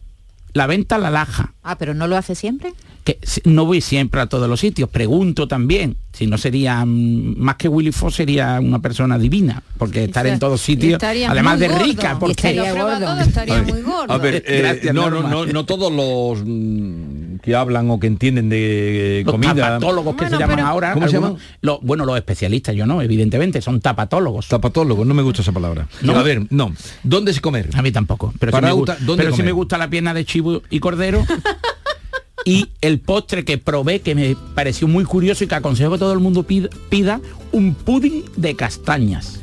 La 0.54 0.68
venta 0.68 1.00
La 1.00 1.10
Laja. 1.10 1.56
Ah, 1.64 1.80
pero 1.80 1.96
no 1.96 2.06
lo 2.06 2.16
hace 2.16 2.36
siempre. 2.36 2.76
que 3.04 3.18
no 3.44 3.66
voy 3.66 3.82
siempre 3.82 4.22
a 4.22 4.28
todos 4.28 4.48
los 4.48 4.60
sitios, 4.60 4.88
pregunto 4.90 5.48
también, 5.48 5.98
si 6.14 6.28
no 6.28 6.38
sería 6.38 6.86
mm, 6.86 7.38
más 7.40 7.56
que 7.56 7.68
Willy 7.68 7.92
Fox 7.92 8.14
sería 8.14 8.60
una 8.60 8.80
persona 8.80 9.18
divina, 9.18 9.64
porque 9.80 10.04
estar 10.04 10.28
en 10.28 10.38
todos 10.38 10.62
sitios, 10.62 11.02
además 11.02 11.60
de 11.60 11.68
gordo. 11.68 11.84
rica, 11.84 12.20
porque 12.20 12.50
estaría 12.50 12.72
gordo. 12.72 13.00
todo, 13.00 13.20
estaría 13.22 13.64
muy 13.64 13.82
gordo. 13.82 14.14
A 14.14 14.18
ver, 14.20 14.36
eh, 14.48 14.60
Gracias, 14.60 14.94
no, 14.94 15.10
no, 15.10 15.28
no, 15.28 15.48
no 15.48 15.66
todos 15.66 15.92
los 15.92 16.46
mm, 16.46 17.15
que 17.46 17.56
hablan 17.56 17.90
o 17.92 18.00
que 18.00 18.08
entienden 18.08 18.50
de 18.50 19.20
eh, 19.20 19.24
los 19.24 19.32
comida. 19.34 19.54
tapatólogos 19.56 20.16
que 20.16 20.30
se 20.30 20.38
llaman 20.38 20.60
ahora, 20.60 20.94
¿Cómo 20.94 21.08
se 21.08 21.16
algunos- 21.18 21.40
llaman? 21.40 21.56
los- 21.62 21.80
bueno, 21.82 22.06
los 22.06 22.18
especialistas, 22.18 22.76
yo 22.76 22.86
no, 22.86 23.02
evidentemente, 23.02 23.62
son 23.62 23.80
tapatólogos. 23.80 24.48
Tapatólogos, 24.48 25.06
no 25.06 25.14
me 25.14 25.22
gusta 25.22 25.42
esa 25.44 25.52
palabra. 25.52 25.88
No. 26.02 26.16
A 26.18 26.24
ver, 26.24 26.48
no. 26.50 26.74
¿Dónde 27.04 27.34
se 27.34 27.42
comer? 27.42 27.70
A 27.76 27.82
mí 27.82 27.92
tampoco. 27.92 28.34
Pero, 28.40 28.52
sí 28.52 28.56
me, 28.56 28.62
Parauta, 28.62 28.98
gu- 28.98 29.06
¿dónde 29.06 29.24
pero 29.24 29.32
sí 29.36 29.38
comer? 29.38 29.46
me 29.46 29.52
gusta 29.52 29.78
la 29.78 29.90
pierna 29.90 30.14
de 30.14 30.26
chivo 30.26 30.62
y 30.70 30.80
cordero. 30.80 31.24
y 32.46 32.68
el 32.82 33.00
postre 33.00 33.44
que 33.46 33.58
probé, 33.58 34.02
que 34.02 34.14
me 34.16 34.36
pareció 34.54 34.88
muy 34.88 35.04
curioso 35.06 35.44
y 35.44 35.48
que 35.48 35.56
aconsejo 35.56 35.92
que 35.94 35.98
todo 36.00 36.14
el 36.14 36.20
mundo 36.20 36.44
pida, 36.44 36.70
pida 36.90 37.20
un 37.52 37.74
pudding 37.74 38.24
de 38.36 38.56
castañas. 38.56 39.40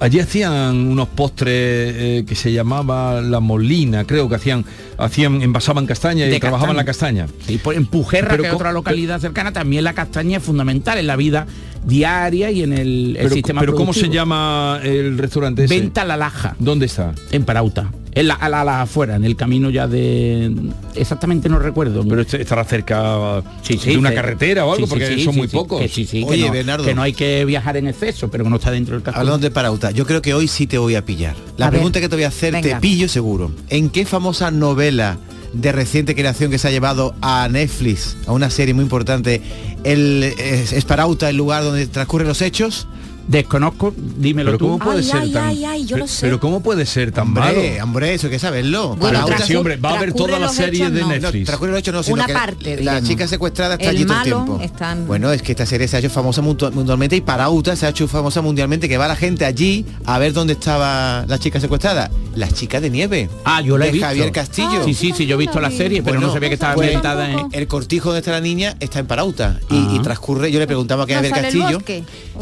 Allí 0.00 0.18
hacían 0.18 0.76
unos 0.88 1.08
postres 1.08 1.50
eh, 1.96 2.24
que 2.26 2.34
se 2.34 2.52
llamaba 2.52 3.20
la 3.20 3.38
molina, 3.40 4.04
creo 4.04 4.28
que 4.28 4.34
hacían, 4.34 4.64
hacían, 4.98 5.42
envasaban 5.42 5.86
castaña 5.86 6.26
y 6.26 6.30
De 6.30 6.40
trabajaban 6.40 6.76
castaña. 6.84 7.22
la 7.24 7.26
castaña. 7.26 7.44
Sí, 7.46 7.58
pues 7.62 7.76
en 7.78 7.86
Pujerra, 7.86 8.28
Pero 8.30 8.42
que 8.42 8.48
es 8.48 8.54
otra 8.54 8.72
localidad 8.72 9.20
cercana, 9.20 9.52
también 9.52 9.84
la 9.84 9.92
castaña 9.94 10.38
es 10.38 10.42
fundamental 10.42 10.98
en 10.98 11.06
la 11.06 11.16
vida 11.16 11.46
diaria 11.84 12.50
y 12.50 12.62
en 12.62 12.72
el, 12.72 13.16
el 13.16 13.16
Pero, 13.22 13.34
sistema 13.34 13.60
pero 13.60 13.74
¿cómo 13.74 13.92
se 13.92 14.00
productivo. 14.00 14.22
llama 14.22 14.80
el 14.82 15.16
restaurante 15.18 15.64
ese? 15.64 15.78
Venta 15.78 16.04
la 16.04 16.16
laja. 16.16 16.56
¿Dónde 16.58 16.86
está? 16.86 17.14
En 17.30 17.44
Parauta. 17.44 17.90
En 18.12 18.28
la, 18.28 18.34
a 18.34 18.48
la, 18.48 18.62
a 18.62 18.64
la 18.64 18.80
afuera, 18.82 19.14
en 19.16 19.24
el 19.24 19.36
camino 19.36 19.68
ya 19.68 19.86
de... 19.86 20.50
Exactamente 20.94 21.50
no 21.50 21.58
recuerdo. 21.58 22.02
Pero 22.08 22.22
este- 22.22 22.40
estará 22.40 22.64
cerca 22.64 23.42
Sí, 23.60 23.76
sí, 23.76 23.90
de 23.90 23.98
una 23.98 24.14
carretera 24.14 24.64
o 24.64 24.72
algo, 24.72 24.86
porque 24.86 25.06
sí, 25.06 25.22
son 25.24 25.34
sí, 25.34 25.38
muy 25.40 25.48
sí, 25.48 25.54
pocos. 25.56 25.82
que 25.82 25.88
sí, 25.88 26.06
sí, 26.06 26.20
que 26.24 26.30
Oye, 26.30 26.46
no- 26.46 26.52
Bernardo. 26.52 26.84
que 26.86 26.94
no 26.94 27.02
hay 27.02 27.12
que 27.12 27.44
viajar 27.44 27.76
en 27.76 27.88
exceso, 27.88 28.30
pero 28.30 28.42
que 28.44 28.48
no 28.48 28.56
está 28.56 28.70
dentro 28.70 28.94
del 28.94 29.02
casco. 29.02 29.20
Hablando 29.20 29.40
de 29.46 29.50
Parauta, 29.50 29.90
yo 29.90 30.06
creo 30.06 30.22
que 30.22 30.32
hoy 30.32 30.48
sí 30.48 30.66
te 30.66 30.78
voy 30.78 30.94
a 30.94 31.04
pillar. 31.04 31.34
La 31.58 31.66
A 31.66 31.70
ver, 31.70 31.78
pregunta 31.78 32.00
que 32.00 32.08
te 32.08 32.16
voy 32.16 32.24
a 32.24 32.28
hacer 32.28 32.54
te 32.54 32.62
venga. 32.62 32.80
pillo 32.80 33.06
seguro. 33.10 33.50
¿En 33.68 33.90
qué 33.90 34.06
famosa 34.06 34.50
novela 34.50 34.85
de 34.90 35.72
reciente 35.72 36.14
creación 36.14 36.50
que 36.50 36.58
se 36.58 36.68
ha 36.68 36.70
llevado 36.70 37.14
a 37.22 37.48
Netflix, 37.50 38.16
a 38.26 38.32
una 38.32 38.50
serie 38.50 38.74
muy 38.74 38.84
importante, 38.84 39.42
el 39.84 40.22
es, 40.38 40.72
es 40.72 40.84
Parauta 40.84 41.28
el 41.28 41.36
lugar 41.36 41.64
donde 41.64 41.86
transcurren 41.86 42.28
los 42.28 42.42
hechos? 42.42 42.86
Desconozco, 43.28 43.92
dímelo 43.96 44.52
Pero 44.52 44.58
tú. 44.58 44.64
¿cómo 44.66 44.78
puede 44.78 44.98
Ay, 44.98 45.04
ser 45.04 45.20
ay, 45.20 45.32
tan... 45.32 45.44
ay, 45.48 45.64
ay, 45.64 45.84
yo 45.84 45.96
lo 45.96 46.04
Pe- 46.04 46.10
sé. 46.12 46.18
Pero 46.26 46.38
¿cómo 46.40 46.60
puede 46.62 46.86
ser 46.86 47.10
tan 47.10 47.30
malo? 47.32 47.48
Hombre, 47.58 47.82
hombre, 47.82 48.14
eso 48.14 48.28
hay 48.28 48.32
que 48.32 48.38
saberlo. 48.38 48.94
Bueno, 48.96 49.26
Para 49.26 49.44
Sí, 49.44 49.54
hombre, 49.56 49.76
va 49.76 49.90
a 49.90 49.92
ver 49.94 50.12
transcurre 50.12 50.26
toda 50.32 50.38
la 50.38 50.48
serie 50.48 50.80
hechos, 50.84 50.92
de 50.94 51.00
no. 51.00 51.06
No, 51.08 51.12
Netflix. 51.14 51.46
transcurre 51.46 51.72
el 51.72 51.78
hecho 51.78 51.92
no, 51.92 52.02
sino 52.04 52.14
Una 52.14 52.26
que 52.26 52.32
parte, 52.32 52.70
La 52.70 52.76
digamos. 52.76 53.08
chica 53.08 53.26
secuestrada 53.28 53.74
está 53.74 53.90
El 53.90 53.96
allí 53.96 54.04
todo 54.06 54.12
el 54.14 54.18
malo 54.30 54.44
tiempo. 54.44 54.62
está 54.64 54.92
en- 54.92 55.06
Bueno, 55.08 55.32
es 55.32 55.42
que 55.42 55.52
esta 55.52 55.66
serie 55.66 55.88
se 55.88 55.96
ha 55.96 55.98
hecho 55.98 56.10
famosa 56.10 56.40
mundialmente 56.40 57.16
y 57.16 57.20
Parauta 57.20 57.74
se 57.74 57.86
ha 57.86 57.88
hecho 57.88 58.06
famosa 58.06 58.42
mundialmente 58.42 58.88
que 58.88 58.96
va 58.96 59.08
la 59.08 59.16
gente 59.16 59.44
allí 59.44 59.84
a 60.04 60.18
ver 60.18 60.32
dónde 60.32 60.52
estaba 60.52 61.24
la 61.26 61.38
chica 61.38 61.58
secuestrada. 61.60 62.10
La 62.36 62.48
chica 62.50 62.80
de 62.80 62.90
nieve. 62.90 63.28
Ah, 63.44 63.60
yo 63.60 63.76
la 63.78 63.86
he 63.86 63.90
visto. 63.90 64.06
Javier 64.06 64.30
Castillo. 64.30 64.84
Sí, 64.84 64.94
sí, 64.94 65.12
sí, 65.16 65.26
yo 65.26 65.34
he 65.36 65.38
visto 65.38 65.60
la 65.60 65.70
serie, 65.70 66.02
pero 66.02 66.20
no 66.20 66.32
sabía 66.32 66.48
que 66.50 66.54
estaba 66.54 66.74
pues, 66.74 66.86
ambientada 66.88 67.30
en... 67.30 67.48
El 67.52 67.66
cortijo 67.66 68.10
donde 68.10 68.20
está 68.20 68.30
la 68.32 68.40
niña 68.40 68.76
está 68.78 68.98
en 69.00 69.06
Parauta 69.06 69.58
y, 69.70 69.96
y 69.96 69.98
transcurre, 70.00 70.52
yo 70.52 70.58
le 70.60 70.66
preguntaba 70.66 71.04
a 71.04 71.06
No 71.06 71.14
Javier 71.14 71.32
Castillo. 71.32 71.80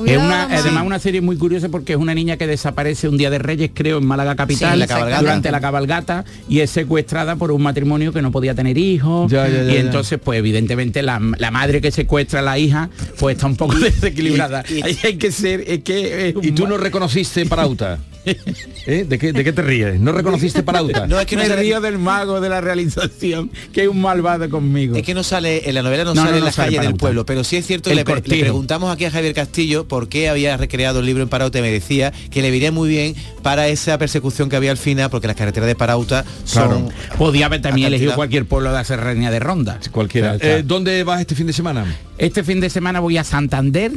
Es 0.06 0.18
una. 0.18 0.48
Además 0.76 0.86
una 0.86 0.98
serie 0.98 1.20
muy 1.20 1.36
curiosa 1.36 1.68
porque 1.68 1.92
es 1.94 1.98
una 1.98 2.14
niña 2.14 2.36
que 2.36 2.46
desaparece 2.46 3.08
un 3.08 3.16
día 3.16 3.30
de 3.30 3.38
Reyes, 3.38 3.70
creo, 3.74 3.98
en 3.98 4.06
Málaga 4.06 4.36
capital, 4.36 4.74
en 4.74 4.78
la 4.80 4.86
cabalgata. 4.86 5.20
durante 5.22 5.50
la 5.50 5.60
cabalgata 5.60 6.24
y 6.48 6.60
es 6.60 6.70
secuestrada 6.70 7.36
por 7.36 7.50
un 7.52 7.62
matrimonio 7.62 8.12
que 8.12 8.22
no 8.22 8.30
podía 8.32 8.54
tener 8.54 8.76
hijos. 8.78 9.30
Ya, 9.30 9.48
ya, 9.48 9.62
ya, 9.64 9.70
y 9.70 9.74
ya. 9.74 9.80
entonces, 9.80 10.18
pues 10.22 10.38
evidentemente 10.38 11.02
la, 11.02 11.20
la 11.38 11.50
madre 11.50 11.80
que 11.80 11.90
secuestra 11.90 12.40
a 12.40 12.42
la 12.42 12.58
hija, 12.58 12.90
pues 13.18 13.36
está 13.36 13.46
un 13.46 13.56
poco 13.56 13.74
desequilibrada. 13.78 14.64
y- 14.68 14.82
Ahí 14.82 14.98
hay 15.04 15.16
que 15.16 15.30
ser, 15.32 15.64
es 15.66 15.82
que 15.82 16.28
es 16.28 16.36
un 16.36 16.44
¿Y 16.44 16.52
tú 16.52 16.66
no 16.66 16.76
reconociste 16.76 17.46
Parauta? 17.46 17.98
¿Eh? 18.26 19.04
¿De, 19.08 19.18
qué, 19.18 19.32
¿De 19.32 19.44
qué 19.44 19.52
te 19.52 19.62
ríes? 19.62 20.00
¿No 20.00 20.12
reconociste 20.12 20.62
Parauta? 20.62 21.06
No, 21.06 21.20
es 21.20 21.26
que 21.26 21.36
no 21.36 21.42
me 21.42 21.48
sale- 21.48 21.62
río 21.62 21.80
del 21.80 21.98
mago 21.98 22.40
de 22.40 22.48
la 22.48 22.60
realización, 22.60 23.50
que 23.72 23.82
es 23.82 23.88
un 23.88 24.00
malvado 24.00 24.48
conmigo. 24.50 24.96
Es 24.96 25.02
que 25.02 25.14
no 25.14 25.22
sale, 25.22 25.68
en 25.68 25.74
la 25.74 25.82
novela 25.82 26.04
no, 26.04 26.14
No, 26.14 26.20
sale 26.22 26.32
no, 26.32 26.38
en 26.38 26.44
las 26.44 26.56
calles 26.56 26.80
del 26.80 26.94
pueblo, 26.94 27.26
pero 27.26 27.44
sí 27.44 27.56
es 27.56 27.66
cierto, 27.66 27.90
El 27.90 27.96
le, 27.96 28.04
pre- 28.04 28.14
le 28.16 28.20
cortijo. 28.22 28.40
preguntamos 28.42 28.92
aquí 28.92 29.04
a 29.04 29.10
Javier 29.10 29.34
Castillo 29.34 29.86
por 29.86 30.08
qué 30.08 30.28
había 30.28 30.56
recreado 30.56 31.00
el 31.00 31.06
libro 31.06 31.22
en 31.22 31.28
Parauta 31.28 31.58
y 31.58 31.62
me 31.62 31.70
decía 31.70 32.12
que 32.30 32.42
le 32.42 32.50
viría 32.50 32.72
muy 32.72 32.88
bien 32.88 33.14
para 33.42 33.68
esa 33.68 33.98
persecución 33.98 34.48
que 34.48 34.56
había 34.56 34.70
al 34.70 34.78
final, 34.78 35.10
porque 35.10 35.26
las 35.26 35.36
carreteras 35.36 35.66
de 35.66 35.74
Parauta 35.74 36.24
son... 36.44 36.88
Podía 37.18 37.46
haber 37.46 37.62
también 37.62 37.88
elegido 37.88 38.14
cualquier 38.14 38.46
pueblo 38.46 38.70
de 38.70 38.76
la 38.76 38.84
serranía 38.84 39.30
de 39.30 39.40
Ronda. 39.40 39.78
Cualquiera. 39.92 40.36
Eh, 40.40 40.62
¿Dónde 40.64 41.04
vas 41.04 41.20
este 41.20 41.34
fin 41.34 41.46
de 41.46 41.52
semana? 41.52 41.84
Este 42.18 42.42
fin 42.44 42.60
de 42.60 42.70
semana 42.70 43.00
voy 43.00 43.18
a 43.18 43.24
Santander, 43.24 43.92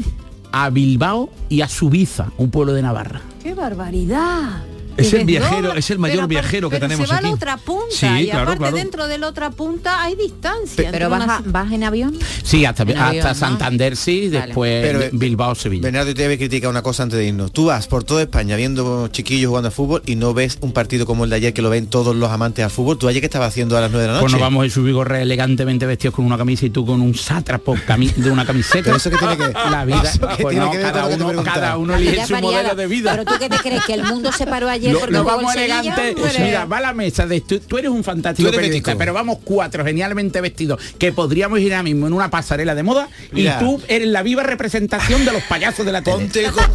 a 0.52 0.70
Bilbao 0.70 1.30
y 1.50 1.62
a 1.62 1.68
Subiza, 1.68 2.32
un 2.38 2.52
pueblo 2.52 2.74
de 2.74 2.82
Navarra. 2.82 3.22
¡Qué 3.42 3.54
barbaridad! 3.54 4.64
Es 4.98 5.14
el 5.14 5.26
viajero, 5.26 5.74
es 5.76 5.90
el 5.92 6.00
mayor 6.00 6.16
pero 6.18 6.28
viajero 6.28 6.70
que 6.70 6.76
pero 6.78 6.88
tenemos 6.88 7.08
se 7.08 7.14
va 7.14 7.18
aquí. 7.20 7.26
a 7.28 7.30
la 7.30 7.36
otra 7.36 7.58
punta 7.58 7.86
Sí, 7.92 8.06
y 8.06 8.26
claro, 8.26 8.42
aparte 8.44 8.58
claro. 8.58 8.76
dentro 8.78 9.08
de 9.08 9.18
la 9.18 9.28
otra 9.28 9.50
punta 9.52 10.02
hay 10.04 10.16
distancia. 10.16 10.90
Pero 10.92 11.10
vas, 11.10 11.24
una- 11.24 11.36
a- 11.38 11.42
vas 11.46 11.72
en 11.72 11.84
avión. 11.84 12.18
Sí, 12.44 12.66
hasta, 12.66 12.84
En 12.84 12.98
avión, 12.98 13.26
hasta 13.28 13.30
¿no? 13.34 13.36
Santander 13.36 13.96
sí, 13.96 14.30
Vale. 14.32 14.46
después 14.48 14.82
Pero, 14.86 15.02
eh, 15.02 15.10
Bilbao, 15.14 15.56
Sevilla. 15.56 15.84
Bernardo, 15.84 16.14
te 16.14 16.26
voy 16.26 16.34
a 16.36 16.38
criticar 16.38 16.70
una 16.70 16.82
cosa 16.82 17.04
antes 17.04 17.20
de 17.20 17.26
irnos. 17.28 17.52
Tú 17.52 17.66
vas 17.66 17.88
por 17.88 18.04
toda 18.04 18.22
España 18.24 18.56
viendo 18.56 19.08
chiquillos 19.10 19.50
jugando 19.50 19.68
a 19.70 19.72
fútbol 19.72 20.02
y 20.06 20.16
no 20.16 20.34
ves 20.34 20.58
un 20.62 20.72
partido 20.74 21.06
como 21.06 21.24
el 21.26 21.30
de 21.30 21.36
ayer 21.38 21.54
que 21.54 21.62
lo 21.62 21.70
ven 21.70 21.88
todos 21.88 22.16
los 22.16 22.30
amantes 22.32 22.66
al 22.66 22.72
fútbol. 22.72 22.98
¿Tú 22.98 23.08
ayer 23.08 23.22
qué 23.22 23.28
estabas 23.28 23.50
haciendo 23.50 23.78
a 23.78 23.82
las 23.82 23.92
9 23.92 24.08
de 24.08 24.14
la 24.14 24.20
Pues 24.20 24.32
noche? 24.32 24.42
nos 24.42 24.48
vamos 24.50 24.66
en 24.66 24.72
su 24.72 24.84
vigorre 24.84 25.22
elegantemente 25.22 25.86
vestidos 25.86 26.16
con 26.16 26.26
una 26.26 26.38
camisa 26.38 26.66
y 26.66 26.70
tú 26.70 26.86
con 26.86 27.02
un 27.02 27.14
sátrapo 27.16 27.76
de 28.16 28.32
una 28.32 28.46
camiseta. 28.46 28.84
Pero 28.86 28.98
eso 28.98 29.10
que 29.10 29.18
tiene 29.18 29.38
que- 29.38 29.54
la 29.54 29.86
vida, 29.86 30.02
que 30.38 30.44
pues 30.44 30.58
no, 30.58 30.72
que 30.72 30.80
cada 30.80 31.08
que 31.10 31.16
uno, 31.16 31.44
cada 31.44 31.78
uno 31.78 31.96
elige 31.96 32.26
su 32.26 32.36
modelo 32.38 32.76
de 32.76 32.88
vida. 32.88 33.12
Pero 33.12 33.26
tú 33.26 33.34
qué 33.40 33.50
te 33.50 33.58
crees 33.58 33.84
que 33.86 33.94
el 33.94 34.04
mundo 34.04 34.32
se 34.32 34.46
paró 34.48 34.70
ayer 34.70 34.87
Lo- 34.94 35.00
porque 35.00 35.14
nos 35.14 35.22
jugó 35.24 35.36
vamos 35.38 35.56
el 35.56 35.60
Sevilla? 35.62 35.80
elegantes. 35.82 36.16
Hombre. 36.24 36.40
Mira, 36.46 36.66
va 36.66 36.78
a 36.78 36.82
la 36.82 36.94
mesa 36.94 37.26
de 37.28 37.42
tú, 37.42 37.60
tú 37.60 37.78
eres 37.78 37.92
un 37.92 38.04
fantástico 38.04 38.48
eres 38.50 38.58
periodista, 38.60 38.96
pero 38.98 39.14
vamos 39.14 39.38
cuatro 39.44 39.84
genialmente 39.86 40.42
vestidos 40.42 40.80
que 40.98 41.12
podríamos 41.12 41.60
ir 41.60 41.74
ahora 41.74 41.84
mismo 41.84 42.08
en 42.08 42.14
una 42.14 42.30
pasarela 42.30 42.76
de 42.76 42.84
moda 42.84 43.08
Mira. 43.32 43.58
y 43.62 43.64
tú 43.64 43.82
eres 43.88 44.08
la 44.08 44.24
viva 44.24 44.44
representación 44.44 45.26
de 45.26 45.32
los 45.32 45.44
payasos 45.44 45.86
de 45.86 45.92
la 45.92 46.02
tele. 46.02 46.18
Ponte, 46.18 46.44
con- 46.52 46.66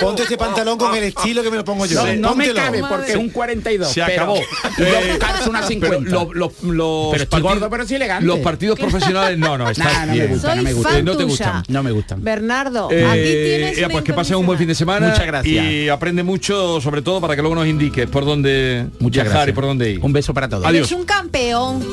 ponte 0.00 0.22
este 0.22 0.36
pantalón 0.38 0.78
con 0.78 0.94
el 0.96 1.04
estilo 1.04 1.42
que 1.42 1.50
me 1.50 1.56
lo 1.58 1.64
pongo 1.64 1.86
yo. 1.86 2.04
No, 2.16 2.30
no 2.30 2.34
me 2.36 2.52
cabe 2.52 2.82
porque 2.88 3.10
es 3.12 3.16
un 3.16 3.28
42. 3.30 3.88
Se 3.92 4.02
pero 4.02 4.22
acabó. 4.22 4.36
Yo 4.78 4.84
Eh, 4.86 5.18
calzo 5.18 5.50
una 5.50 5.62
50. 5.66 5.98
Pero 6.04 6.10
lo- 6.10 6.32
lo- 6.32 6.52
los 6.72 7.10
Pero 7.12 7.22
estoy 7.24 7.26
partidos- 7.42 7.42
gordo, 7.42 7.70
pero 7.70 7.86
sí 7.86 7.94
elegante. 7.96 8.26
Los 8.26 8.38
partidos 8.40 8.78
profesionales, 8.78 9.38
no, 9.38 9.58
no, 9.58 9.68
estás 9.70 9.86
Nah, 9.92 10.06
no 10.06 10.14
me 10.14 10.26
gusta, 10.26 10.54
no 10.54 10.62
me 10.62 10.72
gusta. 10.72 10.90
fan 10.90 11.04
no 11.04 11.16
te 11.16 11.24
gustan. 11.24 11.62
No 11.68 11.82
me 11.82 11.90
gustan. 11.92 12.22
Bernardo, 12.24 12.88
Eh, 12.90 13.04
aquí 13.06 13.20
tienes 13.22 13.78
eh, 13.78 13.88
pues 13.90 14.04
que 14.04 14.12
pasen 14.14 14.36
un 14.36 14.46
buen 14.46 14.58
fin 14.58 14.68
de 14.68 14.74
semana. 14.74 15.08
Muchas 15.08 15.26
gracias. 15.26 15.64
Y 15.64 15.88
aprende 15.88 16.22
mucho, 16.22 16.80
sobre 16.80 17.02
todo 17.02 17.20
para 17.20 17.36
que 17.36 17.39
luego 17.40 17.54
nos 17.54 17.66
indiques 17.66 18.08
por 18.08 18.24
dónde 18.24 18.86
Muchas 19.00 19.24
viajar 19.24 19.32
gracias. 19.32 19.48
y 19.48 19.52
por 19.54 19.64
dónde 19.64 19.90
ir. 19.92 20.00
Un 20.04 20.12
beso 20.12 20.32
para 20.34 20.48
todos. 20.48 20.64
Adiós. 20.64 20.86
Es 20.90 20.96
un 20.96 21.04
campeón. 21.04 21.84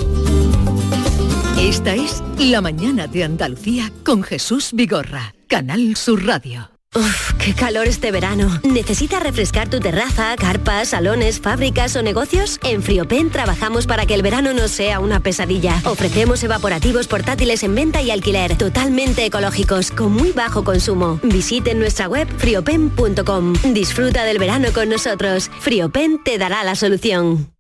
Esta 1.59 1.95
es 1.95 2.23
La 2.37 2.61
mañana 2.61 3.07
de 3.07 3.23
Andalucía 3.23 3.91
con 4.03 4.21
Jesús 4.23 4.69
Vigorra, 4.73 5.33
Canal 5.47 5.95
Sur 5.95 6.23
Radio. 6.25 6.76
Uf, 6.97 7.33
qué 7.35 7.53
calor 7.53 7.87
este 7.87 8.11
verano. 8.11 8.59
¿Necesitas 8.63 9.21
refrescar 9.21 9.69
tu 9.69 9.79
terraza, 9.79 10.35
carpas, 10.35 10.89
salones, 10.89 11.39
fábricas 11.39 11.95
o 11.95 12.01
negocios? 12.01 12.59
En 12.63 12.81
Friopen 12.81 13.29
trabajamos 13.29 13.85
para 13.85 14.07
que 14.07 14.15
el 14.15 14.23
verano 14.23 14.51
no 14.53 14.67
sea 14.67 14.99
una 14.99 15.19
pesadilla. 15.19 15.79
Ofrecemos 15.85 16.43
evaporativos 16.43 17.05
portátiles 17.05 17.61
en 17.61 17.75
venta 17.75 18.01
y 18.01 18.09
alquiler, 18.09 18.57
totalmente 18.57 19.23
ecológicos, 19.25 19.91
con 19.91 20.11
muy 20.11 20.31
bajo 20.31 20.63
consumo. 20.63 21.19
Visiten 21.21 21.77
nuestra 21.77 22.07
web 22.07 22.27
friopen.com. 22.35 23.53
Disfruta 23.73 24.23
del 24.23 24.39
verano 24.39 24.69
con 24.73 24.89
nosotros. 24.89 25.51
Friopen 25.59 26.23
te 26.23 26.39
dará 26.39 26.63
la 26.63 26.73
solución. 26.73 27.51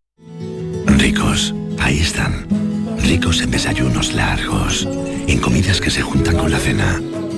Ricos, 0.87 1.53
ahí 1.77 1.99
están. 1.99 2.47
Ricos 3.03 3.41
en 3.41 3.51
desayunos 3.51 4.13
largos, 4.13 4.87
en 5.27 5.39
comidas 5.39 5.79
que 5.79 5.91
se 5.91 6.01
juntan 6.01 6.37
con 6.37 6.49
la 6.49 6.57
cena. 6.57 6.99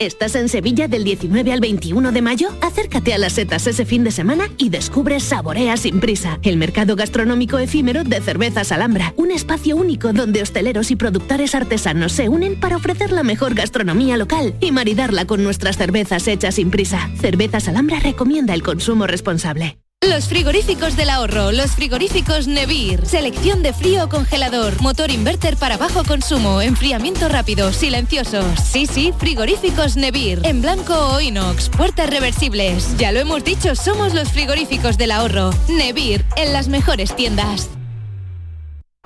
¿Estás 0.00 0.34
en 0.34 0.48
Sevilla 0.48 0.88
del 0.88 1.04
19 1.04 1.52
al 1.52 1.60
21 1.60 2.10
de 2.10 2.22
mayo? 2.22 2.48
Acércate 2.62 3.12
a 3.12 3.18
las 3.18 3.34
setas 3.34 3.66
ese 3.66 3.84
fin 3.84 4.02
de 4.02 4.10
semana 4.10 4.48
y 4.56 4.70
descubre 4.70 5.20
Saborea 5.20 5.76
sin 5.76 6.00
prisa, 6.00 6.38
el 6.42 6.56
mercado 6.56 6.96
gastronómico 6.96 7.58
efímero 7.58 8.02
de 8.02 8.22
cervezas 8.22 8.72
Alhambra, 8.72 9.12
un 9.18 9.30
espacio 9.30 9.76
único 9.76 10.14
donde 10.14 10.40
hosteleros 10.40 10.90
y 10.90 10.96
productores 10.96 11.54
artesanos 11.54 12.12
se 12.12 12.30
unen 12.30 12.58
para 12.58 12.78
ofrecer 12.78 13.12
la 13.12 13.24
mejor 13.24 13.54
gastronomía 13.54 14.16
local 14.16 14.54
y 14.60 14.72
maridarla 14.72 15.26
con 15.26 15.44
nuestras 15.44 15.76
cervezas 15.76 16.26
hechas 16.28 16.54
sin 16.54 16.70
prisa. 16.70 17.10
Cervezas 17.20 17.68
Alhambra 17.68 18.00
recomienda 18.00 18.54
el 18.54 18.62
consumo 18.62 19.06
responsable. 19.06 19.76
Los 20.08 20.28
frigoríficos 20.28 20.96
del 20.96 21.10
ahorro, 21.10 21.52
los 21.52 21.72
frigoríficos 21.72 22.46
Nevir. 22.46 23.04
Selección 23.04 23.62
de 23.62 23.74
frío 23.74 24.08
congelador, 24.08 24.80
motor 24.80 25.10
inverter 25.10 25.58
para 25.58 25.76
bajo 25.76 26.04
consumo, 26.04 26.62
enfriamiento 26.62 27.28
rápido, 27.28 27.70
silenciosos. 27.70 28.46
Sí, 28.60 28.86
sí, 28.86 29.12
frigoríficos 29.18 29.96
Nevir. 29.96 30.40
En 30.44 30.62
blanco 30.62 30.94
o 30.94 31.20
inox, 31.20 31.68
puertas 31.68 32.08
reversibles. 32.08 32.96
Ya 32.96 33.12
lo 33.12 33.20
hemos 33.20 33.44
dicho, 33.44 33.74
somos 33.74 34.14
los 34.14 34.30
frigoríficos 34.30 34.96
del 34.96 35.10
ahorro. 35.10 35.50
Nevir, 35.68 36.24
en 36.36 36.54
las 36.54 36.68
mejores 36.68 37.14
tiendas. 37.14 37.68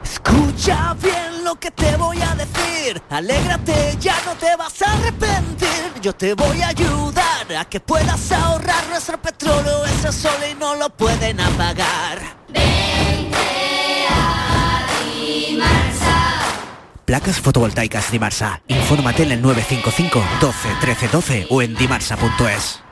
Escucha 0.01 0.95
bien 1.03 1.43
lo 1.43 1.57
que 1.57 1.73
te 1.73 1.97
voy 1.97 2.19
a 2.23 2.37
decir. 2.37 3.03
Alégrate, 3.11 3.97
ya 3.99 4.15
no 4.25 4.35
te 4.37 4.55
vas 4.55 4.81
a 4.81 4.93
arrepentir. 4.93 5.69
Yo 6.01 6.13
te 6.13 6.35
voy 6.35 6.63
a 6.63 6.69
ayudar 6.69 7.34
a 7.59 7.65
que 7.67 7.81
puedas 7.81 8.33
ahorrar 8.33 8.89
nuestro 8.89 9.21
petróleo. 9.21 9.85
Ese 9.87 10.13
sol 10.13 10.33
y 10.51 10.55
no 10.55 10.77
lo 10.77 10.91
pueden 10.91 11.41
apagar. 11.41 12.19
Placas 17.05 17.41
fotovoltaicas 17.41 18.11
Dimarsa. 18.11 18.63
Infórmate 18.69 19.25
en 19.25 19.33
el 19.33 19.43
955 19.43 20.23
12 20.41 20.69
13 20.81 21.09
12 21.09 21.47
o 21.51 21.63
en 21.63 21.75
dimarsa.es. 21.75 22.84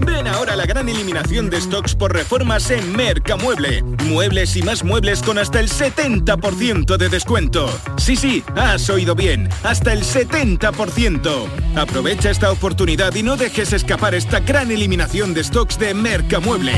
Ven 0.00 0.26
ahora 0.26 0.54
a 0.54 0.56
la 0.56 0.66
gran 0.66 0.88
eliminación 0.88 1.50
de 1.50 1.60
stocks 1.60 1.94
por 1.94 2.12
reformas 2.12 2.70
en 2.70 2.96
Mercamueble. 2.96 3.82
Muebles 4.04 4.56
y 4.56 4.62
más 4.62 4.84
muebles 4.84 5.22
con 5.22 5.38
hasta 5.38 5.60
el 5.60 5.68
70% 5.68 6.96
de 6.96 7.08
descuento. 7.08 7.68
Sí, 7.98 8.16
sí, 8.16 8.42
has 8.56 8.88
oído 8.90 9.14
bien, 9.14 9.48
hasta 9.62 9.92
el 9.92 10.02
70%. 10.02 11.46
Aprovecha 11.76 12.30
esta 12.30 12.50
oportunidad 12.50 13.14
y 13.14 13.22
no 13.22 13.36
dejes 13.36 13.72
escapar 13.72 14.14
esta 14.14 14.40
gran 14.40 14.70
eliminación 14.70 15.34
de 15.34 15.44
stocks 15.44 15.78
de 15.78 15.94
Mercamueble. 15.94 16.74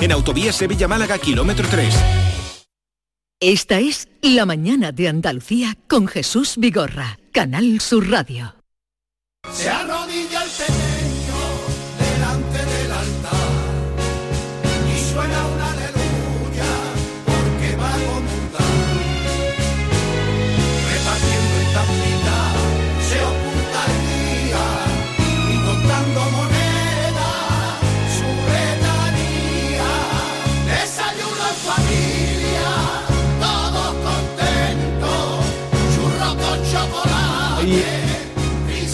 En 0.00 0.12
Autovía 0.12 0.52
Sevilla-Málaga, 0.52 1.18
kilómetro 1.18 1.66
3. 1.70 1.94
Esta 3.40 3.78
es 3.78 4.08
La 4.22 4.46
mañana 4.46 4.90
de 4.92 5.08
Andalucía 5.08 5.76
con 5.86 6.06
Jesús 6.06 6.54
Vigorra, 6.56 7.18
Canal 7.32 7.80
Sur 7.80 8.08
Radio. 8.08 8.54
Se 9.52 9.68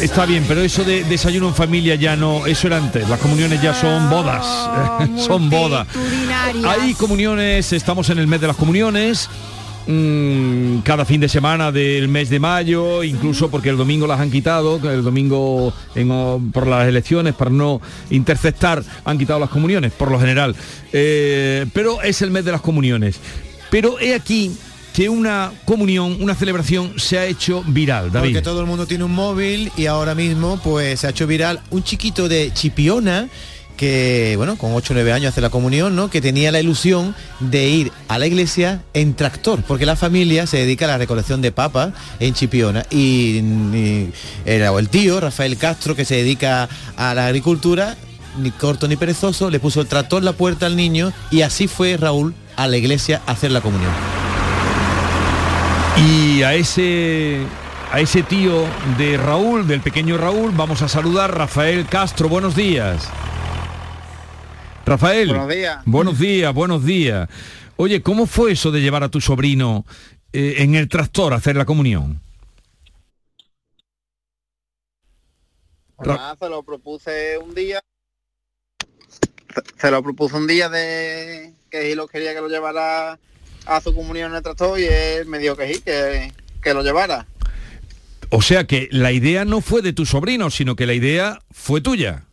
Está 0.01 0.25
bien, 0.25 0.45
pero 0.49 0.63
eso 0.63 0.83
de 0.83 1.05
desayuno 1.05 1.49
en 1.49 1.55
familia 1.55 1.95
ya 1.95 2.17
no, 2.17 2.47
eso 2.47 2.69
era 2.69 2.79
antes. 2.79 3.07
Las 3.09 3.21
comuniones 3.21 3.61
ya 3.61 3.75
son 3.75 4.09
bodas, 4.09 4.47
son 5.19 5.51
bodas. 5.51 5.87
Hay 6.67 6.95
comuniones, 6.95 7.73
estamos 7.75 8.09
en 8.09 8.19
el 8.19 8.27
mes 8.27 8.41
de 8.41 8.47
las 8.47 8.57
comuniones. 8.57 9.29
mm, 9.87 10.79
cada 10.85 11.05
fin 11.05 11.21
de 11.21 11.29
semana 11.29 11.71
del 11.71 12.09
mes 12.09 12.31
de 12.31 12.41
mayo, 12.41 13.05
incluso 13.05 13.51
porque 13.51 13.69
el 13.69 13.77
domingo 13.77 14.07
las 14.07 14.21
han 14.21 14.31
quitado, 14.31 14.77
el 14.91 15.05
domingo 15.05 15.73
en 15.95 16.51
por 16.51 16.67
las 16.67 16.89
elecciones, 16.89 17.35
para 17.35 17.51
no 17.51 17.83
interceptar, 18.09 18.83
han 19.05 19.19
quitado 19.19 19.39
las 19.39 19.51
comuniones, 19.51 19.93
por 19.93 20.11
lo 20.11 20.19
general. 20.19 20.57
Eh, 20.95 21.67
pero 21.75 22.01
es 22.01 22.23
el 22.23 22.31
mes 22.31 22.47
de 22.47 22.53
las 22.53 22.63
comuniones. 22.63 23.21
Pero 23.71 24.01
he 24.01 24.15
aquí 24.15 24.51
que 24.95 25.09
una 25.09 25.53
comunión, 25.65 26.19
una 26.21 26.35
celebración 26.35 26.95
se 26.99 27.19
ha 27.19 27.27
hecho 27.27 27.63
viral. 27.67 28.11
Porque 28.13 28.43
todo 28.43 28.61
el 28.61 28.67
mundo 28.67 28.87
tiene 28.87 29.05
un 29.05 29.13
móvil 29.13 29.71
y 29.77 29.87
ahora 29.87 30.15
mismo 30.15 30.61
pues 30.63 31.01
se 31.01 31.07
ha 31.07 31.11
hecho 31.11 31.27
viral 31.27 31.61
un 31.71 31.83
chiquito 31.83 32.29
de 32.29 32.53
Chipiona 32.53 33.29
que, 33.81 34.35
bueno, 34.37 34.59
con 34.59 34.75
8 34.75 34.93
o 34.93 34.95
9 34.95 35.11
años 35.11 35.31
hace 35.31 35.41
la 35.41 35.49
comunión, 35.49 35.97
¿no? 35.97 36.11
Que 36.11 36.21
tenía 36.21 36.53
la 36.53 36.61
ilusión 36.61 37.15
de 37.41 37.67
ir 37.67 37.93
a 38.09 38.19
la 38.19 38.27
iglesia 38.27 38.83
en 38.93 39.15
tractor, 39.15 39.63
porque 39.67 39.87
la 39.87 39.97
familia 39.97 40.47
se 40.47 40.59
dedica 40.59 40.85
a 40.85 40.89
la 40.89 40.99
recolección 40.99 41.41
de 41.41 41.51
papas 41.51 41.95
en 42.19 42.35
Chipiona. 42.35 42.85
Y, 42.91 43.39
el 44.45 44.89
tío, 44.91 45.19
Rafael 45.19 45.57
Castro, 45.57 45.97
que 45.97 46.05
se 46.05 46.17
dedica 46.17 46.69
a 46.99 47.15
la 47.15 47.27
agricultura, 47.27 47.97
ni 48.39 48.51
corto 48.51 48.87
ni 48.87 48.97
perezoso, 48.97 49.49
le 49.49 49.61
puso 49.61 49.81
el 49.81 49.87
tractor 49.87 50.19
en 50.19 50.27
la 50.27 50.35
puerta 50.35 50.67
al 50.67 50.77
niño 50.77 51.11
y 51.31 51.41
así 51.41 51.67
fue 51.67 51.97
Raúl 51.97 52.35
a 52.57 52.69
la 52.69 52.77
iglesia 52.77 53.23
a 53.27 53.33
hacer 53.33 53.51
la 53.51 53.63
comunión. 53.63 54.30
Y 56.07 56.43
a 56.43 56.55
ese 56.55 57.45
a 57.93 58.01
ese 58.01 58.23
tío 58.23 58.67
de 58.99 59.17
Raúl, 59.17 59.67
del 59.67 59.81
pequeño 59.81 60.17
Raúl, 60.17 60.53
vamos 60.53 60.81
a 60.83 60.89
saludar 60.89 61.37
Rafael 61.37 61.87
Castro. 61.87 62.29
Buenos 62.29 62.55
días. 62.55 63.09
Rafael. 64.87 65.29
Buenos 65.29 65.49
días. 65.49 65.83
Buenos 65.85 66.19
días, 66.19 66.55
buenos 66.55 66.85
días. 66.85 67.29
Oye, 67.77 68.01
¿cómo 68.03 68.27
fue 68.27 68.53
eso 68.53 68.71
de 68.71 68.81
llevar 68.81 69.03
a 69.03 69.09
tu 69.09 69.21
sobrino 69.21 69.85
eh, 70.33 70.57
en 70.59 70.75
el 70.77 70.89
tractor 70.89 71.33
a 71.33 71.37
hacer 71.37 71.57
la 71.57 71.65
comunión? 71.65 72.21
Nada, 75.99 76.37
se 76.39 76.49
lo 76.49 76.63
propuse 76.63 77.37
un 77.39 77.55
día. 77.55 77.81
Se- 79.09 79.63
Se 79.81 79.91
lo 79.91 80.03
propuse 80.03 80.37
un 80.37 80.47
día 80.47 80.69
de 80.69 81.53
que 81.71 81.95
lo 81.97 82.07
quería 82.07 82.33
que 82.35 82.41
lo 82.41 82.49
llevara 82.49 83.19
a 83.67 83.81
su 83.81 83.95
comunión 83.95 84.35
el 84.35 84.43
tractor 84.43 84.79
y 84.79 84.85
él 84.85 85.27
me 85.27 85.39
dijo 85.39 85.57
que 85.57 85.75
sí, 85.75 85.81
que, 85.83 86.33
que 86.63 86.75
lo 86.75 86.83
llevara. 86.83 87.27
O 88.31 88.43
sea 88.43 88.65
que 88.67 88.89
la 88.93 89.11
idea 89.13 89.45
no 89.45 89.61
fue 89.61 89.83
de 89.83 89.93
tu 89.93 90.07
sobrino, 90.07 90.51
sino 90.51 90.77
que 90.77 90.87
la 90.87 90.95
idea 90.95 91.41
fue 91.51 91.81
tuya. 91.81 92.25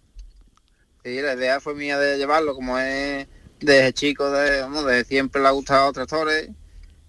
Sí, 1.03 1.21
la 1.21 1.33
idea 1.33 1.59
fue 1.59 1.73
mía 1.73 1.97
de 1.97 2.17
llevarlo, 2.17 2.53
como 2.53 2.77
es 2.77 3.27
desde 3.59 3.93
chico, 3.93 4.29
de, 4.29 4.61
vamos, 4.61 4.85
desde 4.85 5.05
siempre 5.05 5.41
le 5.41 5.47
ha 5.47 5.51
gustado 5.51 5.85
los 5.87 5.93
tractores 5.93 6.49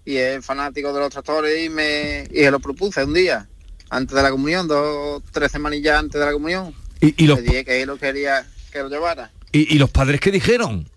y 0.05 0.15
es 0.15 0.43
fanático 0.43 0.91
de 0.93 0.99
los 0.99 1.09
tractores 1.11 1.63
y 1.63 1.69
me 1.69 2.27
y 2.31 2.39
se 2.39 2.49
lo 2.51 2.59
propuse 2.59 3.03
un 3.03 3.13
día, 3.13 3.47
antes 3.89 4.15
de 4.15 4.23
la 4.23 4.31
comunión, 4.31 4.67
dos, 4.67 5.21
tres 5.31 5.51
semanillas 5.51 5.99
antes 5.99 6.19
de 6.19 6.25
la 6.25 6.31
comunión. 6.33 6.73
Y, 7.01 7.23
y 7.23 7.27
los, 7.27 7.39
Le 7.39 7.45
dije 7.45 7.65
que 7.65 7.81
él 7.81 7.87
lo 7.87 7.97
quería 7.97 8.47
que 8.71 8.79
lo 8.79 8.89
llevara. 8.89 9.31
y, 9.51 9.75
y 9.75 9.77
los 9.77 9.89
padres 9.91 10.19
qué 10.19 10.31
dijeron? 10.31 10.89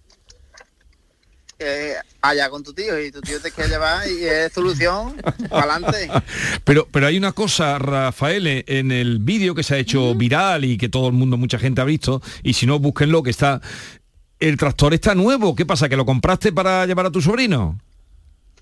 Que 1.62 1.94
allá 2.20 2.50
con 2.50 2.62
tu 2.62 2.72
tío 2.72 3.00
y 3.00 3.10
tu 3.10 3.20
tío 3.20 3.40
te 3.40 3.50
quiere 3.50 3.70
llevar 3.70 4.06
y 4.08 4.24
es 4.24 4.52
solución 4.52 5.14
para 5.48 5.74
adelante 5.74 6.10
Pero, 6.64 6.86
pero 6.90 7.06
hay 7.06 7.16
una 7.16 7.32
cosa, 7.32 7.78
Rafael, 7.78 8.64
en 8.66 8.92
el 8.92 9.18
vídeo 9.18 9.54
que 9.54 9.62
se 9.62 9.74
ha 9.74 9.78
hecho 9.78 10.14
viral 10.14 10.64
y 10.64 10.78
que 10.78 10.88
todo 10.88 11.06
el 11.08 11.12
mundo, 11.12 11.36
mucha 11.36 11.58
gente 11.58 11.80
ha 11.80 11.84
visto, 11.84 12.22
y 12.42 12.54
si 12.54 12.66
no, 12.66 12.78
búsquenlo, 12.78 13.22
que 13.22 13.30
está... 13.30 13.60
El 14.38 14.56
tractor 14.56 14.92
está 14.92 15.14
nuevo. 15.14 15.54
¿Qué 15.54 15.64
pasa? 15.64 15.88
¿Que 15.88 15.96
lo 15.96 16.04
compraste 16.04 16.52
para 16.52 16.84
llevar 16.84 17.06
a 17.06 17.10
tu 17.10 17.22
sobrino? 17.22 17.78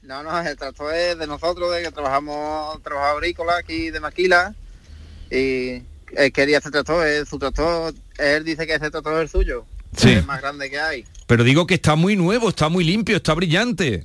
no 0.02 0.22
no 0.24 0.40
el 0.40 0.56
tractor 0.56 0.92
es 0.94 1.18
de 1.18 1.26
nosotros 1.26 1.72
de 1.72 1.82
que 1.82 1.92
trabajamos 1.92 2.82
trabajo 2.82 3.16
agrícola 3.16 3.56
aquí 3.56 3.90
de 3.90 4.00
Maquila 4.00 4.54
y 5.30 5.82
él 6.16 6.32
quería 6.32 6.58
hacer 6.58 6.72
tractor 6.72 7.06
es 7.06 7.28
su 7.28 7.38
tractor 7.38 7.94
él 8.18 8.42
dice 8.44 8.66
que 8.66 8.74
ese 8.74 8.90
tractor 8.90 9.14
es 9.14 9.20
el 9.20 9.28
suyo 9.28 9.64
Sí. 9.96 10.10
es 10.10 10.18
el 10.18 10.26
más 10.26 10.40
grande 10.40 10.68
que 10.68 10.80
hay 10.80 11.04
Pero 11.30 11.44
digo 11.44 11.64
que 11.64 11.74
está 11.74 11.94
muy 11.94 12.16
nuevo, 12.16 12.48
está 12.48 12.68
muy 12.68 12.82
limpio, 12.82 13.18
está 13.18 13.34
brillante. 13.34 14.04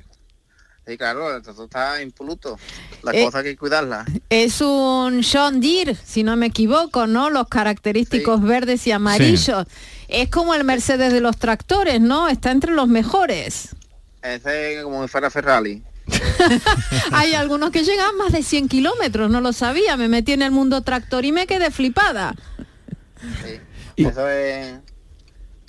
sí 0.86 0.96
claro 0.96 1.34
el 1.34 1.42
tractor 1.42 1.64
está 1.64 2.00
impoluto 2.00 2.56
las 3.02 3.16
Eh, 3.16 3.24
cosas 3.24 3.42
hay 3.42 3.50
que 3.50 3.56
cuidarlas 3.56 4.06
Es 4.30 4.60
un 4.60 5.24
John 5.24 5.60
Deere, 5.60 5.96
si 5.96 6.22
no 6.22 6.36
me 6.36 6.46
equivoco, 6.46 7.08
¿no? 7.08 7.28
Los 7.30 7.48
característicos 7.48 8.42
verdes 8.42 8.86
y 8.86 8.92
amarillos. 8.92 9.66
Es 10.06 10.30
como 10.30 10.54
el 10.54 10.62
Mercedes 10.62 11.12
de 11.12 11.20
los 11.20 11.36
tractores, 11.36 12.00
¿no? 12.00 12.28
Está 12.28 12.52
entre 12.52 12.70
los 12.70 12.86
mejores. 12.86 13.74
ese 14.22 14.76
es 14.76 14.84
como 14.84 15.02
si 15.02 15.08
fuera 15.08 15.28
Ferrari 15.28 15.82
Hay 17.10 17.34
algunos 17.34 17.70
que 17.72 17.82
llegan 17.82 18.16
más 18.18 18.30
de 18.30 18.44
100 18.44 18.68
kilómetros, 18.68 19.28
no 19.32 19.40
lo 19.40 19.52
sabía. 19.52 19.96
Me 19.96 20.06
metí 20.06 20.30
en 20.30 20.42
el 20.42 20.52
mundo 20.52 20.82
tractor 20.82 21.24
y 21.24 21.32
me 21.32 21.48
quedé 21.48 21.72
flipada. 21.72 22.36
Eso 23.96 24.28
es... 24.28 24.85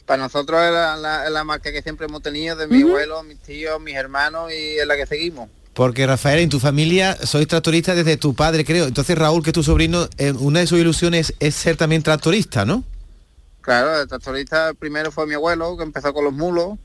Para 0.08 0.24
nosotros 0.24 0.60
es 0.64 0.72
la, 0.72 0.96
la- 0.98 1.26
es 1.26 1.32
la 1.32 1.44
marca 1.44 1.72
que 1.72 1.84
siempre 1.84 2.08
hemos 2.08 2.24
tenido 2.24 2.56
de 2.56 2.66
mi 2.66 2.82
abuelo, 2.90 3.22
mis 3.24 3.38
tíos, 3.40 3.80
mis 3.80 3.96
hermanos 3.96 4.52
y 4.52 4.78
es 4.80 4.88
la 4.88 4.96
que 4.96 5.06
seguimos. 5.06 5.50
Porque 5.76 6.08
Rafael, 6.08 6.40
en 6.40 6.50
tu 6.50 6.60
familia 6.60 7.16
sois 7.24 7.48
tractorista 7.48 7.94
desde 7.94 8.18
tu 8.18 8.34
padre, 8.34 8.66
creo. 8.66 8.86
Entonces 8.88 9.16
Raúl, 9.16 9.44
que 9.44 9.52
es 9.52 9.54
tu 9.54 9.62
sobrino, 9.62 10.08
eh, 10.18 10.32
una 10.32 10.62
de 10.62 10.66
sus 10.68 10.80
ilusiones 10.80 11.36
es 11.40 11.54
ser 11.54 11.78
también 11.78 12.02
tractorista, 12.02 12.66
¿no? 12.66 12.84
Claro, 13.62 14.02
el 14.02 14.08
tractorista 14.08 14.74
primero 14.74 15.12
fue 15.12 15.28
mi 15.28 15.36
abuelo, 15.36 15.76
que 15.78 15.84
empezó 15.84 16.14
con 16.14 16.24
los 16.24 16.34
mulos, 16.34 16.80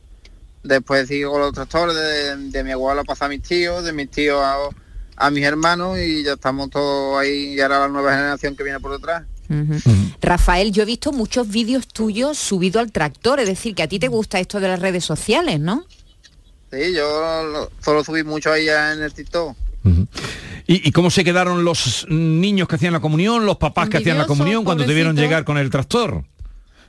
después 0.65 1.07
siguió 1.09 1.31
con 1.31 1.41
los 1.41 1.53
tractores, 1.55 1.95
de, 1.95 2.37
de 2.51 2.65
mi 2.65 2.73
abuelo 2.73 3.05
pasó 3.05 3.25
a 3.27 3.29
mis 3.29 3.41
tíos, 3.43 3.85
de 3.85 3.93
mis 3.93 4.11
tíos 4.11 4.41
a, 4.43 4.57
a 5.17 5.31
mis 5.31 5.45
hermanos 5.45 5.99
y 5.99 6.25
ya 6.25 6.33
estamos 6.33 6.69
todos 6.71 7.19
ahí 7.21 7.55
y 7.55 7.61
ahora 7.61 7.79
la 7.81 7.89
nueva 7.89 8.13
generación 8.13 8.57
que 8.57 8.65
viene 8.65 8.81
por 8.81 8.93
detrás. 8.93 9.23
Rafael, 10.21 10.73
yo 10.73 10.83
he 10.83 10.87
visto 10.87 11.13
muchos 11.13 11.49
vídeos 11.49 11.87
tuyos 11.89 12.39
subido 12.39 12.81
al 12.81 12.93
tractor, 12.93 13.41
es 13.41 13.47
decir, 13.47 13.75
que 13.75 13.83
a 13.83 13.89
ti 13.89 13.99
te 13.99 14.09
gusta 14.09 14.39
esto 14.41 14.61
de 14.61 14.69
las 14.69 14.81
redes 14.81 15.05
sociales, 15.05 15.61
¿no? 15.61 15.85
Sí, 16.71 16.95
yo 16.95 17.43
lo- 17.45 17.71
solo 17.83 18.03
subí 18.05 18.23
mucho 18.25 18.51
ahí 18.53 18.69
en 18.69 19.03
el 19.03 19.13
TikTok. 19.13 19.57
¿Y, 20.67 20.89
y 20.89 20.93
cómo 20.93 21.11
se 21.11 21.25
quedaron 21.25 21.65
los 21.65 22.07
niños 22.09 22.69
que 22.69 22.77
hacían 22.77 22.93
la 22.93 23.01
comunión, 23.01 23.45
los 23.47 23.57
papás 23.57 23.89
que 23.89 23.99
hacían 23.99 24.17
la 24.19 24.27
comunión 24.27 24.65
cuando 24.65 24.85
te 24.87 24.95
vieron 24.95 25.13
pobrecito. 25.13 25.29
llegar 25.29 25.45
con 25.45 25.59
el 25.59 25.71
tractor? 25.71 26.25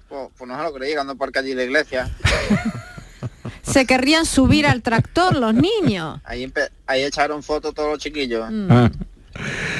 Pues, 0.07 0.29
pues 0.37 0.47
no 0.47 0.55
se 0.57 0.63
lo 0.63 0.73
creí, 0.73 0.89
llegando 0.91 1.15
por 1.15 1.35
allí 1.37 1.53
la 1.55 1.63
iglesia. 1.63 2.09
Se 3.63 3.85
querrían 3.85 4.25
subir 4.25 4.67
al 4.67 4.81
tractor 4.81 5.35
los 5.37 5.53
niños. 5.53 6.19
Ahí, 6.25 6.51
ahí 6.85 7.03
echaron 7.03 7.41
fotos 7.41 7.73
todos 7.73 7.89
los 7.91 7.99
chiquillos. 7.99 8.45
Ah. 8.69 8.91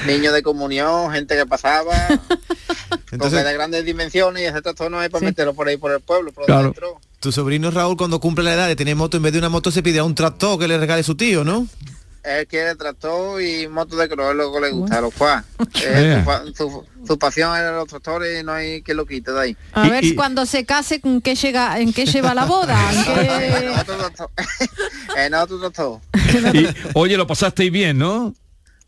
Niños 0.07 0.33
de 0.33 0.43
comunión, 0.43 1.11
gente 1.11 1.35
que 1.35 1.45
pasaba. 1.45 1.93
porque 3.17 3.29
de 3.35 3.53
grandes 3.53 3.85
dimensiones 3.85 4.43
y 4.43 4.45
ese 4.45 4.61
tractor 4.61 4.89
no 4.89 5.01
es 5.03 5.09
para 5.09 5.25
meterlo 5.25 5.53
por 5.53 5.67
ahí 5.67 5.77
por 5.77 5.91
el 5.91 5.99
pueblo, 6.01 6.31
por 6.31 6.45
Claro. 6.45 6.63
dentro. 6.63 6.99
Tu 7.19 7.31
sobrino 7.31 7.71
Raúl, 7.71 7.95
cuando 7.95 8.19
cumple 8.19 8.43
la 8.43 8.53
edad 8.53 8.67
de 8.67 8.75
tener 8.75 8.95
moto, 8.95 9.17
en 9.17 9.23
vez 9.23 9.31
de 9.33 9.39
una 9.39 9.49
moto 9.49 9.71
se 9.71 9.81
pide 9.83 9.99
a 9.99 10.03
un 10.03 10.15
tractor 10.15 10.59
que 10.59 10.67
le 10.67 10.77
regale 10.77 11.03
su 11.03 11.15
tío, 11.15 11.43
¿no? 11.43 11.67
él 12.23 12.47
quiere 12.47 12.73
tractor 12.75 13.41
y 13.41 13.67
moto 13.67 13.97
de 13.97 14.07
cross, 14.07 14.29
es 14.31 14.35
lo 14.37 14.53
que 14.53 14.61
le 14.61 14.71
gusta, 14.71 14.99
a 14.99 15.01
los 15.01 15.13
cuas. 15.13 15.43
Eh. 15.85 16.15
su, 16.19 16.23
fa- 16.23 16.43
su- 16.55 16.85
su 17.05 17.19
pasión 17.19 17.53
es 17.57 17.63
los 17.69 17.85
tractores 17.85 18.39
y 18.39 18.45
no 18.45 18.53
hay 18.53 18.81
que 18.81 18.93
lo 18.93 19.05
quite 19.05 19.33
de 19.33 19.41
ahí. 19.41 19.57
A 19.73 19.89
ver 19.89 20.05
si 20.05 20.15
cuando 20.15 20.45
se 20.45 20.65
case, 20.65 21.01
¿en 21.03 21.19
qué, 21.19 21.35
llega, 21.35 21.77
¿en 21.81 21.91
qué 21.91 22.05
lleva 22.05 22.33
la 22.33 22.45
boda? 22.45 22.79
¿En 22.93 23.03
qué- 23.03 23.57
En 23.67 23.77
otro 23.77 23.97
tractor. 23.97 24.29
en 25.17 25.33
otro 25.33 25.59
tractor. 25.59 25.99
Y, 26.55 26.67
oye, 26.93 27.17
lo 27.17 27.27
pasasteis 27.27 27.71
bien, 27.73 27.97
¿no? 27.97 28.33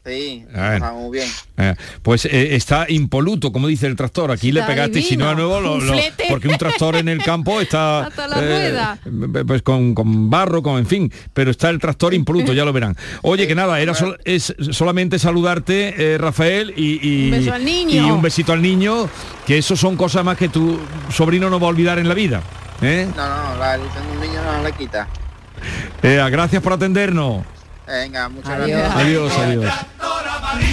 Sí, 0.06 0.46
está 0.54 0.92
muy 0.94 1.18
bien. 1.18 1.28
Eh, 1.58 1.74
pues 2.04 2.26
eh, 2.26 2.56
está 2.56 2.86
impoluto, 2.90 3.52
como 3.52 3.68
dice 3.68 3.88
el 3.88 3.96
tractor. 3.96 4.30
Aquí 4.30 4.52
le 4.52 4.62
pegaste 4.62 5.00
y 5.00 5.02
si 5.04 5.18
no 5.18 5.28
a 5.28 5.34
nuevo, 5.34 5.60
lo- 5.60 5.80
porque 6.30 6.48
un 6.48 6.58
tractor 6.58 6.96
en 6.98 7.10
el 7.10 7.24
campo 7.24 7.60
está 7.60 8.02
Hasta 8.06 8.28
la 8.28 8.36
rueda. 8.40 9.00
pues 9.48 9.64
con, 9.64 9.96
con 9.96 10.30
barro, 10.30 10.62
con 10.62 10.78
en 10.78 10.86
fin, 10.86 11.12
pero 11.34 11.50
está 11.50 11.70
el 11.72 11.80
tractor 11.80 12.14
impoluto, 12.14 12.54
ya 12.54 12.66
lo 12.66 12.72
verán. 12.72 12.96
Oye, 13.24 13.48
que 13.48 13.56
nada, 13.56 13.80
era 13.80 13.96
sol- 13.96 14.20
es 14.26 14.54
solamente 14.72 15.18
saludarte, 15.18 16.14
eh, 16.14 16.18
Rafael, 16.20 16.74
y, 16.78 17.00
y- 17.02 17.26
Un 17.26 17.32
beso 17.32 17.54
al 17.54 17.66
niño. 17.66 18.08
y 18.08 18.12
un 18.12 18.22
besito 18.22 18.54
al 18.54 18.62
niño, 18.62 19.10
que 19.48 19.58
eso 19.58 19.76
son 19.76 19.96
cosas 19.98 20.24
más 20.24 20.38
que 20.38 20.50
tu 20.50 20.80
sobrino 21.12 21.50
no 21.50 21.60
va 21.60 21.66
a 21.66 21.70
olvidar 21.72 21.98
en 21.98 22.08
la 22.08 22.14
vida. 22.14 22.44
¿eh? 22.84 23.08
No, 23.16 23.28
no, 23.28 23.58
la 23.58 23.78
de 23.78 23.84
un 23.84 24.20
niño 24.22 24.40
no 24.44 24.64
le 24.64 24.72
quita. 24.74 25.08
Eh, 26.04 26.22
gracias 26.30 26.62
por 26.62 26.74
atendernos. 26.74 27.44
Venga, 27.88 28.30
muchas 28.30 28.52
Adiós. 28.52 28.80
gracias. 28.80 28.96
Adiós, 29.04 29.34
adiós. 29.38 29.74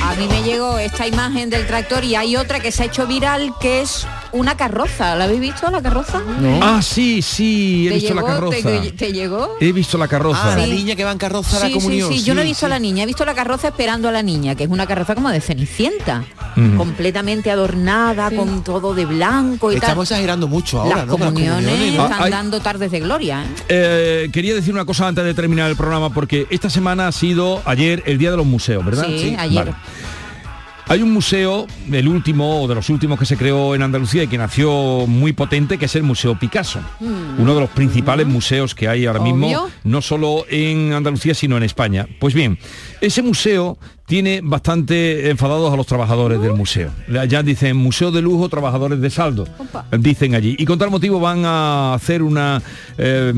A 0.03 0.15
mí 0.15 0.29
me 0.29 0.43
llegó 0.43 0.79
esta 0.79 1.07
imagen 1.07 1.51
del 1.51 1.67
tractor 1.67 2.05
y 2.05 2.15
hay 2.15 2.37
otra 2.37 2.61
que 2.61 2.71
se 2.73 2.85
ha 2.85 2.87
hecho 2.87 3.07
viral 3.07 3.53
que 3.61 3.83
es 3.83 4.07
una 4.33 4.57
carroza. 4.57 5.15
¿La 5.17 5.25
habéis 5.25 5.41
visto 5.41 5.71
la 5.71 5.83
carroza? 5.83 6.23
Ah, 6.61 6.81
sí, 6.83 7.23
sí, 7.23 7.87
he 7.87 7.91
¿Te 7.91 7.95
visto 7.97 8.15
la 8.15 8.21
llegó? 8.23 8.33
carroza. 8.35 8.57
¿Te, 8.83 8.93
te 8.93 9.13
llegó? 9.13 9.57
He 9.61 9.73
visto 9.73 9.99
la 9.99 10.09
carroza. 10.09 10.53
Ah, 10.53 10.57
la 10.57 10.67
niña 10.67 10.95
que 10.97 11.05
va 11.05 11.13
en 11.13 11.19
carroza 11.19 11.57
a 11.57 11.61
la 11.61 11.67
Sí, 11.67 11.73
comunión. 11.75 12.13
sí, 12.13 12.19
sí, 12.19 12.25
yo 12.25 12.35
no 12.35 12.41
he 12.41 12.45
sí, 12.45 12.51
visto 12.51 12.67
a 12.67 12.69
la 12.71 12.79
niña, 12.79 13.03
he 13.03 13.07
visto 13.07 13.25
la 13.25 13.35
carroza 13.35 13.69
esperando 13.69 14.09
a 14.09 14.13
la 14.13 14.23
niña, 14.23 14.55
que 14.55 14.65
es 14.65 14.71
una 14.71 14.87
carroza 14.87 15.15
como 15.15 15.31
de 15.31 15.41
cenicienta, 15.41 16.25
Mm. 16.57 16.77
completamente 16.77 17.51
adornada, 17.51 18.31
con 18.31 18.63
todo 18.63 18.95
de 18.95 19.07
blanco 19.07 19.73
y 19.73 19.77
Estamos 19.77 20.09
tal. 20.09 20.17
exagerando 20.17 20.49
mucho 20.49 20.81
ahora, 20.81 20.97
Las 20.99 21.07
¿no? 21.07 21.13
Comuniones 21.19 21.95
¿no? 21.95 22.03
están 22.05 22.13
Ah, 22.13 22.25
hay- 22.25 22.31
dando 22.31 22.61
tardes 22.61 22.91
de 22.91 23.01
gloria. 23.01 23.43
¿eh? 23.43 23.47
Eh, 23.69 24.29
quería 24.33 24.55
decir 24.55 24.73
una 24.75 24.85
cosa 24.85 25.09
antes 25.09 25.25
de 25.25 25.33
terminar 25.35 25.71
el 25.71 25.77
programa, 25.77 26.11
porque 26.13 26.47
esta 26.51 26.69
semana 26.71 27.07
ha 27.09 27.13
sido 27.13 27.63
ayer 27.65 28.03
el 28.07 28.19
Día 28.19 28.31
de 28.31 28.37
los 28.37 28.47
Museos, 28.47 28.85
¿verdad? 28.85 29.07
Sí, 29.07 29.35
ayer. 29.39 29.65
Vale. 29.65 29.75
Hay 30.93 31.01
un 31.01 31.11
museo, 31.11 31.67
el 31.91 32.07
último 32.07 32.61
o 32.61 32.69
de 32.69 32.75
los 32.75 32.91
últimos 32.91 33.19
que 33.19 33.25
se 33.25 33.39
creó 33.39 33.75
en 33.75 33.81
Andalucía 33.81 34.25
y 34.25 34.27
que 34.27 34.37
nació 34.37 35.07
muy 35.07 35.33
potente, 35.33 35.79
que 35.79 35.87
es 35.87 35.97
el 35.97 36.03
Museo 36.03 36.39
Picasso. 36.39 36.81
Mm. 37.01 37.41
Uno 37.41 37.55
de 37.55 37.61
los 37.63 37.71
principales 37.71 38.27
museos 38.27 38.75
que 38.75 38.89
hay 38.89 39.07
ahora 39.07 39.21
mismo, 39.21 39.71
no 39.85 40.03
solo 40.03 40.45
en 40.51 40.93
Andalucía, 40.93 41.33
sino 41.33 41.57
en 41.57 41.63
España. 41.63 42.07
Pues 42.21 42.35
bien, 42.35 42.59
ese 43.01 43.23
museo 43.23 43.79
tiene 44.07 44.41
bastante 44.43 45.31
enfadados 45.31 45.73
a 45.73 45.77
los 45.77 45.87
trabajadores 45.87 46.41
del 46.41 46.53
museo. 46.53 46.91
Ya 47.29 47.43
dicen 47.43 47.77
museo 47.77 48.11
de 48.11 48.21
lujo, 48.21 48.49
trabajadores 48.49 49.01
de 49.01 49.11
saldo. 49.11 49.47
Dicen 49.99 50.35
allí. 50.35 50.57
Y 50.59 50.65
con 50.65 50.79
tal 50.79 50.91
motivo 50.91 51.21
van 51.21 51.45
a 51.45 51.95
hacer 51.95 52.23
una, 52.23 52.61
eh, 52.99 53.33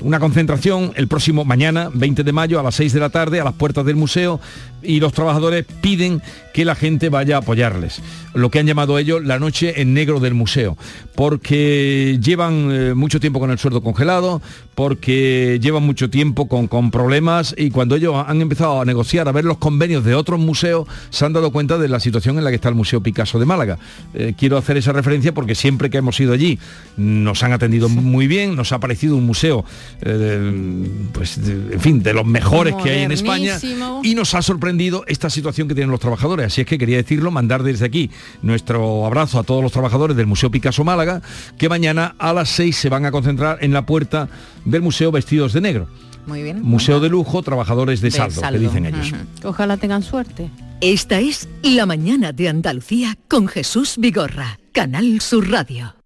una 0.00 0.20
concentración 0.20 0.92
el 0.96 1.08
próximo 1.08 1.44
mañana, 1.44 1.88
20 1.92 2.24
de 2.24 2.32
mayo, 2.32 2.58
a 2.60 2.62
las 2.62 2.74
6 2.74 2.92
de 2.92 3.00
la 3.00 3.10
tarde, 3.10 3.40
a 3.40 3.44
las 3.44 3.54
puertas 3.54 3.84
del 3.84 3.96
museo. 3.96 4.40
Y 4.82 4.98
los 4.98 5.12
trabajadores 5.12 5.66
piden 5.82 6.22
que 6.54 6.64
la 6.64 6.74
gente 6.74 7.10
vaya 7.10 7.36
a 7.36 7.38
apoyarles. 7.40 8.00
Lo 8.34 8.50
que 8.50 8.58
han 8.58 8.66
llamado 8.66 8.98
ellos 8.98 9.22
la 9.22 9.38
noche 9.38 9.80
en 9.80 9.94
negro 9.94 10.20
del 10.20 10.34
museo. 10.34 10.76
Porque 11.14 12.18
llevan 12.22 12.70
eh, 12.70 12.94
mucho 12.94 13.20
tiempo 13.20 13.40
con 13.40 13.50
el 13.50 13.58
sueldo 13.58 13.82
congelado, 13.82 14.40
porque 14.74 15.58
llevan 15.60 15.82
mucho 15.82 16.08
tiempo 16.08 16.48
con, 16.48 16.66
con 16.66 16.90
problemas 16.90 17.54
y 17.56 17.70
cuando 17.70 17.96
ellos 17.96 18.14
han 18.26 18.40
empezado 18.40 18.80
a 18.80 18.84
negociar, 18.84 19.28
a 19.28 19.32
ver 19.32 19.44
los 19.44 19.58
convenios 19.60 20.04
de 20.04 20.16
otros 20.16 20.40
museos, 20.40 20.88
se 21.10 21.24
han 21.24 21.32
dado 21.32 21.52
cuenta 21.52 21.78
de 21.78 21.86
la 21.86 22.00
situación 22.00 22.36
en 22.38 22.42
la 22.44 22.50
que 22.50 22.56
está 22.56 22.68
el 22.68 22.74
Museo 22.74 23.00
Picasso 23.00 23.38
de 23.38 23.46
Málaga. 23.46 23.78
Eh, 24.14 24.34
quiero 24.36 24.56
hacer 24.56 24.76
esa 24.76 24.92
referencia 24.92 25.32
porque 25.32 25.54
siempre 25.54 25.88
que 25.90 25.98
hemos 25.98 26.18
ido 26.18 26.32
allí 26.32 26.58
nos 26.96 27.42
han 27.44 27.52
atendido 27.52 27.88
muy 27.88 28.26
bien, 28.26 28.56
nos 28.56 28.72
ha 28.72 28.80
parecido 28.80 29.14
un 29.16 29.24
museo, 29.26 29.64
eh, 30.02 30.88
pues, 31.12 31.44
de- 31.44 31.74
en 31.74 31.80
fin, 31.80 32.02
de 32.02 32.12
los 32.12 32.26
mejores 32.26 32.74
que 32.82 32.90
hay 32.90 33.02
en 33.02 33.12
España 33.12 33.58
y 34.02 34.14
nos 34.14 34.34
ha 34.34 34.42
sorprendido 34.42 35.04
esta 35.06 35.30
situación 35.30 35.68
que 35.68 35.74
tienen 35.74 35.90
los 35.90 36.00
trabajadores. 36.00 36.46
Así 36.46 36.62
es 36.62 36.66
que 36.66 36.78
quería 36.78 36.96
decirlo, 36.96 37.30
mandar 37.30 37.62
desde 37.62 37.84
aquí 37.86 38.10
nuestro 38.42 39.06
abrazo 39.06 39.38
a 39.38 39.42
todos 39.44 39.62
los 39.62 39.72
trabajadores 39.72 40.16
del 40.16 40.26
Museo 40.26 40.50
Picasso 40.50 40.82
Málaga, 40.84 41.22
que 41.58 41.68
mañana 41.68 42.14
a 42.18 42.32
las 42.32 42.48
6 42.48 42.74
se 42.76 42.88
van 42.88 43.04
a 43.04 43.10
concentrar 43.10 43.58
en 43.60 43.72
la 43.72 43.84
puerta 43.86 44.28
del 44.64 44.82
museo 44.82 45.12
vestidos 45.12 45.52
de 45.52 45.60
negro. 45.60 45.88
Muy 46.30 46.44
bien. 46.44 46.62
Museo 46.62 47.00
de 47.00 47.08
lujo, 47.08 47.42
trabajadores 47.42 48.00
de, 48.00 48.10
De 48.10 48.16
saldo, 48.16 48.40
saldo, 48.40 48.56
que 48.60 48.66
dicen 48.66 48.86
ellos. 48.86 49.12
Ojalá 49.42 49.76
tengan 49.78 50.04
suerte. 50.04 50.48
Esta 50.80 51.18
es 51.18 51.48
La 51.60 51.86
mañana 51.86 52.30
de 52.32 52.48
Andalucía 52.48 53.18
con 53.26 53.48
Jesús 53.48 53.96
Vigorra, 53.98 54.60
Canal 54.70 55.20
Sur 55.20 55.50
Radio. 55.50 55.96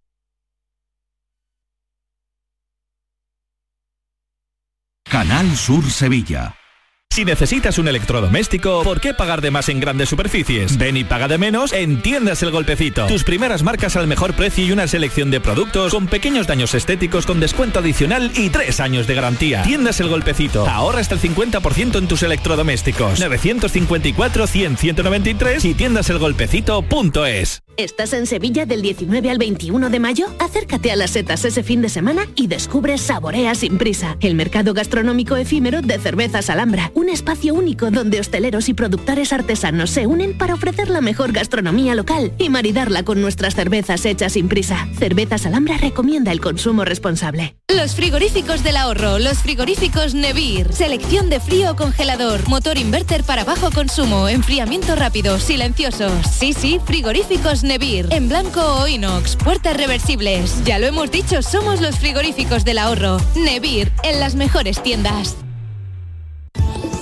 Canal 5.05 5.55
Sur 5.57 5.85
Sevilla. 5.91 6.57
Si 7.14 7.24
necesitas 7.24 7.78
un 7.78 7.86
electrodoméstico, 7.86 8.82
¿por 8.82 9.00
qué 9.00 9.14
pagar 9.14 9.40
de 9.40 9.52
más 9.52 9.68
en 9.68 9.78
grandes 9.78 10.09
superficies? 10.09 10.76
Ven 10.76 10.96
y 10.96 11.05
paga 11.05 11.28
de 11.28 11.38
menos 11.38 11.72
en 11.72 12.02
Tiendas 12.02 12.42
El 12.42 12.50
Golpecito. 12.50 13.07
Tus 13.07 13.22
primeras 13.22 13.62
marcas 13.62 13.94
al 13.94 14.09
mejor 14.09 14.34
precio 14.34 14.64
y 14.64 14.72
una 14.72 14.88
selección 14.88 15.30
de 15.30 15.40
productos 15.40 15.94
con 15.94 16.09
pequeños 16.09 16.48
daños 16.48 16.74
estéticos 16.74 17.24
con 17.24 17.38
descuento 17.38 17.78
adicional 17.78 18.32
y 18.34 18.50
tres 18.50 18.80
años 18.80 19.07
de 19.07 19.14
garantía. 19.14 19.62
Tiendas 19.62 20.00
El 20.00 20.09
Golpecito. 20.09 20.68
Ahorra 20.68 20.98
hasta 20.98 21.14
el 21.14 21.20
50% 21.20 21.98
en 21.98 22.09
tus 22.09 22.24
electrodomésticos. 22.24 23.22
954-100-193 23.22 25.64
y 25.66 25.74
tiendaselgolpecito.es. 25.74 27.62
¿Estás 27.76 28.12
en 28.12 28.26
Sevilla 28.26 28.66
del 28.66 28.82
19 28.82 29.30
al 29.30 29.38
21 29.38 29.90
de 29.90 29.98
mayo? 29.98 30.26
Acércate 30.38 30.92
a 30.92 30.96
las 30.96 31.11
setas 31.11 31.44
ese 31.44 31.64
fin 31.64 31.82
de 31.82 31.88
semana 31.88 32.28
y 32.36 32.46
descubre 32.46 32.98
Saborea 32.98 33.55
sin 33.55 33.78
prisa, 33.78 34.16
el 34.20 34.36
mercado 34.36 34.74
gastronómico 34.74 35.36
efímero 35.36 35.82
de 35.82 35.98
cervezas 35.98 36.50
Alhambra, 36.50 36.92
un 37.05 37.11
espacio 37.11 37.52
único 37.52 37.90
donde 37.90 38.18
hosteleros 38.18 38.70
y 38.70 38.74
productores 38.74 39.34
artesanos 39.34 39.90
se 39.90 40.07
unen 40.07 40.38
para 40.38 40.55
ofrecer 40.55 40.88
la 40.88 41.02
mejor 41.02 41.32
gastronomía 41.32 41.94
local 41.94 42.32
y 42.38 42.48
maridarla 42.48 43.02
con 43.02 43.20
nuestras 43.20 43.55
cervezas 43.55 44.07
hechas 44.07 44.32
sin 44.32 44.48
prisa. 44.48 44.88
Cervezas 44.98 45.44
Alhambra 45.44 45.76
recomienda 45.76 46.32
el 46.32 46.40
consumo 46.40 46.86
responsable. 46.86 47.57
Los 47.68 47.94
frigoríficos 47.94 48.62
del 48.62 48.78
ahorro, 48.78 49.18
los 49.18 49.38
frigoríficos 49.40 50.14
Nevir. 50.14 50.72
Selección 50.72 51.28
de 51.28 51.40
frío 51.40 51.72
o 51.72 51.76
congelador, 51.76 52.48
motor 52.48 52.78
inverter 52.78 53.22
para 53.22 53.44
bajo 53.44 53.70
consumo, 53.70 54.30
enfriamiento 54.30 54.96
rápido, 54.96 55.38
silenciosos. 55.38 56.26
Sí, 56.26 56.55
sí, 56.55 56.80
frigoríficos 56.86 57.64
Nevir. 57.64 58.09
En 58.12 58.30
blanco 58.30 58.62
o 58.62 58.88
inox, 58.88 59.36
puertas 59.36 59.76
reversibles. 59.76 60.64
Ya 60.64 60.78
lo 60.78 60.86
hemos 60.86 61.11
dicho, 61.11 61.42
somos 61.42 61.82
los 61.82 61.98
frigoríficos 61.98 62.64
del 62.64 62.78
ahorro. 62.78 63.18
Nevir, 63.36 63.92
en 64.05 64.20
las 64.20 64.36
mejores 64.36 64.82
tiendas. 64.82 65.36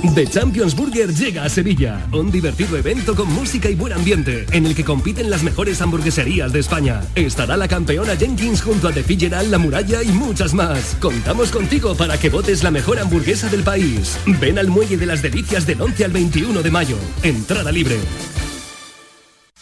The 0.03 0.27
Champions 0.27 0.75
Burger 0.75 1.15
llega 1.15 1.45
a 1.45 1.49
Sevilla, 1.49 2.05
un 2.13 2.31
divertido 2.33 2.77
evento 2.77 3.15
con 3.15 3.33
música 3.33 3.71
y 3.71 3.77
buen 3.77 3.93
ambiente, 3.93 4.47
en 4.51 4.67
el 4.67 4.75
que 4.75 4.85
compiten 4.85 5.31
las 5.31 5.45
mejores 5.45 5.81
hamburgueserías 5.81 6.53
de 6.53 6.59
España. 6.59 7.03
Estará 7.15 7.57
la 7.57 7.69
campeona 7.69 8.17
Jenkins 8.17 8.63
junto 8.63 8.89
a 8.89 8.93
The 8.93 9.05
Fitzgerald, 9.05 9.51
La 9.51 9.59
Muralla 9.59 10.03
y 10.03 10.09
muchas 10.09 10.55
más. 10.55 10.97
Contamos 11.01 11.53
contigo 11.53 11.95
para 11.95 12.19
que 12.19 12.31
votes 12.31 12.65
la 12.65 12.73
mejor 12.73 12.99
hamburguesa 12.99 13.49
del 13.49 13.63
país. 13.63 14.19
Ven 14.41 14.59
al 14.59 14.69
Muelle 14.69 14.97
de 14.97 15.07
las 15.07 15.23
Delicias 15.23 15.67
del 15.67 15.81
11 15.81 16.05
al 16.05 16.11
21 16.11 16.63
de 16.63 16.71
mayo. 16.71 16.97
Entrada 17.23 17.71
libre. 17.71 17.97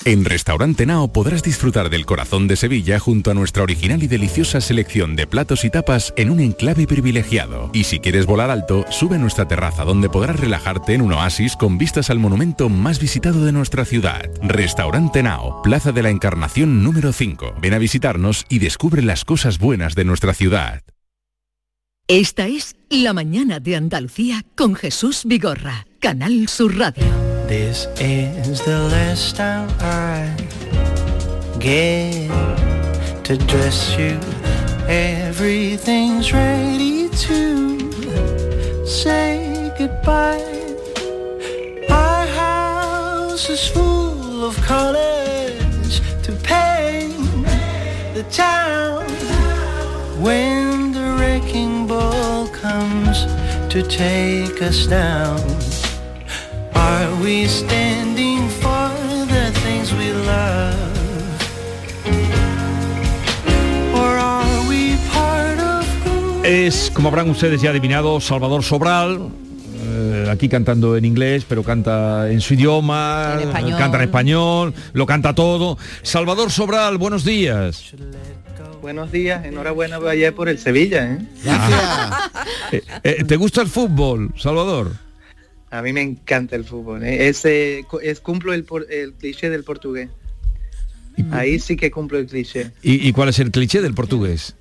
En 0.06 0.24
Restaurante 0.24 0.86
Nao 0.86 1.12
podrás 1.12 1.42
disfrutar 1.42 1.90
del 1.90 2.06
corazón 2.06 2.48
de 2.48 2.56
Sevilla 2.56 2.98
junto 2.98 3.30
a 3.30 3.34
nuestra 3.34 3.62
original 3.62 4.02
y 4.02 4.06
deliciosa 4.06 4.62
selección 4.62 5.14
de 5.14 5.26
platos 5.26 5.62
y 5.66 5.70
tapas 5.70 6.14
en 6.16 6.30
un 6.30 6.40
enclave 6.40 6.86
privilegiado. 6.86 7.68
Y 7.74 7.84
si 7.84 8.00
quieres 8.00 8.24
volar 8.24 8.50
alto, 8.50 8.86
sube 8.88 9.16
a 9.16 9.18
nuestra 9.18 9.46
terraza 9.46 9.84
donde 9.84 10.08
podrás 10.08 10.40
relajarte 10.40 10.94
en 10.94 11.02
un 11.02 11.12
oasis 11.12 11.54
con 11.54 11.76
vistas 11.76 12.08
al 12.08 12.18
monumento 12.18 12.70
más 12.70 12.98
visitado 12.98 13.44
de 13.44 13.52
nuestra 13.52 13.84
ciudad. 13.84 14.30
Restaurante 14.42 15.22
Nao, 15.22 15.60
Plaza 15.60 15.92
de 15.92 16.02
la 16.02 16.08
Encarnación 16.08 16.82
número 16.82 17.12
5. 17.12 17.56
Ven 17.60 17.74
a 17.74 17.78
visitarnos 17.78 18.46
y 18.48 18.58
descubre 18.58 19.02
las 19.02 19.26
cosas 19.26 19.58
buenas 19.58 19.94
de 19.94 20.06
nuestra 20.06 20.32
ciudad. 20.32 20.82
Esta 22.08 22.46
es 22.46 22.74
La 22.88 23.12
mañana 23.12 23.60
de 23.60 23.76
Andalucía 23.76 24.46
con 24.56 24.74
Jesús 24.76 25.24
Vigorra, 25.26 25.86
Canal 26.00 26.48
Sur 26.48 26.78
Radio. 26.78 27.39
This 27.50 27.88
is 27.98 28.60
the 28.60 28.78
last 28.78 29.34
time 29.34 29.68
I 29.80 30.32
get 31.58 32.30
to 33.24 33.36
dress 33.36 33.98
you. 33.98 34.20
Everything's 34.86 36.32
ready 36.32 37.08
to 37.08 38.86
say 38.86 39.74
goodbye. 39.76 40.46
Our 41.90 42.26
house 42.28 43.50
is 43.50 43.66
full 43.66 44.44
of 44.44 44.54
colors 44.58 46.00
to 46.22 46.32
paint 46.44 47.16
the 48.14 48.24
town. 48.30 49.08
When 50.22 50.92
the 50.92 51.16
wrecking 51.18 51.88
ball 51.88 52.46
comes 52.46 53.24
to 53.72 53.82
take 53.82 54.62
us 54.62 54.86
down? 54.86 55.79
Are 56.74 57.08
we 57.22 57.46
standing 57.48 58.48
for 58.60 58.90
the 59.26 59.50
things 59.62 59.92
we 59.92 60.12
love? 60.12 60.76
Or 63.94 64.16
are 64.18 64.68
we 64.68 64.96
part 65.12 65.58
of 65.60 65.84
who 66.04 66.44
Es, 66.44 66.90
como 66.92 67.08
habrán 67.08 67.30
ustedes 67.30 67.60
ya 67.62 67.70
adivinado, 67.70 68.20
Salvador 68.20 68.62
Sobral. 68.62 69.30
eh, 69.82 70.28
Aquí 70.30 70.48
cantando 70.48 70.96
en 70.96 71.04
inglés, 71.04 71.44
pero 71.48 71.62
canta 71.62 72.30
en 72.30 72.40
su 72.40 72.54
idioma, 72.54 73.38
En 73.40 73.48
español. 73.48 73.78
canta 73.78 73.96
en 73.98 74.02
español, 74.04 74.74
lo 74.92 75.06
canta 75.06 75.34
todo. 75.34 75.76
Salvador 76.02 76.50
Sobral, 76.50 76.98
buenos 76.98 77.24
días. 77.24 77.92
Buenos 78.80 79.12
días, 79.12 79.44
enhorabuena 79.44 79.98
ayer 80.08 80.34
por 80.34 80.48
el 80.48 80.58
Sevilla, 80.58 81.04
¿eh? 81.12 81.18
Eh, 82.72 82.82
eh, 83.02 83.24
¿Te 83.24 83.36
gusta 83.36 83.60
el 83.62 83.66
fútbol, 83.68 84.30
Salvador? 84.38 84.92
A 85.70 85.82
mí 85.82 85.92
me 85.92 86.02
encanta 86.02 86.56
el 86.56 86.64
fútbol. 86.64 87.04
¿eh? 87.04 87.28
Ese, 87.28 87.84
cu- 87.88 88.00
es, 88.02 88.20
cumplo 88.20 88.52
el, 88.52 88.64
por- 88.64 88.86
el 88.90 89.12
cliché 89.14 89.50
del 89.50 89.62
portugués. 89.64 90.08
Ahí 91.32 91.58
sí 91.58 91.76
que 91.76 91.90
cumplo 91.90 92.18
el 92.18 92.26
cliché. 92.26 92.70
¿Y, 92.82 93.06
y 93.06 93.12
cuál 93.12 93.28
es 93.28 93.38
el 93.38 93.50
cliché 93.50 93.82
del 93.82 93.94
portugués? 93.94 94.56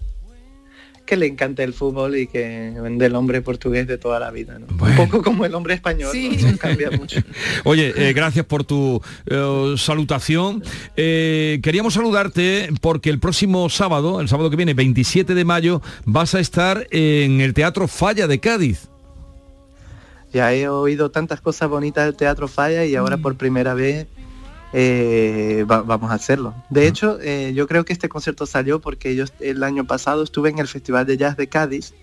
Que 1.05 1.15
le 1.15 1.25
encanta 1.25 1.63
el 1.63 1.73
fútbol 1.73 2.15
y 2.17 2.27
que 2.27 2.73
del 2.97 3.15
hombre 3.15 3.41
portugués 3.41 3.87
de 3.87 3.97
toda 3.97 4.19
la 4.19 4.29
vida. 4.29 4.59
¿no? 4.59 4.67
Un 4.69 4.95
poco 4.95 5.23
como 5.23 5.45
el 5.45 5.55
hombre 5.55 5.73
español, 5.73 6.11
¿no? 6.15 6.51
No 6.51 6.57
cambia 6.57 6.91
mucho. 6.91 7.19
Oye, 7.63 7.93
eh, 7.95 8.13
gracias 8.13 8.45
por 8.45 8.63
tu 8.63 9.01
eh, 9.25 9.73
salutación. 9.77 10.63
Eh, 10.97 11.59
queríamos 11.63 11.95
saludarte 11.95 12.69
porque 12.81 13.09
el 13.09 13.19
próximo 13.19 13.69
sábado, 13.69 14.21
el 14.21 14.27
sábado 14.27 14.51
que 14.51 14.55
viene, 14.57 14.75
27 14.75 15.33
de 15.33 15.45
mayo, 15.45 15.81
vas 16.05 16.35
a 16.35 16.39
estar 16.39 16.85
en 16.91 17.41
el 17.41 17.53
Teatro 17.55 17.87
Falla 17.87 18.27
de 18.27 18.39
Cádiz. 18.39 18.89
Ya 20.31 20.53
he 20.53 20.67
oído 20.69 21.09
tantas 21.11 21.41
cosas 21.41 21.69
bonitas 21.69 22.05
del 22.05 22.15
Teatro 22.15 22.47
Falla 22.47 22.85
y 22.85 22.95
ahora 22.95 23.17
por 23.17 23.35
primera 23.35 23.73
vez 23.73 24.07
eh, 24.73 25.65
va- 25.69 25.81
vamos 25.81 26.11
a 26.11 26.15
hacerlo. 26.15 26.53
De 26.69 26.87
hecho, 26.87 27.17
eh, 27.21 27.53
yo 27.55 27.67
creo 27.67 27.85
que 27.85 27.93
este 27.93 28.07
concierto 28.09 28.45
salió 28.45 28.79
porque 28.79 29.15
yo 29.15 29.25
el 29.39 29.63
año 29.63 29.85
pasado 29.85 30.21
estuve 30.23 30.49
en 30.49 30.59
el 30.59 30.67
Festival 30.67 31.05
de 31.07 31.17
Jazz 31.17 31.35
de 31.37 31.47
Cádiz 31.47 31.93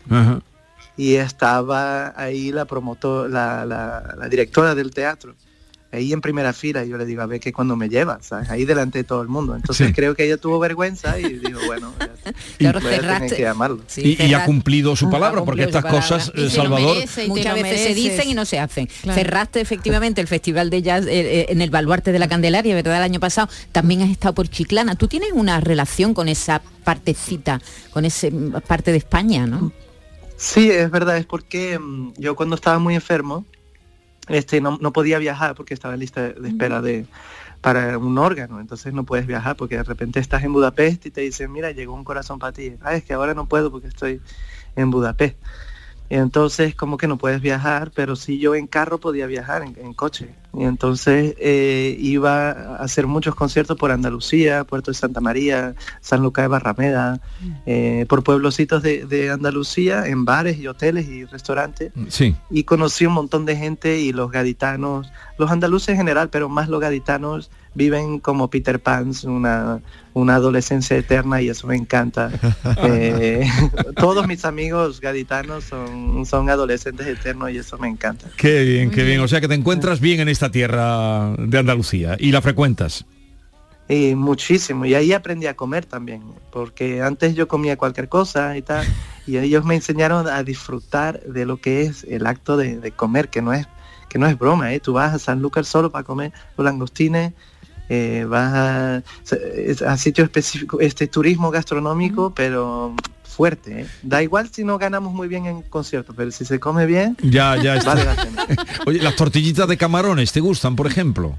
y 0.96 1.14
estaba 1.14 2.12
ahí 2.20 2.50
la 2.52 2.64
promotor, 2.64 3.30
la, 3.30 3.64
la- 3.64 4.14
la 4.18 4.28
directora 4.28 4.74
del 4.74 4.90
teatro, 4.90 5.34
ahí 5.92 6.12
en 6.12 6.20
primera 6.20 6.52
fila, 6.52 6.84
y 6.84 6.88
yo 6.90 6.98
le 6.98 7.06
digo, 7.06 7.22
a 7.22 7.26
ver 7.26 7.40
que 7.40 7.52
cuando 7.52 7.76
me 7.76 7.88
lleva, 7.88 8.18
¿sabes? 8.20 8.50
Ahí 8.50 8.64
delante 8.64 8.98
de 8.98 9.04
todo 9.04 9.22
el 9.22 9.28
mundo. 9.28 9.54
Entonces 9.56 9.86
Sí. 9.88 9.92
creo 9.94 10.14
que 10.14 10.24
ella 10.24 10.36
tuvo 10.36 10.58
vergüenza 10.58 11.18
y 11.18 11.34
digo, 11.38 11.60
bueno, 11.66 11.92
ya- 11.98 12.10
Claro, 12.58 12.80
voy 12.80 12.88
a 12.92 12.96
tener 12.96 13.10
cerraste. 13.12 13.36
que 13.36 13.42
llamarlo. 13.42 13.80
y, 13.96 14.22
y 14.22 14.34
ha 14.34 14.44
cumplido 14.44 14.94
su 14.96 15.08
palabra, 15.10 15.44
porque 15.44 15.62
estas 15.64 15.84
cosas, 15.84 16.32
Y 16.34 16.46
eh, 16.46 16.50
Salvador, 16.50 16.96
merece, 16.96 17.28
Muchas 17.28 17.54
veces 17.54 17.80
se 17.80 17.94
dicen 17.94 18.28
y 18.28 18.34
no 18.34 18.44
se 18.44 18.58
hacen. 18.58 18.88
Claro. 19.02 19.18
Cerraste 19.18 19.60
efectivamente 19.60 20.20
el 20.20 20.26
Festival 20.26 20.70
de 20.70 20.82
Jazz 20.82 21.06
eh, 21.06 21.10
eh, 21.40 21.46
en 21.50 21.62
el 21.62 21.70
Baluarte 21.70 22.12
de 22.12 22.18
la 22.18 22.28
Candelaria, 22.28 22.74
¿verdad? 22.74 22.96
El 22.96 23.02
año 23.02 23.20
pasado. 23.20 23.48
También 23.72 24.02
has 24.02 24.10
estado 24.10 24.34
por 24.34 24.48
Chiclana. 24.48 24.96
Tú 24.96 25.08
tienes 25.08 25.30
una 25.32 25.60
relación 25.60 26.14
con 26.14 26.28
esa 26.28 26.60
partecita, 26.84 27.60
con 27.90 28.04
esa 28.04 28.28
parte 28.66 28.90
de 28.92 28.98
España, 28.98 29.46
¿no? 29.46 29.72
Sí, 30.36 30.70
es 30.70 30.90
verdad, 30.90 31.16
es 31.16 31.24
porque 31.26 31.78
mm, 31.78 32.12
yo 32.18 32.36
cuando 32.36 32.56
estaba 32.56 32.78
muy 32.78 32.94
enfermo, 32.94 33.44
este, 34.28 34.60
no, 34.60 34.78
no 34.80 34.92
podía 34.92 35.18
viajar 35.18 35.54
porque 35.54 35.74
estaba 35.74 35.94
en 35.94 36.00
lista 36.00 36.22
de, 36.28 36.48
espera 36.48 36.80
de 36.80 37.06
para 37.60 37.98
un 37.98 38.18
órgano, 38.18 38.60
entonces 38.60 38.92
no 38.92 39.04
puedes 39.04 39.26
viajar 39.26 39.56
porque 39.56 39.76
de 39.76 39.82
repente 39.82 40.20
estás 40.20 40.44
en 40.44 40.52
Budapest 40.52 41.06
y 41.06 41.10
te 41.10 41.22
dicen, 41.22 41.50
mira, 41.50 41.72
llegó 41.72 41.94
un 41.94 42.04
corazón 42.04 42.38
para 42.38 42.52
ti. 42.52 42.76
Ah, 42.82 42.94
es 42.94 43.02
que 43.02 43.12
ahora 43.12 43.34
no 43.34 43.46
puedo 43.46 43.70
porque 43.70 43.88
estoy 43.88 44.20
en 44.76 44.90
Budapest. 44.90 45.36
Y 46.08 46.16
entonces 46.16 46.74
como 46.74 46.96
que 46.96 47.08
no 47.08 47.16
puedes 47.18 47.40
viajar, 47.40 47.90
pero 47.94 48.16
sí 48.16 48.38
yo 48.38 48.54
en 48.54 48.66
carro 48.66 48.98
podía 48.98 49.26
viajar, 49.26 49.62
en, 49.62 49.76
en 49.80 49.92
coche. 49.92 50.30
Y 50.54 50.64
entonces 50.64 51.34
eh, 51.38 51.96
iba 52.00 52.50
a 52.50 52.76
hacer 52.76 53.06
muchos 53.06 53.34
conciertos 53.34 53.76
por 53.76 53.90
Andalucía, 53.90 54.64
Puerto 54.64 54.90
de 54.90 54.96
Santa 54.96 55.20
María, 55.20 55.74
San 56.00 56.22
Lucas 56.22 56.44
de 56.44 56.48
Barrameda, 56.48 57.20
eh, 57.66 58.06
por 58.08 58.22
pueblocitos 58.22 58.82
de, 58.82 59.04
de 59.04 59.30
Andalucía, 59.30 60.06
en 60.06 60.24
bares 60.24 60.58
y 60.58 60.66
hoteles 60.66 61.08
y 61.08 61.24
restaurantes. 61.26 61.92
sí. 62.08 62.34
Y 62.50 62.64
conocí 62.64 63.04
un 63.04 63.12
montón 63.12 63.44
de 63.44 63.56
gente 63.56 63.98
y 63.98 64.12
los 64.12 64.30
gaditanos, 64.30 65.10
los 65.38 65.50
andaluces 65.50 65.90
en 65.90 65.96
general, 65.98 66.30
pero 66.30 66.48
más 66.48 66.68
los 66.68 66.80
gaditanos, 66.80 67.50
viven 67.76 68.18
como 68.18 68.48
Peter 68.48 68.80
Pans, 68.80 69.24
una, 69.24 69.80
una 70.14 70.36
adolescencia 70.36 70.96
eterna 70.96 71.42
y 71.42 71.50
eso 71.50 71.66
me 71.66 71.76
encanta. 71.76 72.30
Eh, 72.88 73.48
todos 73.96 74.26
mis 74.26 74.44
amigos 74.44 75.00
gaditanos 75.00 75.64
son, 75.64 76.24
son 76.26 76.50
adolescentes 76.50 77.06
eternos 77.06 77.50
y 77.50 77.58
eso 77.58 77.78
me 77.78 77.88
encanta. 77.88 78.28
Qué 78.36 78.64
bien, 78.64 78.90
qué 78.90 79.02
bien. 79.02 79.20
O 79.20 79.28
sea 79.28 79.40
que 79.40 79.48
te 79.48 79.54
encuentras 79.54 80.00
bien 80.00 80.20
en 80.20 80.28
esta 80.28 80.50
tierra 80.50 81.34
de 81.38 81.58
Andalucía 81.58 82.16
y 82.18 82.32
la 82.32 82.42
frecuentas. 82.42 83.04
Y 83.88 84.14
muchísimo. 84.14 84.84
Y 84.84 84.94
ahí 84.94 85.12
aprendí 85.12 85.46
a 85.46 85.54
comer 85.54 85.84
también, 85.84 86.22
porque 86.52 87.02
antes 87.02 87.34
yo 87.34 87.48
comía 87.48 87.76
cualquier 87.76 88.08
cosa 88.08 88.56
y 88.56 88.62
tal, 88.62 88.86
y 89.26 89.38
ellos 89.38 89.64
me 89.64 89.74
enseñaron 89.74 90.28
a 90.28 90.42
disfrutar 90.42 91.20
de 91.22 91.46
lo 91.46 91.58
que 91.58 91.82
es 91.82 92.04
el 92.04 92.26
acto 92.26 92.56
de, 92.56 92.78
de 92.78 92.90
comer, 92.90 93.28
que 93.28 93.42
no 93.42 93.52
es 93.52 93.66
que 94.08 94.18
no 94.18 94.26
es 94.26 94.38
broma, 94.38 94.72
¿eh? 94.72 94.80
Tú 94.80 94.94
vas 94.94 95.14
a 95.14 95.18
San 95.18 95.42
Lucas 95.42 95.66
solo 95.66 95.90
para 95.90 96.04
comer 96.04 96.32
los 96.56 96.64
langostines, 96.64 97.32
eh, 97.88 98.24
vas 98.28 98.52
a, 98.54 99.02
a 99.86 99.96
sitios 99.96 100.26
específicos, 100.26 100.80
este 100.82 101.06
turismo 101.06 101.50
gastronómico, 101.50 102.32
pero 102.34 102.94
fuerte, 103.24 103.82
¿eh? 103.82 103.86
Da 104.02 104.22
igual 104.22 104.48
si 104.50 104.64
no 104.64 104.78
ganamos 104.78 105.12
muy 105.12 105.28
bien 105.28 105.44
en 105.46 105.60
conciertos, 105.62 106.14
pero 106.16 106.30
si 106.30 106.44
se 106.46 106.58
come 106.58 106.86
bien, 106.86 107.16
Ya, 107.22 107.60
ya 107.62 107.76
está. 107.76 107.94
vale 107.94 108.04
la 108.06 108.14
pena. 108.16 108.46
Oye, 108.86 109.02
las 109.02 109.14
tortillitas 109.14 109.68
de 109.68 109.76
camarones, 109.76 110.32
¿te 110.32 110.40
gustan, 110.40 110.74
por 110.74 110.86
ejemplo? 110.86 111.36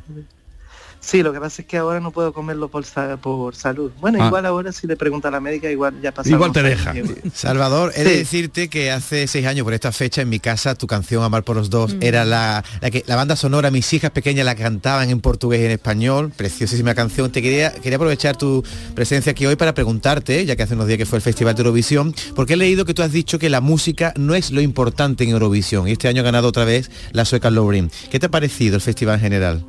Sí, 1.09 1.23
lo 1.23 1.31
que 1.31 1.39
pasa 1.39 1.61
es 1.61 1.67
que 1.69 1.77
ahora 1.77 2.01
no 2.01 2.11
puedo 2.11 2.33
comerlo 2.33 2.67
por, 2.67 2.83
por 3.21 3.55
salud. 3.55 3.91
Bueno, 4.01 4.21
Ah. 4.21 4.27
igual 4.27 4.45
ahora 4.45 4.73
si 4.73 4.87
le 4.87 4.97
pregunta 4.97 5.29
a 5.29 5.31
la 5.31 5.39
médica, 5.39 5.71
igual 5.71 6.01
ya 6.01 6.11
pasa. 6.11 6.29
Igual 6.29 6.51
te 6.51 6.61
deja. 6.61 6.93
Salvador, 7.33 7.93
he 7.95 8.03
de 8.03 8.17
decirte 8.17 8.67
que 8.67 8.91
hace 8.91 9.25
seis 9.27 9.45
años 9.45 9.63
por 9.63 9.73
esta 9.73 9.93
fecha 9.93 10.21
en 10.21 10.27
mi 10.27 10.41
casa 10.41 10.75
tu 10.75 10.85
canción 10.85 11.23
Amar 11.23 11.43
por 11.45 11.55
los 11.55 11.69
dos 11.69 11.93
Mm. 11.93 11.99
era 12.03 12.25
la, 12.25 12.61
la 12.81 12.91
que 12.91 13.05
la 13.07 13.15
banda 13.15 13.37
sonora, 13.37 13.71
mis 13.71 13.93
hijas 13.93 14.11
pequeñas 14.11 14.45
la 14.45 14.55
cantaban 14.55 15.09
en 15.09 15.21
portugués 15.21 15.61
y 15.61 15.65
en 15.65 15.71
español, 15.71 16.33
preciosísima 16.35 16.93
canción. 16.93 17.31
Te 17.31 17.41
quería, 17.41 17.71
quería 17.71 17.95
aprovechar 17.95 18.35
tu 18.35 18.61
presencia 18.93 19.31
aquí 19.31 19.45
hoy 19.45 19.55
para 19.55 19.73
preguntarte, 19.73 20.45
ya 20.45 20.57
que 20.57 20.63
hace 20.63 20.73
unos 20.73 20.87
días 20.87 20.97
que 20.97 21.05
fue 21.05 21.19
el 21.19 21.23
Festival 21.23 21.55
de 21.55 21.61
Eurovisión, 21.61 22.13
porque 22.35 22.55
he 22.55 22.57
leído 22.57 22.83
que 22.83 22.93
tú 22.93 23.01
has 23.01 23.13
dicho 23.13 23.39
que 23.39 23.49
la 23.49 23.61
música 23.61 24.11
no 24.17 24.35
es 24.35 24.51
lo 24.51 24.59
importante 24.59 25.23
en 25.23 25.29
Eurovisión 25.29 25.87
y 25.87 25.93
este 25.93 26.09
año 26.09 26.19
ha 26.21 26.25
ganado 26.25 26.49
otra 26.49 26.65
vez 26.65 26.91
la 27.13 27.23
sueca 27.23 27.49
Lauren. 27.49 27.89
¿Qué 28.11 28.19
te 28.19 28.25
ha 28.25 28.29
parecido 28.29 28.75
el 28.75 28.81
festival 28.81 29.15
en 29.15 29.21
general? 29.21 29.65